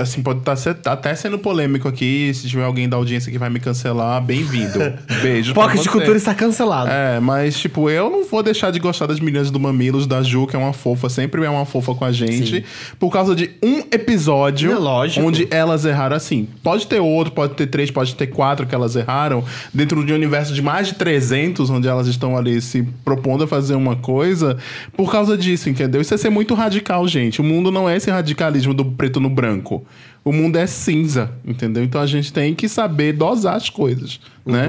[0.01, 2.33] assim, pode estar até sendo polêmico aqui.
[2.35, 4.79] Se tiver alguém da audiência que vai me cancelar, bem-vindo.
[5.23, 5.55] Beijo.
[5.55, 5.91] Pocket de você.
[5.91, 6.91] Cultura está cancelado.
[6.91, 10.47] É, mas, tipo, eu não vou deixar de gostar das meninas do Mamilos, da Ju,
[10.47, 12.65] que é uma fofa, sempre é uma fofa com a gente,
[12.99, 16.49] por causa de um episódio É onde elas erraram assim.
[16.63, 20.17] Pode ter outro, pode ter três, pode ter quatro que elas erraram, dentro de um
[20.17, 24.57] universo de mais de 300, onde elas estão ali se propondo a fazer uma coisa,
[24.97, 26.01] por causa disso, entendeu?
[26.01, 27.41] Isso é ser muito radical, gente.
[27.41, 29.85] O mundo não é esse radicalismo do preto no branco.
[30.25, 31.83] O mundo é cinza, entendeu?
[31.83, 34.69] Então a gente tem que saber dosar as coisas, né?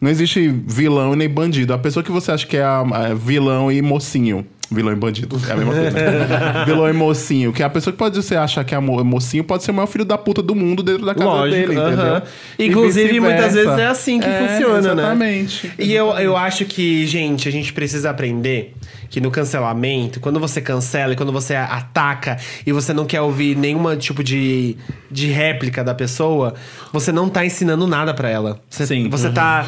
[0.00, 1.72] Não existe vilão e nem bandido.
[1.72, 4.44] A pessoa que você acha que é a, a vilão e mocinho.
[4.70, 5.90] Vilão e bandido, é a mesma coisa.
[6.66, 7.52] vilão e mocinho.
[7.54, 9.74] Que é a pessoa que pode você achar que é mo- mocinho pode ser o
[9.74, 12.04] maior filho da puta do mundo dentro da casa Lógico, dele, entendeu?
[12.04, 12.22] aham.
[12.58, 15.02] E Inclusive, muitas vezes é assim que É, funciona, né?
[15.02, 15.72] exatamente.
[15.78, 18.74] E eu, eu acho que, gente, a gente precisa aprender
[19.08, 23.56] que no cancelamento, quando você cancela e quando você ataca e você não quer ouvir
[23.56, 24.76] nenhuma tipo de,
[25.10, 26.52] de réplica da pessoa,
[26.92, 28.60] você não tá ensinando nada pra ela.
[28.68, 29.08] Você, Sim.
[29.08, 29.66] Você tá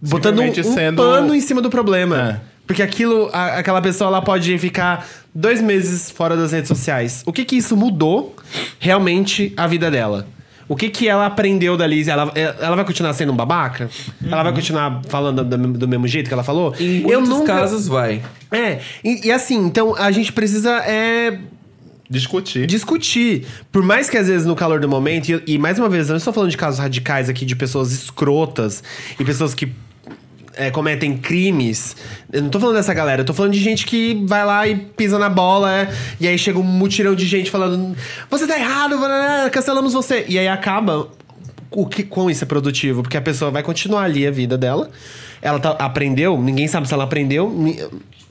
[0.00, 2.40] botando um, Simplesmente um sendo- pano em cima do problema.
[2.52, 2.55] É.
[2.66, 7.22] Porque aquilo, a- aquela pessoa, ela pode ficar dois meses fora das redes sociais.
[7.26, 8.34] O que que isso mudou
[8.78, 10.26] realmente a vida dela?
[10.68, 12.08] O que que ela aprendeu dali?
[12.10, 13.88] Ela, ela vai continuar sendo um babaca?
[14.24, 16.74] Ela vai continuar falando do, do mesmo jeito que ela falou?
[16.80, 18.20] Em muitos casos vai.
[18.50, 21.38] É, e, e assim, então a gente precisa é,
[22.10, 22.66] Discutir.
[22.66, 23.46] discutir.
[23.70, 26.12] Por mais que às vezes no calor do momento, e, e mais uma vez, eu
[26.14, 28.82] não estou falando de casos radicais aqui de pessoas escrotas
[29.20, 29.68] e pessoas que
[30.56, 31.94] é, cometem crimes.
[32.32, 34.74] Eu não tô falando dessa galera, eu tô falando de gente que vai lá e
[34.74, 37.94] pisa na bola, é, e aí chega um mutirão de gente falando:
[38.30, 38.96] Você tá errado,
[39.52, 40.24] cancelamos você.
[40.28, 41.08] E aí acaba.
[41.70, 43.02] O que, com isso é produtivo?
[43.02, 44.88] Porque a pessoa vai continuar ali a vida dela.
[45.42, 47.52] Ela tá- aprendeu, ninguém sabe se ela aprendeu.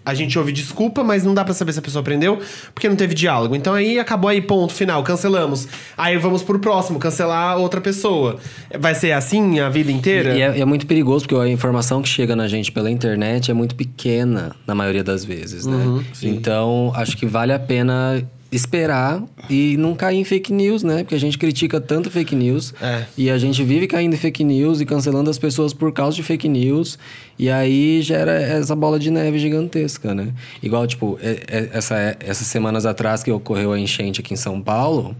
[0.05, 2.39] A gente ouve desculpa, mas não dá pra saber se a pessoa aprendeu,
[2.73, 3.55] porque não teve diálogo.
[3.55, 5.67] Então aí acabou aí, ponto final, cancelamos.
[5.97, 8.37] Aí vamos pro próximo, cancelar outra pessoa.
[8.79, 10.35] Vai ser assim a vida inteira?
[10.35, 13.53] E é, é muito perigoso, porque a informação que chega na gente pela internet é
[13.53, 15.75] muito pequena, na maioria das vezes, né?
[15.75, 20.99] Uhum, então, acho que vale a pena esperar e não cair em fake news, né?
[21.03, 23.05] Porque a gente critica tanto fake news É.
[23.17, 26.23] e a gente vive caindo em fake news e cancelando as pessoas por causa de
[26.23, 26.97] fake news
[27.37, 30.29] e aí gera essa bola de neve gigantesca, né?
[30.63, 34.61] Igual, tipo, é- é- essa, essas semanas atrás que ocorreu a enchente aqui em São
[34.61, 35.15] Paulo,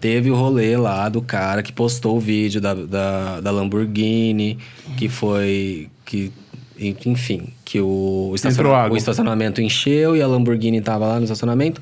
[0.00, 4.58] Teve o rolê lá do cara que postou o vídeo da, da, da Lamborghini,
[4.98, 5.88] que foi.
[6.04, 6.30] que
[6.78, 11.80] en- enfim, que o, estaciona- o estacionamento encheu e a Lamborghini tava lá no estacionamento.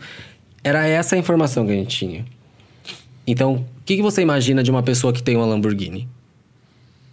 [0.64, 2.24] Era essa a informação que a gente tinha.
[3.26, 6.08] Então, o que, que você imagina de uma pessoa que tem uma Lamborghini?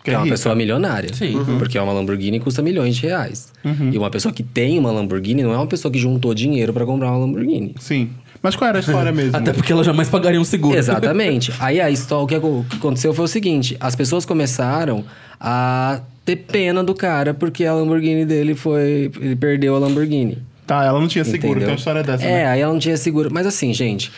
[0.03, 0.35] Que é uma rica.
[0.35, 1.13] pessoa milionária.
[1.13, 1.33] Sim.
[1.57, 3.51] Porque uma Lamborghini custa milhões de reais.
[3.91, 6.85] E uma pessoa que tem uma Lamborghini não é uma pessoa que juntou dinheiro pra
[6.85, 7.75] comprar uma Lamborghini.
[7.79, 8.09] Sim.
[8.41, 9.35] Mas qual era a história mesmo?
[9.37, 10.77] Até porque ela jamais pagaria um seguro.
[10.77, 11.51] Exatamente.
[11.59, 15.03] Aí a história, o que aconteceu foi o seguinte: as pessoas começaram
[15.39, 19.11] a ter pena do cara porque a Lamborghini dele foi.
[19.19, 20.37] Ele perdeu a Lamborghini.
[20.69, 21.61] Tá, ela não tinha seguro, entendeu?
[21.61, 22.45] tem uma história dessa, É, né?
[22.45, 23.29] aí ela não tinha seguro.
[23.33, 24.11] Mas assim, gente,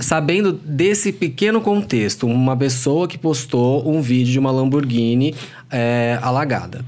[0.00, 5.36] sabendo desse pequeno contexto, uma pessoa que postou um vídeo de uma Lamborghini
[5.70, 6.84] é, alagada.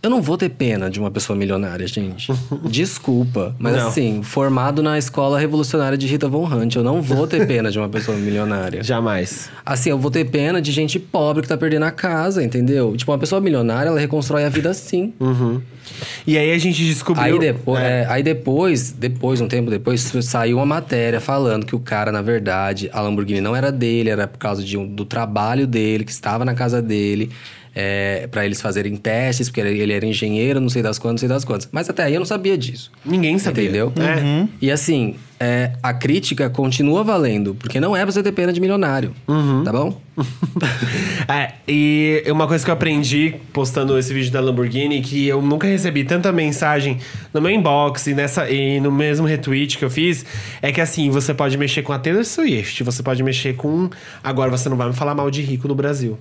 [0.00, 2.32] Eu não vou ter pena de uma pessoa milionária, gente.
[2.70, 3.54] Desculpa.
[3.58, 3.88] Mas Não.
[3.88, 7.80] assim, formado na escola revolucionária de Rita Von Hunt, eu não vou ter pena de
[7.80, 8.80] uma pessoa milionária.
[8.84, 9.50] Jamais.
[9.66, 12.96] Assim, eu vou ter pena de gente pobre que tá perdendo a casa, entendeu?
[12.96, 15.12] Tipo, uma pessoa milionária, ela reconstrói a vida assim.
[16.24, 17.24] E aí a gente descobriu.
[17.34, 18.02] Aí depois, É.
[18.02, 22.22] é, aí depois, depois, um tempo depois, saiu uma matéria falando que o cara, na
[22.22, 26.12] verdade, a Lamborghini não era dele, era por causa de um- do trabalho dele, que
[26.12, 27.30] estava na casa dele,
[27.80, 31.28] é, para eles fazerem testes, porque ele era engenheiro, não sei das quantas, não sei
[31.28, 31.68] das quantas.
[31.70, 32.90] Mas até aí eu não sabia disso.
[33.04, 33.62] Ninguém sabia.
[33.62, 33.92] Entendeu?
[33.96, 34.48] É.
[34.60, 38.60] E assim, é, a crítica continua valendo, porque não é pra você ter pena de
[38.60, 39.14] milionário,
[39.64, 40.00] tá bom?
[41.30, 45.68] É, e uma coisa que eu aprendi postando esse vídeo da Lamborghini, que eu nunca
[45.68, 46.98] recebi tanta mensagem
[47.34, 50.24] no meu inbox e, nessa, e no mesmo retweet que eu fiz,
[50.62, 53.90] é que assim, você pode mexer com a Taylor Swift, você pode mexer com.
[54.24, 56.18] Agora você não vai me falar mal de rico no Brasil.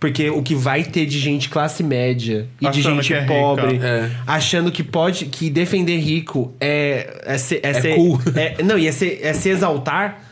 [0.00, 3.24] Porque o que vai ter de gente classe média e de Achando gente que é
[3.24, 4.10] pobre, É.
[4.26, 5.26] achando que pode.
[5.26, 7.20] que defender rico é.
[7.26, 8.20] É, ser, é, ser- cool.
[8.36, 10.22] é- não, e é, ser- é se exaltar.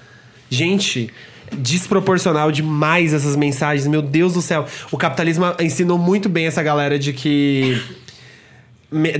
[0.48, 1.10] Gente,
[1.52, 3.88] desproporcional demais essas mensagens.
[3.88, 4.66] Meu Deus do céu.
[4.92, 7.80] O capitalismo ensinou muito bem essa galera de que.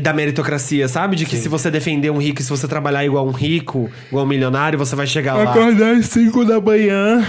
[0.01, 1.17] Da meritocracia, sabe?
[1.17, 4.25] De que se você defender um rico, e se você trabalhar igual um rico, igual
[4.25, 5.51] um milionário, você vai chegar lá.
[5.51, 7.27] Acordar às 5 da manhã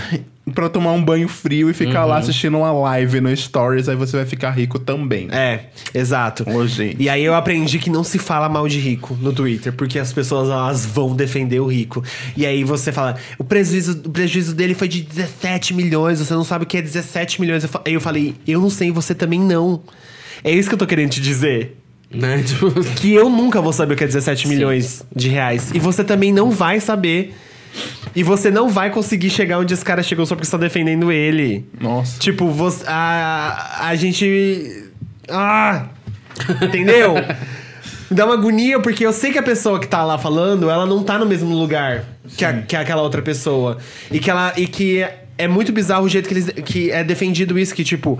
[0.53, 4.17] pra tomar um banho frio e ficar lá assistindo uma live no Stories, aí você
[4.17, 5.27] vai ficar rico também.
[5.31, 6.45] É, exato.
[6.67, 7.01] Gente.
[7.01, 10.13] E aí eu aprendi que não se fala mal de rico no Twitter, porque as
[10.13, 12.03] pessoas elas vão defender o rico.
[12.35, 16.43] E aí você fala, o prejuízo, o prejuízo dele foi de 17 milhões, você não
[16.43, 17.65] sabe o que é 17 milhões.
[17.85, 19.81] Aí eu falei, eu não sei, você também não.
[20.43, 21.77] É isso que eu tô querendo te dizer.
[22.09, 22.41] Né?
[22.47, 25.71] Tipo, Que eu nunca vou saber o que é 17 milhões de reais.
[25.73, 27.35] E você também não vai saber.
[28.17, 31.11] E você não vai conseguir chegar onde esse cara chegou só porque você tá defendendo
[31.11, 31.65] ele.
[31.79, 32.19] Nossa.
[32.19, 34.89] Tipo, você, a, a gente.
[35.29, 35.85] Ah!
[36.63, 37.13] Entendeu?
[38.09, 40.85] Me dá uma agonia, porque eu sei que a pessoa que tá lá falando, ela
[40.87, 43.77] não tá no mesmo lugar que, a- que aquela outra pessoa.
[44.11, 44.51] E que ela.
[44.57, 45.05] E que
[45.37, 48.19] é, muito bizarro o jeito que, eles, que é defendido isso, que, tipo.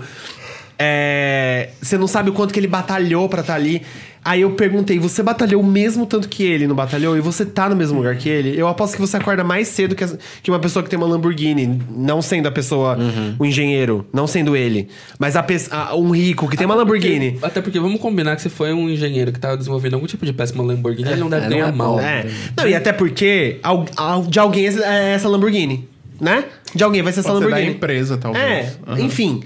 [0.78, 3.82] é, você não sabe o quanto que ele batalhou pra estar ali.
[4.24, 7.16] Aí eu perguntei, você batalhou o mesmo tanto que ele não batalhou?
[7.16, 8.58] E você tá no mesmo lugar que ele?
[8.58, 11.06] Eu aposto que você acorda mais cedo que, as- que uma pessoa que tem uma
[11.06, 11.80] Lamborghini.
[11.90, 12.98] Não sendo a pessoa,
[13.38, 14.06] o engenheiro.
[14.12, 14.88] Não sendo ele.
[15.18, 17.32] Mas a, a- um rico que tem uma Lamborghini.
[17.32, 20.26] Porque- até porque vamos combinar que se foi um engenheiro que tava desenvolvendo algum tipo
[20.26, 21.94] de péssima Lamborghini, ele não deve É, não ganhar é mal.
[21.94, 22.00] bom.
[22.00, 22.26] É.
[22.56, 24.68] Não, e até porque al- al- de alguém é
[25.14, 25.88] essa- é Lamborghini.
[26.20, 26.44] Né?
[26.74, 27.76] De alguém vai ser essa Pode ser da Lamborghini.
[27.76, 28.44] empresa, talvez.
[28.44, 29.00] É, Aham.
[29.00, 29.40] enfim.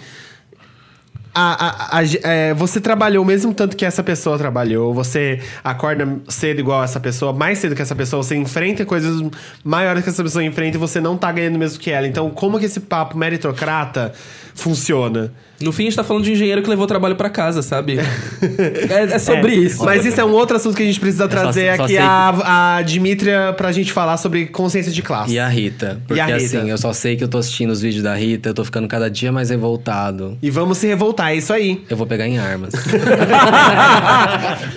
[1.35, 6.07] A- a- a- é, você trabalhou o mesmo tanto que essa pessoa trabalhou, você acorda
[6.29, 9.23] cedo igual essa pessoa, mais cedo que essa pessoa, você enfrenta coisas
[9.65, 12.07] maiores que essa pessoa enfrenta e você não tá ganhando mesmo que ela.
[12.07, 14.13] Então, como que esse papo meritocrata
[14.55, 15.33] funciona?
[15.61, 17.99] No fim, a gente tá falando de engenheiro que levou trabalho pra casa, sabe?
[18.91, 19.85] é, é sobre É, isso.
[19.85, 22.77] Mas isso é um outro assunto que a gente precisa trazer só aqui sei a,
[22.79, 25.33] a Dimitra pra gente falar sobre consciência de classe.
[25.35, 26.01] E a Rita.
[26.09, 26.37] Porque a Rita?
[26.59, 28.89] assim, eu só sei que eu tô assistindo os vídeos da Rita, eu tô ficando
[28.89, 30.37] cada dia mais revoltado.
[30.43, 31.85] E vamos se revoltar, é isso aí.
[31.89, 32.73] Eu vou pegar em armas.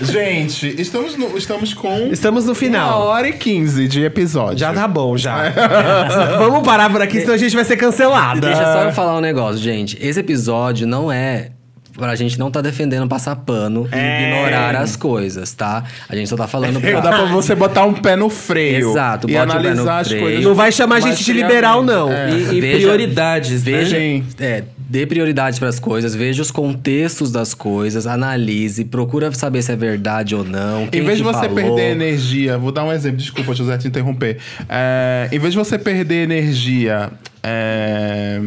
[0.02, 3.02] Gente, estamos, no- estamos com Estamos no uma final.
[3.02, 4.60] hora e 15 de episódio.
[4.60, 5.49] Já tá bom, já.
[6.38, 8.47] vamos parar por aqui, senão a gente vai ser cancelada.
[8.47, 9.97] Deixa só eu falar um negócio, gente.
[9.99, 11.52] Esse episódio não é
[11.97, 13.97] pra gente não tá defendendo passar pano É.
[13.97, 15.81] e ignorar as coisas, tá?
[16.10, 18.89] A gente só tá falando Só dá pra você botar um pé no freio.
[18.89, 20.43] Exato, e analisar as coisas.
[20.43, 22.10] Não vai chamar a gente de liberal, não.
[22.10, 22.53] friamente.
[22.53, 23.72] E, e Veja- prioridades, né?
[23.72, 24.26] Veja, Sim.
[24.41, 29.76] é, dê prioridade pras coisas, veja os contextos das coisas, analise, procura saber se é
[29.77, 30.88] verdade ou não.
[30.88, 31.56] Quem Em vez de você falou.
[31.56, 34.38] perder energia, vou dar um exemplo, desculpa, José, te interromper.
[34.68, 37.10] É, em vez de você perder energia
[37.41, 38.38] é,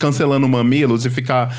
[0.00, 1.56] cancelando mamilos e ficar.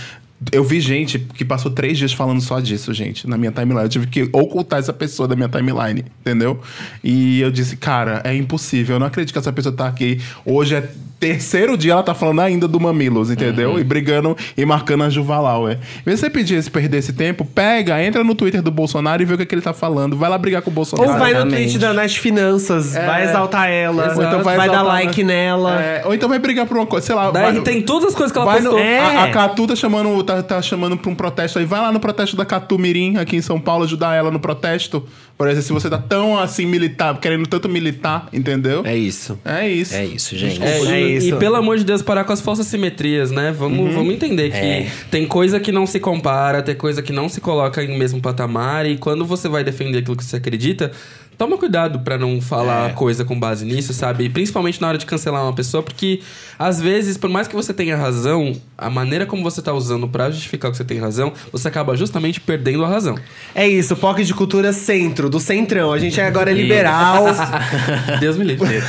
[0.51, 3.83] Eu vi gente que passou três dias falando só disso, gente, na minha timeline.
[3.83, 6.59] Eu tive que ocultar essa pessoa da minha timeline, entendeu?
[7.03, 8.95] E eu disse, cara, é impossível.
[8.95, 10.19] Eu não acredito que essa pessoa tá aqui.
[10.43, 10.89] Hoje é
[11.21, 13.77] terceiro dia ela tá falando ainda do Mamilos, entendeu?
[13.79, 15.73] E brigando e marcando a Juvalau, é.
[15.73, 19.21] Em vez de você pedir esse perder esse tempo, pega, entra no Twitter do Bolsonaro
[19.21, 20.17] e vê o que, é que ele tá falando.
[20.17, 21.07] Vai lá brigar com o Bolsonaro.
[21.11, 21.57] Ou vai no Exatamente.
[21.63, 24.19] tweet da Nath Finanças, vai exaltar ela, Exato.
[24.19, 25.79] ou então vai, Vai dar like nela.
[25.79, 27.29] É, ou então vai brigar por uma coisa, sei lá.
[27.29, 28.79] Daí vai- tem todas as coisas que ela Vai no, postou.
[28.79, 28.99] É.
[28.99, 31.65] a, a Catu tá chamando, tá, tá chamando pra um protesto aí.
[31.65, 35.05] Vai lá no protesto da Catu Mirim, aqui em São Paulo, ajudar ela no protesto.
[35.37, 38.85] Por exemplo, se você tá tão assim militar, querendo tanto militar, entendeu?
[38.85, 39.39] É isso.
[39.43, 39.95] É isso.
[39.95, 40.61] É isso, gente.
[40.61, 41.27] É, É e, isso.
[41.29, 43.51] e pelo amor de Deus, parar com as falsas simetrias, né?
[43.51, 44.91] Vamos, vamos entender que É.
[45.09, 48.85] tem coisa que não se compara, tem coisa que não se coloca em mesmo patamar,
[48.85, 50.91] e quando você vai defender aquilo que você acredita,
[51.37, 54.25] toma cuidado pra não falar coisa com base nisso, sabe?
[54.25, 56.21] E principalmente na hora de cancelar uma pessoa, porque
[56.59, 60.29] às vezes, por mais que você tenha razão, a maneira como você tá usando pra
[60.29, 63.15] justificar que você tem razão, você acaba justamente perdendo a razão.
[63.55, 65.91] É isso, POC de Cultura Centro, do Centrão.
[65.91, 67.25] A gente agora é liberal.
[68.19, 68.67] Deus me livre.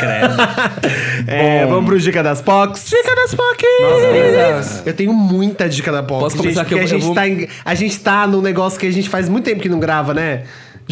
[1.26, 2.84] É, vamos pro Dica das POCs.
[2.90, 4.56] Dica das POCs!
[4.56, 4.82] Nossa.
[4.84, 6.20] Eu tenho muita dica da POC.
[6.20, 8.26] Posso gente, começar que eu- porque a eu gente, vou- tá em- a gente tá
[8.26, 10.42] num negócio que a gente faz muito tempo que não grava, né?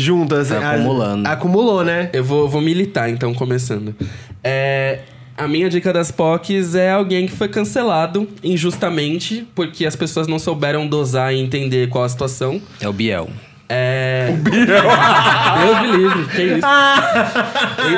[0.01, 0.49] Juntas.
[0.49, 1.29] Tá A- acumulando.
[1.29, 2.09] acumulou, né?
[2.13, 3.95] Eu vou, vou militar, então, começando.
[4.43, 5.01] É,
[5.37, 10.39] a minha dica das POCs é alguém que foi cancelado injustamente, porque as pessoas não
[10.39, 12.61] souberam dosar e entender qual a situação.
[12.81, 13.29] É o Biel.
[13.69, 14.35] É.
[14.43, 16.67] Deus me livre, que isso.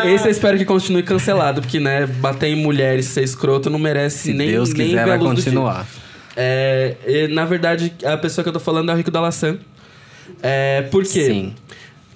[0.04, 3.78] E- Esse eu espero que continue cancelado, porque, né, bater em mulheres ser escroto não
[3.78, 5.86] merece Se nem Deus nem quiser, vai continuar.
[6.36, 9.56] É, e, na verdade, a pessoa que eu tô falando é o Rico da Laçã.
[10.42, 11.24] É, por quê?
[11.26, 11.54] Sim.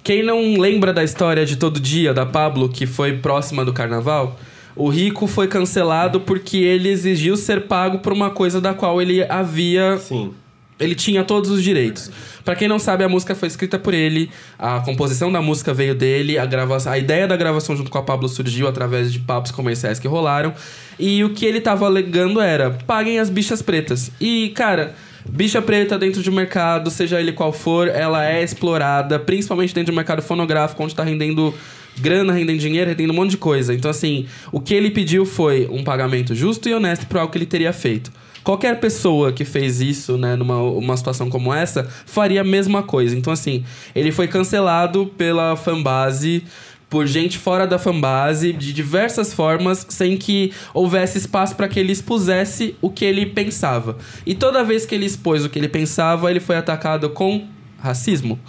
[0.07, 4.39] Quem não lembra da história de Todo Dia, da Pablo, que foi próxima do carnaval,
[4.73, 9.21] o Rico foi cancelado porque ele exigiu ser pago por uma coisa da qual ele
[9.25, 9.97] havia.
[9.97, 10.31] Sim.
[10.79, 12.09] Ele tinha todos os direitos.
[12.45, 15.93] Pra quem não sabe, a música foi escrita por ele, a composição da música veio
[15.93, 19.51] dele, a, gravação, a ideia da gravação junto com a Pablo surgiu através de papos
[19.51, 20.53] comerciais que rolaram.
[20.97, 24.09] E o que ele tava alegando era: paguem as bichas pretas.
[24.21, 24.95] E, cara.
[25.29, 29.93] Bicha preta dentro de um mercado, seja ele qual for, ela é explorada, principalmente dentro
[29.93, 31.53] do mercado fonográfico, onde tá rendendo
[31.99, 33.73] grana, rendendo dinheiro, rendendo um monte de coisa.
[33.73, 37.37] Então, assim, o que ele pediu foi um pagamento justo e honesto por algo que
[37.37, 38.11] ele teria feito.
[38.43, 43.13] Qualquer pessoa que fez isso, né, numa uma situação como essa, faria a mesma coisa.
[43.13, 46.43] Então, assim, ele foi cancelado pela fanbase,
[46.89, 51.91] por gente fora da fanbase, de diversas formas, sem que houvesse espaço para que ele
[51.91, 53.97] expusesse o que ele pensava.
[54.25, 57.45] E toda vez que ele expôs o que ele pensava, ele foi atacado com
[57.77, 58.39] racismo.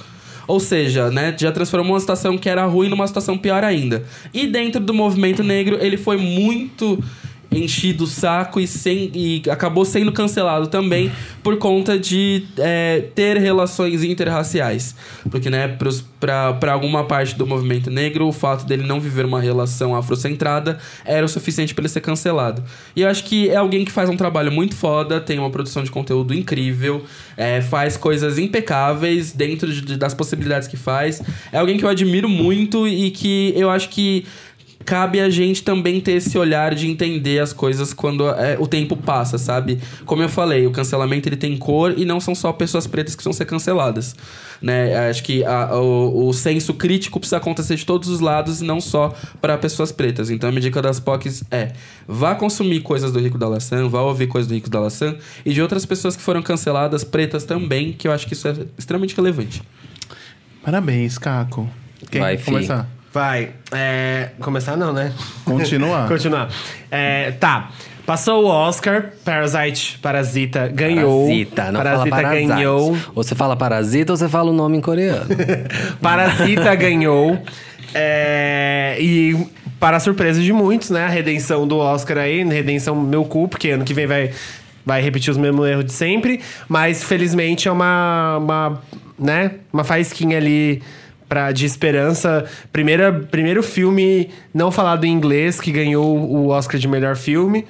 [0.47, 4.05] Ou seja, né, já transformou uma situação que era ruim numa situação pior ainda.
[4.33, 6.99] E dentro do movimento negro, ele foi muito
[7.51, 11.11] enchido o saco e, sem, e acabou sendo cancelado também
[11.43, 14.95] por conta de é, ter relações interraciais.
[15.31, 15.67] Porque, né,
[16.21, 21.25] pra alguma parte do movimento negro, o fato dele não viver uma relação afrocentrada era
[21.25, 22.63] o suficiente para ele ser cancelado.
[22.95, 25.83] E eu acho que é alguém que faz um trabalho muito foda, tem uma produção
[25.83, 27.03] de conteúdo incrível,
[27.37, 31.23] é, faz coisas impecáveis dentro de- das possibilidades que faz.
[31.51, 34.27] É alguém que eu admiro muito e que eu acho que
[34.85, 38.97] cabe a gente também ter esse olhar de entender as coisas quando é, o tempo
[38.97, 39.79] passa, sabe?
[40.07, 43.19] Como eu falei, o cancelamento ele tem cor e não são só pessoas pretas que
[43.19, 44.17] precisam ser canceladas.
[44.63, 45.09] Né?
[45.11, 48.81] Acho que a- o, o senso crítico precisa acontecer de todos os lados e não
[48.81, 50.31] só para pessoas pretas.
[50.31, 51.73] Então a minha dica das POCs é:
[52.07, 55.15] vá consumir coisas do Rico da Laçã, vá ouvir coisas do Rico da Laçã
[55.45, 58.55] e de outras pessoas que foram canceladas, pretas também, que eu acho que isso é
[58.79, 59.63] extremamente relevante.
[60.63, 61.69] Parabéns, Caco.
[62.11, 62.89] Quem Vai, começar?
[63.13, 63.51] Vai.
[63.73, 65.13] É, começar não, né?
[65.45, 66.07] Continuar.
[66.09, 66.49] Continuar.
[66.91, 67.71] É, tá.
[68.09, 71.27] Passou o Oscar, Parasite, Parasita ganhou.
[71.27, 72.49] Parasita, não Parasita fala parasite.
[72.49, 72.97] ganhou.
[73.15, 75.27] Ou você fala parasita ou você fala o nome em coreano.
[76.01, 77.39] Parasita ganhou.
[77.95, 79.37] É, e
[79.79, 81.05] para surpresa de muitos, né?
[81.05, 84.31] A redenção do Oscar aí, redenção meu cu, porque ano que vem vai,
[84.87, 86.41] vai repetir os mesmos erros de sempre.
[86.67, 88.83] Mas felizmente é uma, uma,
[89.19, 89.51] né?
[89.71, 90.83] uma faísquinha ali
[91.29, 92.45] pra, de esperança.
[92.73, 97.67] Primeira, primeiro filme não falado em inglês que ganhou o Oscar de melhor filme.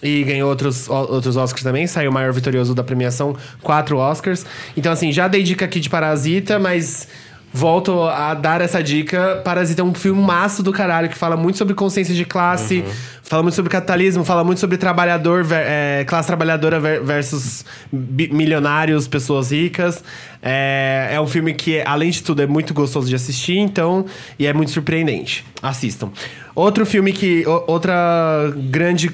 [0.00, 1.86] E ganhou outros, outros Oscars também.
[1.86, 4.46] Saiu o maior vitorioso da premiação, quatro Oscars.
[4.76, 7.08] Então, assim, já dei dica aqui de Parasita, mas
[7.52, 9.40] volto a dar essa dica.
[9.44, 12.84] Parasita é um filme maço do caralho, que fala muito sobre consciência de classe,
[13.22, 19.50] fala muito sobre capitalismo, fala muito sobre trabalhador, é, classe trabalhadora ver- versus milionários, pessoas
[19.50, 20.02] ricas.
[20.42, 24.04] É, é um filme que, além de tudo, é muito gostoso de assistir, então,
[24.38, 25.44] e é muito surpreendente.
[25.62, 26.10] Assistam.
[26.54, 27.44] Outro filme que.
[27.66, 29.10] outra grande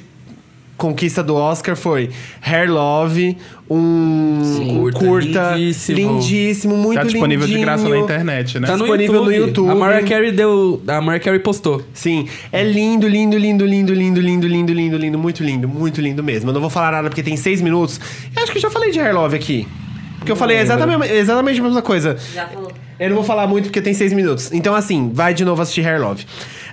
[0.76, 2.10] conquista do Oscar foi
[2.42, 3.36] Hair Love,
[3.70, 4.68] um Sim.
[4.78, 6.76] curta, Curta, lindíssimo, lindíssimo.
[6.76, 8.04] muito Tá disponível de graça na lindinho.
[8.04, 8.66] internet, né?
[8.66, 9.38] Tá no disponível YouTube.
[9.38, 9.70] no YouTube.
[9.70, 10.82] A Mariah Carey deu.
[10.86, 11.82] A Mariah Carey postou.
[11.92, 16.22] Sim, é lindo, lindo, lindo, lindo, lindo, lindo, lindo, lindo, lindo, muito lindo, muito lindo
[16.22, 16.50] mesmo.
[16.50, 18.00] Eu não vou falar nada porque tem seis minutos.
[18.36, 19.66] Eu acho que eu já falei de Hair Love aqui.
[20.18, 22.16] Porque eu falei exatamente, exatamente a mesma coisa.
[22.34, 22.72] Já falou.
[22.98, 24.52] Eu não vou falar muito porque tem seis minutos.
[24.52, 26.24] Então, assim, vai de novo assistir Hair Love.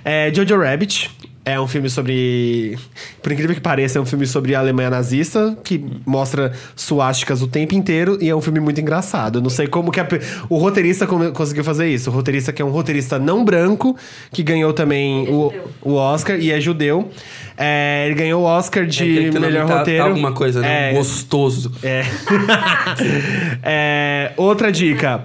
[0.04, 1.10] É, Jojo Rabbit
[1.44, 2.78] é um filme sobre.
[3.20, 7.48] Por incrível que pareça, é um filme sobre a Alemanha nazista, que mostra suásticas o
[7.48, 9.38] tempo inteiro e é um filme muito engraçado.
[9.38, 10.06] Eu não sei como que a
[10.48, 12.10] o roteirista conseguiu fazer isso.
[12.10, 13.96] O roteirista que é um roteirista não branco,
[14.30, 15.52] que ganhou também É o,
[15.82, 17.10] o Oscar e é judeu.
[17.56, 20.04] É, ele ganhou o Oscar de que melhor tá- roteiro.
[20.04, 20.90] Alguma coisa, né?
[20.90, 21.72] É, Gostoso.
[21.82, 22.02] é.
[23.62, 25.24] É, outra dica.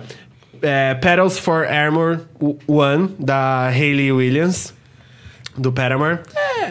[0.62, 2.22] É, Petals for Armor
[2.68, 4.74] One, da Hayley Williams.
[5.58, 6.20] Do Paramore.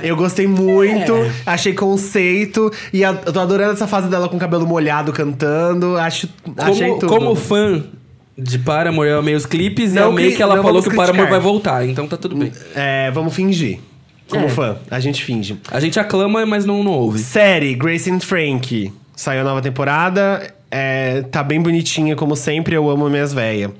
[0.02, 1.12] Eu gostei muito,
[1.44, 2.70] achei conceito.
[2.92, 5.96] E a- eu tô adorando essa fase dela com o cabelo molhado cantando.
[5.96, 7.08] Acho, achei Como, tudo.
[7.12, 7.82] como fã
[8.38, 10.94] de Paramore, eu amei os clipes e Não amei cri- que ela falou que o
[10.94, 11.30] Paramore criticar.
[11.30, 11.86] vai voltar.
[11.88, 12.52] Então tá tudo bem.
[12.74, 13.80] É, vamos fingir.
[14.28, 14.48] Como É.
[14.48, 15.56] fã, a gente finge.
[15.70, 17.18] A gente aclama, mas não, não ouve.
[17.20, 18.92] Série, Grace and Frank.
[19.14, 20.52] Saiu a nova temporada.
[20.70, 22.74] É, tá bem bonitinha, como sempre.
[22.74, 23.70] Eu amo minhas véias.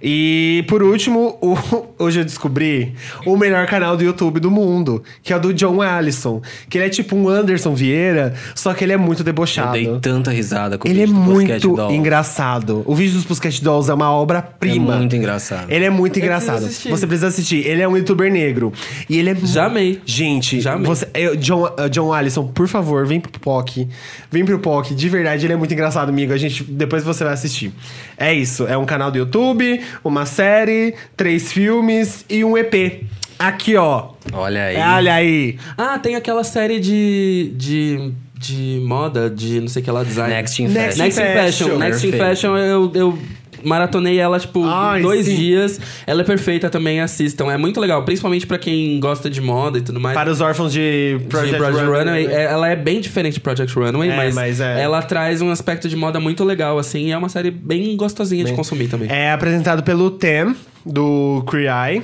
[0.00, 1.56] E por último, o-
[1.98, 2.94] hoje eu descobri
[3.26, 6.40] o melhor canal do YouTube do mundo, que é o do John Allison.
[6.68, 9.72] Que ele é tipo um Anderson Vieira, só que ele é muito Eu debochado.
[9.72, 11.96] dei tanta risada com o Ele é vídeo do Pussycat muito Dolls.
[11.96, 12.82] engraçado.
[12.86, 14.94] O vídeo dos Pussycat Dolls é uma obra-prima.
[14.94, 15.66] É muito engraçado.
[15.70, 16.60] Ele é muito Eu engraçado.
[16.68, 17.66] Você precisa assistir.
[17.66, 18.72] Ele é um youtuber negro.
[19.08, 19.34] E ele é.
[19.42, 20.00] Já amei.
[20.06, 20.86] Gente, Já amei.
[20.86, 23.88] você, eu- John, uh, John Allison, por favor, vem pro POC.
[24.30, 24.94] Vem pro POC.
[24.94, 26.32] De verdade, ele é muito engraçado, amigo.
[26.32, 27.72] A gente, depois você vai assistir.
[28.16, 28.64] É isso.
[28.66, 33.04] É um canal do YouTube, uma série, três filmes e um EP.
[33.38, 34.10] Aqui, ó.
[34.32, 34.76] Olha aí.
[34.76, 35.58] Olha aí.
[35.76, 37.52] Ah, tem aquela série de.
[37.56, 38.12] de.
[38.34, 40.34] de moda, de não sei o que lá, design.
[40.34, 41.04] Next in Next Fashion.
[41.04, 41.66] Next in Fashion.
[41.66, 41.78] Fashion.
[41.78, 42.12] Next in.
[42.12, 43.18] Fashion, eu, eu
[43.64, 45.34] maratonei ela, tipo, Ai, dois sim.
[45.36, 45.80] dias.
[46.06, 47.50] Ela é perfeita também, assistam.
[47.50, 50.14] É muito legal, principalmente pra quem gosta de moda e tudo mais.
[50.14, 52.04] Para os órfãos de Project, de Project Runway.
[52.04, 54.80] Runway, é- ela é bem diferente de Project Runway, É, mas, mas é.
[54.82, 58.44] ela traz um aspecto de moda muito legal, assim, e é uma série bem gostosinha
[58.44, 59.08] de consumir também.
[59.10, 60.54] É apresentado pelo Tem,
[60.84, 62.02] do Eye.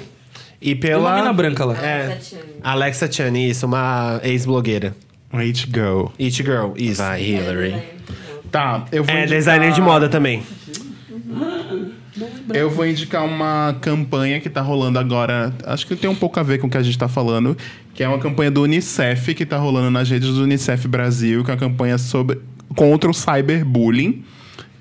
[0.60, 1.16] E Tem uma pela.
[1.16, 1.76] mina branca lá.
[1.76, 2.42] É, Alexa Chung.
[2.62, 4.94] Alexa Chan, isso, uma ex-blogueira.
[5.34, 6.10] It go.
[6.18, 7.02] It Girl, isso.
[7.02, 7.74] Vai, Hillary.
[8.50, 10.42] Tá, eu vou É indicar- designer de moda também.
[12.52, 15.52] Eu vou indicar uma campanha que tá rolando agora.
[15.64, 17.56] Acho que tem um pouco a ver com o que a gente tá falando.
[17.92, 21.50] Que é uma campanha do Unicef que tá rolando nas redes do Unicef Brasil, que
[21.50, 22.40] é uma campanha sobre,
[22.74, 24.24] contra o cyberbullying.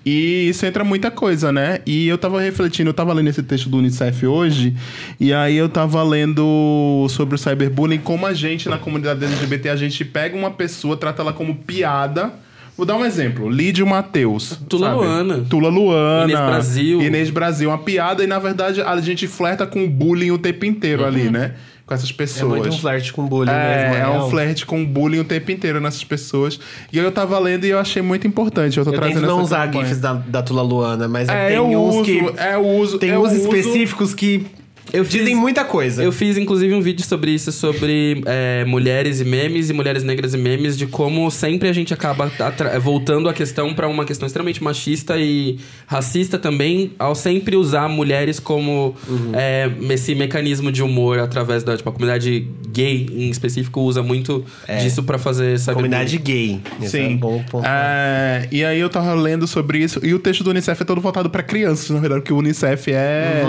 [0.05, 1.79] E isso entra muita coisa, né?
[1.85, 4.75] E eu tava refletindo, eu tava lendo esse texto do Unicef hoje,
[5.17, 9.75] e aí eu tava lendo sobre o cyberbullying, como a gente, na comunidade LGBT, a
[9.77, 12.33] gente pega uma pessoa, trata ela como piada.
[12.75, 13.49] Vou dar um exemplo.
[13.49, 14.59] Lídio Matheus.
[14.67, 14.99] Tula sabe?
[14.99, 15.45] Luana.
[15.49, 16.23] Tula Luana.
[16.31, 17.01] Inês Brasil.
[17.01, 17.69] Inês Brasil.
[17.69, 21.29] Uma piada e, na verdade, a gente flerta com o bullying o tempo inteiro ali,
[21.29, 21.53] né?
[21.85, 22.49] Com essas É pessoas.
[22.49, 24.03] muito um flerte com bullying É, mesmo.
[24.03, 26.59] é um flerte com bullying o tempo inteiro nessas pessoas.
[26.91, 28.77] E eu tava lendo e eu achei muito importante.
[28.77, 29.85] Eu tô Eu trazendo tento não essa usar campanha.
[29.85, 32.19] gifs da, da Tula Luana, mas é, É, tem eu uns uso, que...
[32.37, 32.97] é, eu uso.
[32.99, 34.45] Tem eu uns uso- específicos que
[34.93, 36.03] Eu fiz- dizem muita coisa.
[36.03, 40.33] Eu fiz, inclusive, um vídeo sobre isso, sobre é, mulheres e memes, e mulheres negras
[40.33, 42.31] e memes, de como sempre a gente acaba
[42.79, 45.57] voltando a questão pra uma questão extremamente machista e
[45.87, 49.31] racista também, ao sempre usar mulheres como Uhum.
[49.33, 54.45] é, esse mecanismo de humor através da tipo, a comunidade gay em específico usa muito
[54.81, 56.59] disso pra fazer sabe Comunidade gay.
[56.81, 57.17] É Sim.
[57.17, 57.65] bom ponto.
[57.67, 59.99] É, e aí eu tava lendo sobre isso.
[60.03, 62.91] E o texto do Unicef é todo voltado pra crianças, na verdade, porque o Unicef
[62.91, 63.43] é,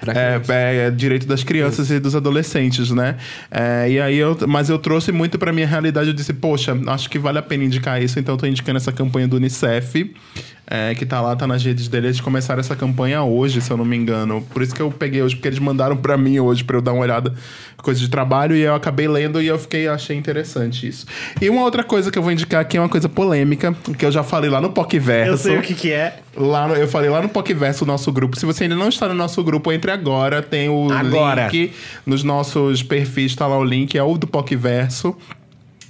[0.00, 0.50] Pra é, crianças.
[0.50, 3.16] é direito das crianças e dos adolescentes, né?
[3.50, 6.08] É, e aí eu, mas eu trouxe muito pra minha realidade.
[6.08, 8.18] Eu disse, poxa, acho que vale a pena indicar isso.
[8.18, 10.14] Então eu tô indicando essa campanha do Unicef.
[10.70, 12.06] É, que tá lá, tá nas redes dele.
[12.06, 14.40] Eles começaram essa campanha hoje, se eu não me engano.
[14.54, 16.92] Por isso que eu peguei hoje, porque eles mandaram pra mim hoje pra eu dar
[16.92, 17.34] uma olhada
[17.82, 21.06] coisa de trabalho e eu acabei lendo e eu fiquei achei interessante isso.
[21.40, 24.12] E uma outra coisa que eu vou indicar aqui é uma coisa polêmica, que eu
[24.12, 25.32] já falei lá no PocVerso.
[25.32, 26.18] Eu sei o que que é.
[26.36, 28.38] Lá no- eu falei lá no PocVerso, o nosso grupo.
[28.38, 30.42] Se você ainda não está no nosso grupo, entre agora.
[30.42, 31.44] Tem o Agora.
[31.48, 31.72] link
[32.06, 35.16] nos nossos perfis, tá lá o link, é o do PocVerso.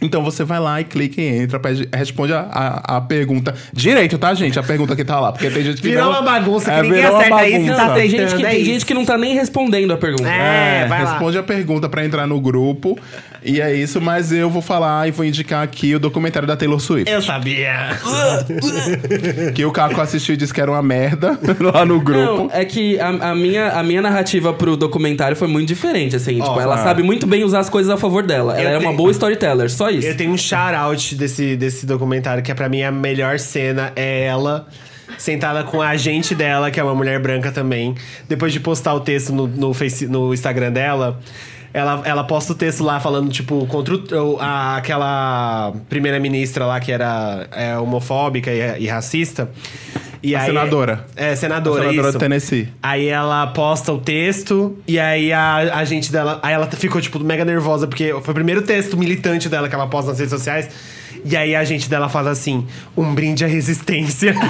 [0.01, 4.17] Então você vai lá e clica e entra, pede- responde a, a, a pergunta direito,
[4.19, 4.59] tá, gente?
[4.59, 5.33] A pergunta que tá lá.
[5.33, 5.89] Porque tem gente que.
[5.89, 8.47] Virou não- uma bagunça, que É, ninguém virou uma acerta isso, tá tem gente, que,
[8.47, 8.71] é tem isso.
[8.71, 10.29] gente que não tá nem respondendo a pergunta.
[10.29, 11.11] É, vai lá.
[11.13, 12.99] responde a pergunta pra entrar no grupo.
[13.43, 16.79] E é isso, mas eu vou falar e vou indicar aqui o documentário da Taylor
[16.79, 17.11] Swift.
[17.11, 17.91] Eu sabia.
[19.55, 22.45] Que o Caco assistiu e disse que era uma merda lá no grupo.
[22.45, 26.35] Não, é que a, a minha, a minha narrativa pro documentário foi muito diferente, assim.
[26.35, 26.79] tipo, ela ah.
[26.79, 28.59] sabe muito bem usar as coisas a favor dela.
[28.61, 30.07] Ela Eu é uma boa storyteller, só isso.
[30.09, 34.25] Eu tenho um shout-out desse, desse documentário, que é pra mim a melhor cena é
[34.25, 34.67] ela
[35.19, 37.95] sentada com a agente dela, que é uma mulher branca também.
[38.29, 41.19] Depois de postar o texto no, no, face, no Instagram dela,
[41.75, 46.91] ela, ela posta o texto lá falando, tipo, contra o, a- aquela primeira-ministra lá que
[46.93, 49.51] era é, homofóbica e, e racista.
[50.23, 51.07] E A aí- senadora.
[51.17, 52.19] É, senadora, A senadora isso.
[52.19, 52.69] do Tennessee.
[52.83, 56.39] Aí ela posta o texto e aí a, a gente dela.
[56.43, 59.87] Aí ela ficou, tipo, mega nervosa, porque foi o primeiro texto militante dela que ela
[59.87, 60.69] posta nas redes sociais.
[61.25, 62.67] E aí a gente dela fala assim:
[62.97, 64.35] um brinde à resistência.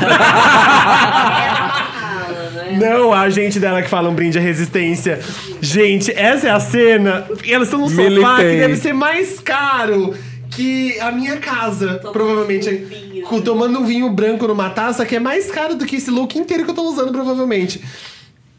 [2.78, 5.20] Não, a gente dela que fala um brinde à resistência.
[5.60, 7.26] Gente, essa é a cena.
[7.46, 10.14] Elas estão no sofá que deve ser mais caro
[10.60, 11.94] que a minha casa.
[12.12, 12.68] provavelmente.
[12.68, 13.24] um vinho.
[13.26, 16.38] Com- tomando um vinho branco numa taça que é mais caro do que esse look
[16.38, 17.80] inteiro que eu tô usando, provavelmente.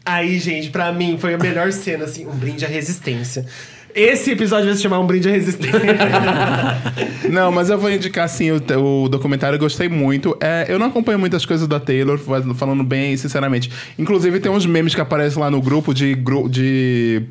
[0.04, 3.46] Aí, gente, pra mim foi a melhor cena, assim, um brinde à resistência.
[3.94, 5.80] Esse episódio vai se chamar Um Brinde à Resistência.
[7.28, 10.36] Não, mas eu vou indicar sim o, o documentário, eu gostei muito.
[10.40, 13.70] É, eu não acompanho muitas coisas da Taylor, fa- falando bem sinceramente.
[13.98, 16.14] Inclusive, tem uns memes que aparecem lá no grupo de,
[16.50, 17.22] de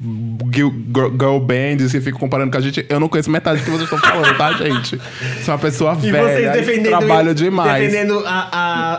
[0.54, 0.70] girl
[1.20, 2.86] girl bands e ficam comparando com a gente.
[2.90, 5.00] Eu não conheço metade do que vocês estão falando, tá, gente?
[5.44, 7.82] Sou uma pessoa E velha, vocês defendendo, trabalho demais.
[7.84, 8.50] defendendo a-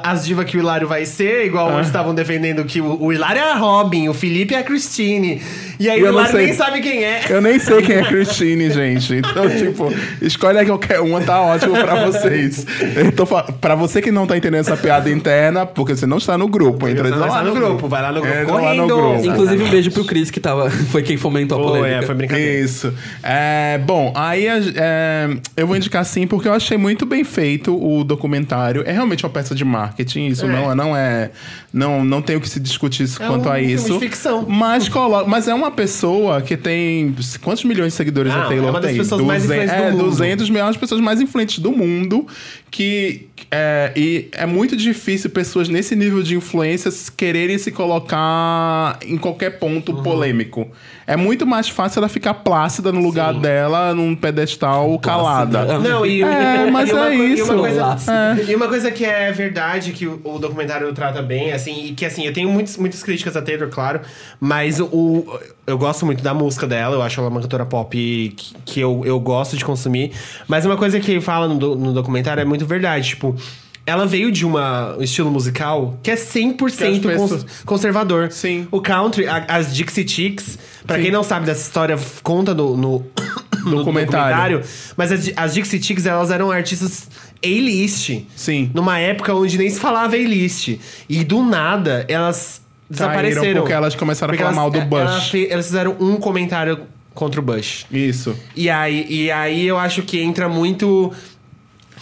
[0.04, 1.76] a- as divas que o Hilário vai ser, igual Ah.
[1.76, 5.40] hoje estavam defendendo que o, o Hilário é a Robin, o Felipe é a Christine.
[5.82, 6.46] E aí o sei.
[6.46, 7.20] nem sabe quem é.
[7.28, 9.14] Eu nem sei quem é Christine, gente.
[9.14, 12.64] Então, tipo, escolhe qualquer uma, tá ótimo pra vocês.
[12.96, 16.18] Eu tô fa- pra você que não tá entendendo essa piada interna, porque você não
[16.18, 16.86] está no grupo.
[16.88, 18.86] Entra Vai lá no grupo, vai lá no grupo Entra lá correndo.
[18.86, 19.26] no grupo.
[19.26, 21.94] Inclusive, um beijo pro Cris, que tava, foi quem fomentou a Pô, polêmica.
[21.96, 22.60] é, foi brincadeira.
[22.64, 22.92] Isso.
[23.22, 27.74] É, bom, aí a- é, eu vou indicar sim, porque eu achei muito bem feito
[27.76, 28.82] o documentário.
[28.86, 30.48] É realmente uma peça de marketing, isso É.
[30.48, 31.30] não, não é.
[31.72, 33.92] Não, não tem o que se discutir isso É quanto um a filme isso.
[33.94, 34.44] de ficção.
[34.46, 37.14] Mas, colo- mas é uma pessoa que tem.
[37.42, 38.98] Quantos milhões de seguidores Ah, a Taylor é uma das tem?
[38.98, 40.04] pessoas mais influentes do é, mundo.
[40.04, 42.26] 200 milhões de pessoas mais influentes do mundo.
[42.72, 43.28] Que.
[43.54, 49.58] É, e é muito difícil pessoas nesse nível de influência quererem se colocar em qualquer
[49.58, 50.02] ponto Uhum.
[50.02, 50.68] polêmico.
[51.06, 55.78] É muito mais fácil ela ficar plácida no lugar dela, num pedestal calada.
[55.80, 57.52] Não, e, É, mas e uma, é co- e isso.
[57.52, 57.96] uma coisa,
[58.38, 58.50] É.
[58.50, 62.06] e uma coisa que é verdade, que o, o documentário trata bem, assim, e que
[62.06, 64.00] assim, eu tenho muitos, muitas críticas a Taylor, claro,
[64.40, 65.26] mas o,
[65.66, 67.94] eu gosto muito da música dela, eu acho ela uma cantora pop
[68.36, 70.12] que, que eu, eu gosto de consumir.
[70.48, 73.36] Mas uma coisa que fala no, do- no documentário é muito verdade, tipo.
[73.84, 78.30] Ela veio de uma, um estilo musical que é 100% Que pessoas- cons- conservador.
[78.30, 78.68] Sim.
[78.70, 80.56] O country, a- as Dixie Chicks,
[80.86, 81.02] pra Sim.
[81.02, 83.04] quem não sabe dessa história, conta no, no,
[83.66, 84.62] no Documentário.
[84.96, 87.08] mas as, as Dixie Chicks, elas eram artistas
[87.44, 88.20] A-list.
[88.36, 88.70] Sim.
[88.72, 90.78] Numa época onde nem se falava A-list.
[91.08, 93.62] E do nada, elas desapareceram.
[93.62, 95.00] porque elas começaram a falar elas- mal do é- Bush.
[95.34, 96.82] Elas, elas fizeram um comentário
[97.14, 97.84] contra o Bush.
[97.90, 98.34] Isso.
[98.54, 101.12] E aí, e aí eu acho que entra muito.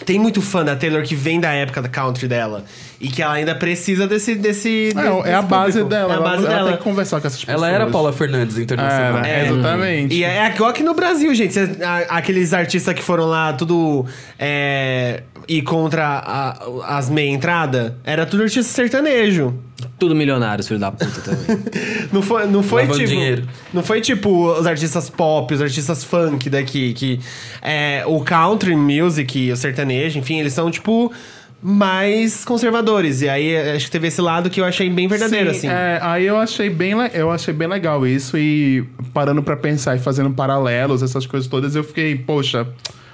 [0.05, 2.63] Tem muito fã da Taylor que vem da época da country dela.
[2.99, 4.35] E que ela ainda precisa desse.
[4.35, 5.89] desse É, desse é a base público.
[5.89, 6.13] dela.
[6.13, 6.67] É a ela, base ela dela.
[6.69, 7.55] tem que conversar com essas pessoas.
[7.63, 9.17] Ela era Paula Fernandes internacional.
[9.23, 9.47] Era, É.
[9.47, 10.13] exatamente.
[10.15, 11.57] E é igual aqui no Brasil, gente.
[12.09, 14.05] Aqueles artistas que foram lá tudo
[14.37, 16.57] é, ir contra a-
[16.97, 19.53] as meia entrada, era tudo artista sertanejo.
[19.97, 21.57] Tudo milionários, filho da puta também.
[22.13, 23.09] Não foi, não foi Lavando tipo.
[23.09, 23.47] dinheiro.
[23.73, 26.93] Não foi tipo os artistas pop, os artistas funk daqui.
[26.93, 27.19] Que
[27.61, 31.11] é, o country music, o sertanejo, enfim, eles são tipo
[31.63, 33.21] mais conservadores.
[33.21, 35.67] E aí acho que teve esse lado que eu achei bem verdadeiro, Sim, assim.
[35.69, 39.99] é, aí eu achei bem eu achei bem legal isso e parando pra pensar e
[39.99, 42.67] fazendo paralelos essas coisas todas eu fiquei poxa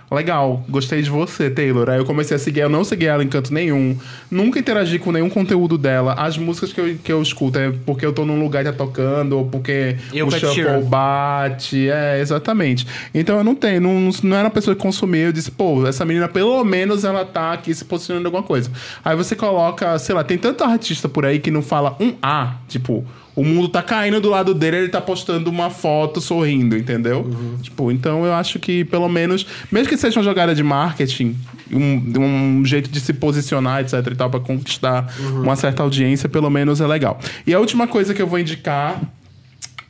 [0.09, 1.89] Legal, gostei de você, Taylor.
[1.89, 3.97] Aí eu comecei a seguir, eu não segui ela em canto nenhum.
[4.31, 6.13] Nunca interagi com nenhum conteúdo dela.
[6.13, 8.77] As músicas que eu, que eu escuto é porque eu tô num lugar que tá
[8.77, 11.89] tocando, ou porque E o shuffle bate.
[11.89, 12.87] É, exatamente.
[13.13, 15.23] Então eu não tenho, não, não era uma pessoa que consumia.
[15.23, 18.71] Eu disse, pô, essa menina, pelo menos, ela tá aqui se posicionando em alguma coisa.
[19.03, 22.55] Aí você coloca, sei lá, tem tanto artista por aí que não fala um A,
[22.69, 23.05] tipo.
[23.37, 27.29] O mundo tá caindo do lado dele, ele tá postando uma foto sorrindo, entendeu?
[27.61, 31.35] Tipo, então eu acho que pelo menos, mesmo que seja uma jogada de marketing,
[31.71, 36.49] um, um jeito de se posicionar, etc e tal, pra conquistar uma certa audiência, pelo
[36.49, 37.19] menos é legal.
[37.45, 38.99] E a última coisa que eu vou indicar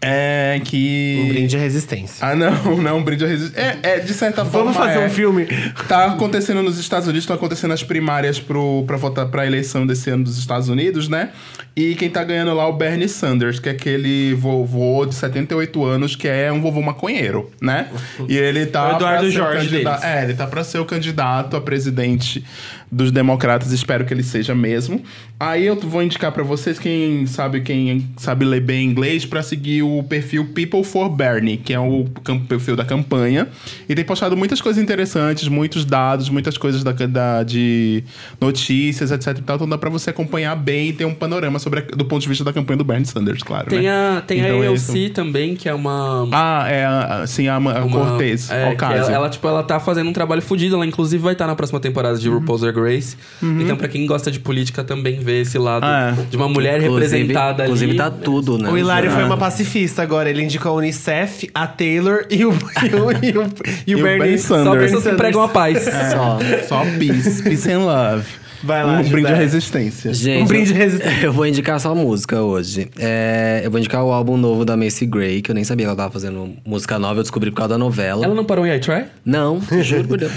[0.02, 1.24] é que.
[1.24, 2.26] Um brinde à resistência.
[2.26, 3.80] Ah, não, não, um brinde à resistência.
[3.84, 4.72] É, é, de certa forma.
[4.72, 5.06] Vamos fazer é.
[5.06, 5.48] um filme.
[5.88, 10.10] Tá acontecendo nos Estados Unidos, estão acontecendo as primárias pro, pra votar pra eleição desse
[10.10, 11.30] ano dos Estados Unidos, né?
[11.76, 15.84] E quem tá ganhando lá é o Bernie Sanders, que é aquele vovô de 78
[15.84, 17.88] anos, que é um vovô maconheiro, né?
[18.28, 18.94] E ele tá.
[18.94, 20.06] O Eduardo pra ser Jorge candida- deles.
[20.06, 22.44] É, ele tá pra ser o candidato a presidente
[22.92, 25.02] dos democratas, espero que ele seja mesmo.
[25.40, 29.84] Aí eu vou indicar pra vocês, quem sabe quem sabe ler bem inglês, pra seguir
[29.84, 32.06] o perfil People for Bernie, que é o
[32.48, 33.48] perfil da campanha.
[33.88, 38.04] E tem postado muitas coisas interessantes, muitos dados, muitas coisas da, da- de
[38.40, 39.38] notícias, etc.
[39.38, 39.56] e tal.
[39.58, 42.28] Então dá pra você acompanhar bem e ter um panorama sobre a- do ponto de
[42.30, 43.70] vista da campanha do Bernie Sanders, claro.
[43.70, 43.90] Tem né?
[43.90, 45.10] a, tem Então a é AOC isso.
[45.14, 46.28] também, que é uma.
[46.32, 49.80] Ah, é a, a- sim, a, a uma- Cortez, é, ela, ela, tipo, ela tá
[49.80, 50.76] fazendo um trabalho fodido.
[50.76, 53.16] Ela, inclusive, vai estar na próxima temporada de RuPaul's Race.
[53.42, 56.22] Então, pra quem gosta de política, também vê esse lado Ah, é.
[56.30, 57.98] de uma mulher Inclusive, representada inclusive ali.
[57.98, 58.70] tá tudo, né?
[58.70, 60.30] O Hilário foi uma pacifista agora.
[60.30, 62.52] Ele indicou a Unicef, a Taylor e o,
[62.84, 63.48] e o, e o, e o
[63.88, 64.86] E o Bernie Bernie Só Sanders.
[64.92, 65.84] pessoas que pregam a paz.
[65.84, 66.40] Só.
[66.68, 68.26] Só peace, peace and love.
[68.64, 69.10] Vai lá, um Judé.
[69.12, 70.14] brinde à resistência.
[70.14, 71.24] Gente, Um brinde resistente.
[71.24, 72.90] eu vou indicar só música hoje.
[73.00, 75.90] É, eu vou indicar o álbum novo da Macy Gray, que eu nem sabia que
[75.90, 78.26] ela tava fazendo música nova, eu descobri por causa da novela.
[78.26, 79.06] Ela não parou em I Try?
[79.26, 80.32] Não, juro por Deus.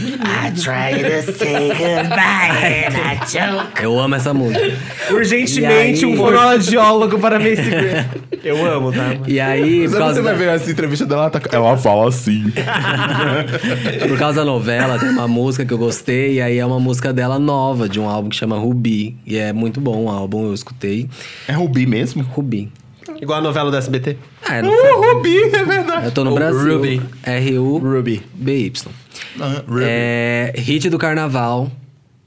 [3.83, 4.73] Eu amo essa música.
[5.11, 8.05] Urgentemente, aí- um fonoaudiólogo para Macy Gray.
[8.45, 9.17] Eu amo, tá?
[9.27, 12.09] E aí, por Você causa, vai da, ver essa entrevista dela, ela, tá- ela fala
[12.09, 12.45] assim.
[14.09, 17.13] por causa da novela, tem uma música que eu gostei, e aí é uma música
[17.13, 19.17] dela nova, de um álbum que chama Ruby.
[19.27, 21.09] E é muito bom o álbum, eu escutei.
[21.49, 22.23] É Rubi mesmo?
[22.23, 22.71] Ruby.
[23.21, 24.17] Igual a novela do SBT.
[24.49, 26.07] Ah, é no- Uh, Rubi, é verdade.
[26.07, 26.77] eu tô no O Brasil.
[26.77, 27.01] Ruby.
[27.25, 28.73] R-U-B-Y.
[29.41, 29.83] Ah, Rubi.
[29.85, 31.71] É, hit do Carnaval,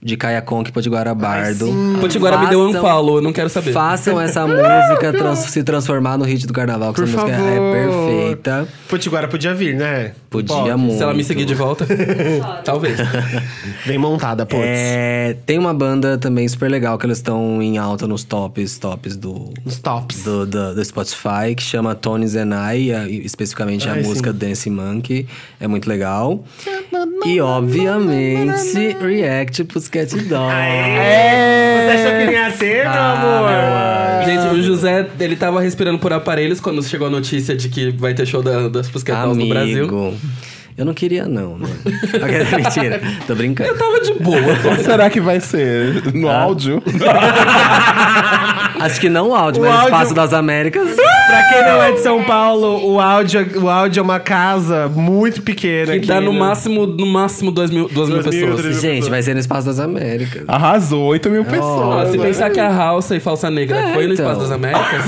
[0.03, 1.67] de Caia Conk e Potiguara Bardo.
[2.01, 3.71] Potiguara me deu um Façam- follow, eu não quero saber.
[3.71, 7.51] Façam essa música trans- se transformar no hit do Carnaval, que Por essa música favor.
[7.51, 8.67] é perfeita.
[8.89, 10.13] Potiguara podia vir, né?
[10.29, 10.75] Podia Pode.
[10.77, 10.97] muito.
[10.97, 11.85] Se ela me seguir de volta,
[12.65, 12.97] talvez.
[13.85, 14.61] Bem montada, putz.
[14.65, 19.15] É, tem uma banda também super legal que eles estão em alta nos tops, tops
[19.15, 20.23] do, Os tops.
[20.23, 24.69] do, do, do Spotify, que chama Tones and I, a- especificamente a Ai, música Dance
[24.69, 25.27] Monkey.
[25.59, 26.43] É muito legal.
[27.25, 29.63] E, obviamente, React
[30.27, 30.53] Dolls.
[30.53, 31.85] É.
[31.85, 34.25] Você achou que nem ia ser, meu amor?
[34.25, 38.13] Gente, o José, ele tava respirando por aparelhos quando chegou a notícia de que vai
[38.13, 39.83] ter show da, das Pussycat Dolls no Brasil.
[39.83, 40.13] Amigo,
[40.75, 41.69] eu não queria não, né?
[42.57, 43.69] Mentira, tô brincando.
[43.69, 44.77] Eu tava de boa.
[44.83, 46.13] Será que vai ser?
[46.13, 46.81] No áudio?
[48.85, 50.89] Acho que não o áudio, O mas áudio- o Espaço das Américas.
[50.95, 55.41] Pra quem não é de São Paulo, o áudio, o áudio é uma casa muito
[55.41, 55.93] pequena.
[55.93, 56.39] Que aqui, dá no né?
[56.39, 58.81] máximo, no máximo duas mil, duas mil mil, pessoas.
[58.81, 60.43] Gente, vai ser no Espaço das Américas.
[60.47, 62.11] Arrasou, 8 mil Ó, pessoas.
[62.11, 64.25] se pensar que a Halsa e Falsa Negra É, foi no então.
[64.25, 65.05] Espaço das Américas,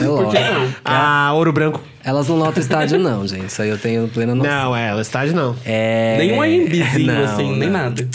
[0.00, 0.42] É lógico.
[0.84, 1.80] Ah, Ouro Branco.
[2.04, 3.46] Elas não lotam estádio, não, gente.
[3.46, 4.52] Isso aí eu tenho plena noção.
[4.52, 5.56] Não, é, estádio não.
[5.64, 6.16] É...
[6.18, 7.80] nem um AMBzinho, Não, assim, nem não.
[7.80, 8.08] nada.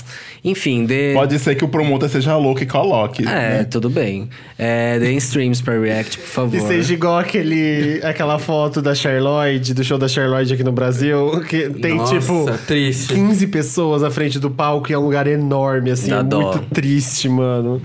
[0.45, 1.13] Enfim, dê...
[1.13, 3.25] Pode ser que o promotor seja louco e coloque.
[3.25, 4.29] É, tudo bem.
[4.57, 6.57] É, deem streams pra React, por favor.
[6.57, 11.39] E seja igual aquele, aquela foto da Charlotte, do show da Charlotte aqui no Brasil,
[11.47, 13.13] que tem Nossa, tipo triste.
[13.13, 16.41] 15 pessoas na frente do palco e é um lugar enorme, assim, Dá dó.
[16.41, 17.81] muito triste, mano.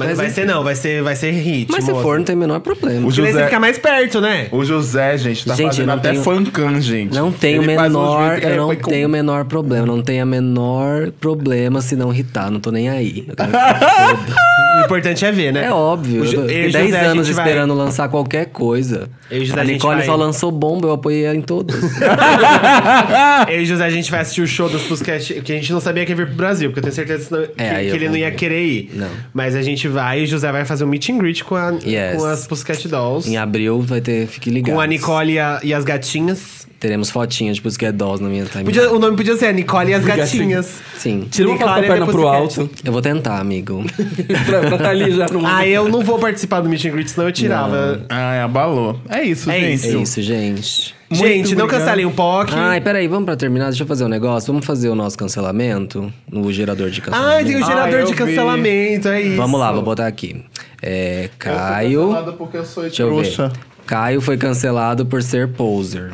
[0.00, 0.34] Mas, Mas não vai enfim.
[0.34, 1.70] ser não, vai ser, vai ser hit.
[1.70, 3.06] Mas se for, não tem o menor problema.
[3.06, 4.48] O José- você fica mais perto, né?
[4.50, 7.14] O José, gente, tá Gente, fazendo até tenho- fancam, gente.
[7.14, 10.26] Não tem o menor, eu é não com- tenho o menor problema, não tenho a
[10.26, 13.24] menor problema se não irritar, não tô nem aí.
[13.28, 13.50] Eu quero.
[14.78, 15.64] O importante é ver, né?
[15.66, 19.08] É óbvio, eu fiquei o 10 José, a anos gente vai- esperando lançar qualquer coisa.
[19.30, 21.76] Eu e José, a a Nicole vai- só lançou bomba, eu apoiei ela em todas.
[23.48, 25.80] Eu e José, a gente vai assistir o show dos Pussycat, que a gente não
[25.80, 27.62] sabia que ia vir pro Brasil, porque eu tenho certeza que, não- que-
[27.96, 28.90] ele não ia querer ir.
[28.94, 29.08] Não.
[29.32, 31.70] Mas a gente vai e o José vai fazer um meet and greet com, a,
[31.84, 32.16] Yes.
[32.16, 33.28] com as Pussycat Dolls.
[33.30, 34.74] em abril vai ter, fique ligado.
[34.74, 36.59] Com a Nicole e, a- e as gatinhas.
[36.80, 38.64] Teremos fotinhas de Pussycat Dolls na minha timeline.
[38.64, 40.80] Podia- o nome podia ser a Nicole e as gatinhas.
[40.96, 41.28] Sim.
[41.30, 42.60] Tira uma foto com a Nicole perna pro Pussycat.
[42.60, 42.70] alto.
[42.82, 43.84] Eu vou tentar, amigo.
[44.46, 45.46] pra, pra tá ali já no...
[45.46, 48.00] Ah, eu não vou participar do meet and greet, senão eu tirava.
[48.08, 48.98] Ai, abalou.
[49.10, 49.88] É isso, É gente.
[49.88, 50.94] É isso, gente.
[51.10, 51.80] Muito gente, não obrigado.
[51.86, 52.52] cancelem um POC.
[52.54, 53.66] Ai, peraí, vamos pra terminar?
[53.66, 54.46] Deixa eu fazer um negócio.
[54.50, 57.36] Vamos fazer o nosso cancelamento no gerador de cancelamento.
[57.36, 58.16] Ai, tem o Ah, gerador eu de vi.
[58.18, 59.36] cancelamento, é isso.
[59.36, 60.42] Vamos lá, vou botar aqui.
[60.80, 62.00] É, Caio.
[62.06, 63.48] cancelado porque eu sou Deixa eu trouxa.
[63.48, 63.56] ver.
[63.86, 66.12] Caio foi cancelado por ser poser.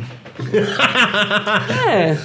[1.88, 2.16] É,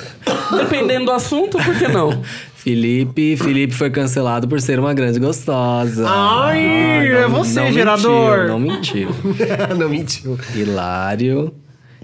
[0.58, 2.22] dependendo do assunto, por que não?
[2.64, 6.06] Felipe, Felipe foi cancelado por ser uma grande gostosa.
[6.08, 8.38] Ai, é você, não gerador.
[8.38, 9.10] Mentiu, não mentiu.
[9.76, 10.40] não mentiu.
[10.54, 11.52] Hilário.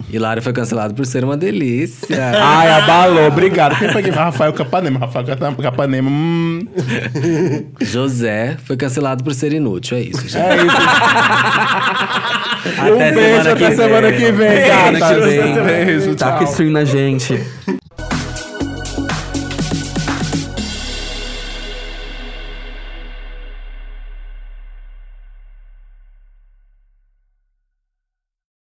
[0.09, 2.17] Hilário foi cancelado por ser uma delícia.
[2.41, 3.27] Ai, abalou.
[3.27, 3.77] Obrigado.
[3.77, 4.09] Quem foi que...
[4.09, 4.99] Rafael Capanema.
[5.01, 5.25] Rafael
[5.61, 6.09] Capanema.
[6.09, 6.67] Hum.
[7.81, 9.97] José foi cancelado por ser inútil.
[9.97, 10.37] É isso, gente.
[10.37, 10.75] É isso.
[12.77, 16.15] Até um beijo, até semana que vem, Semana que vem.
[16.15, 16.51] Taca tchau.
[16.51, 17.39] stream na gente.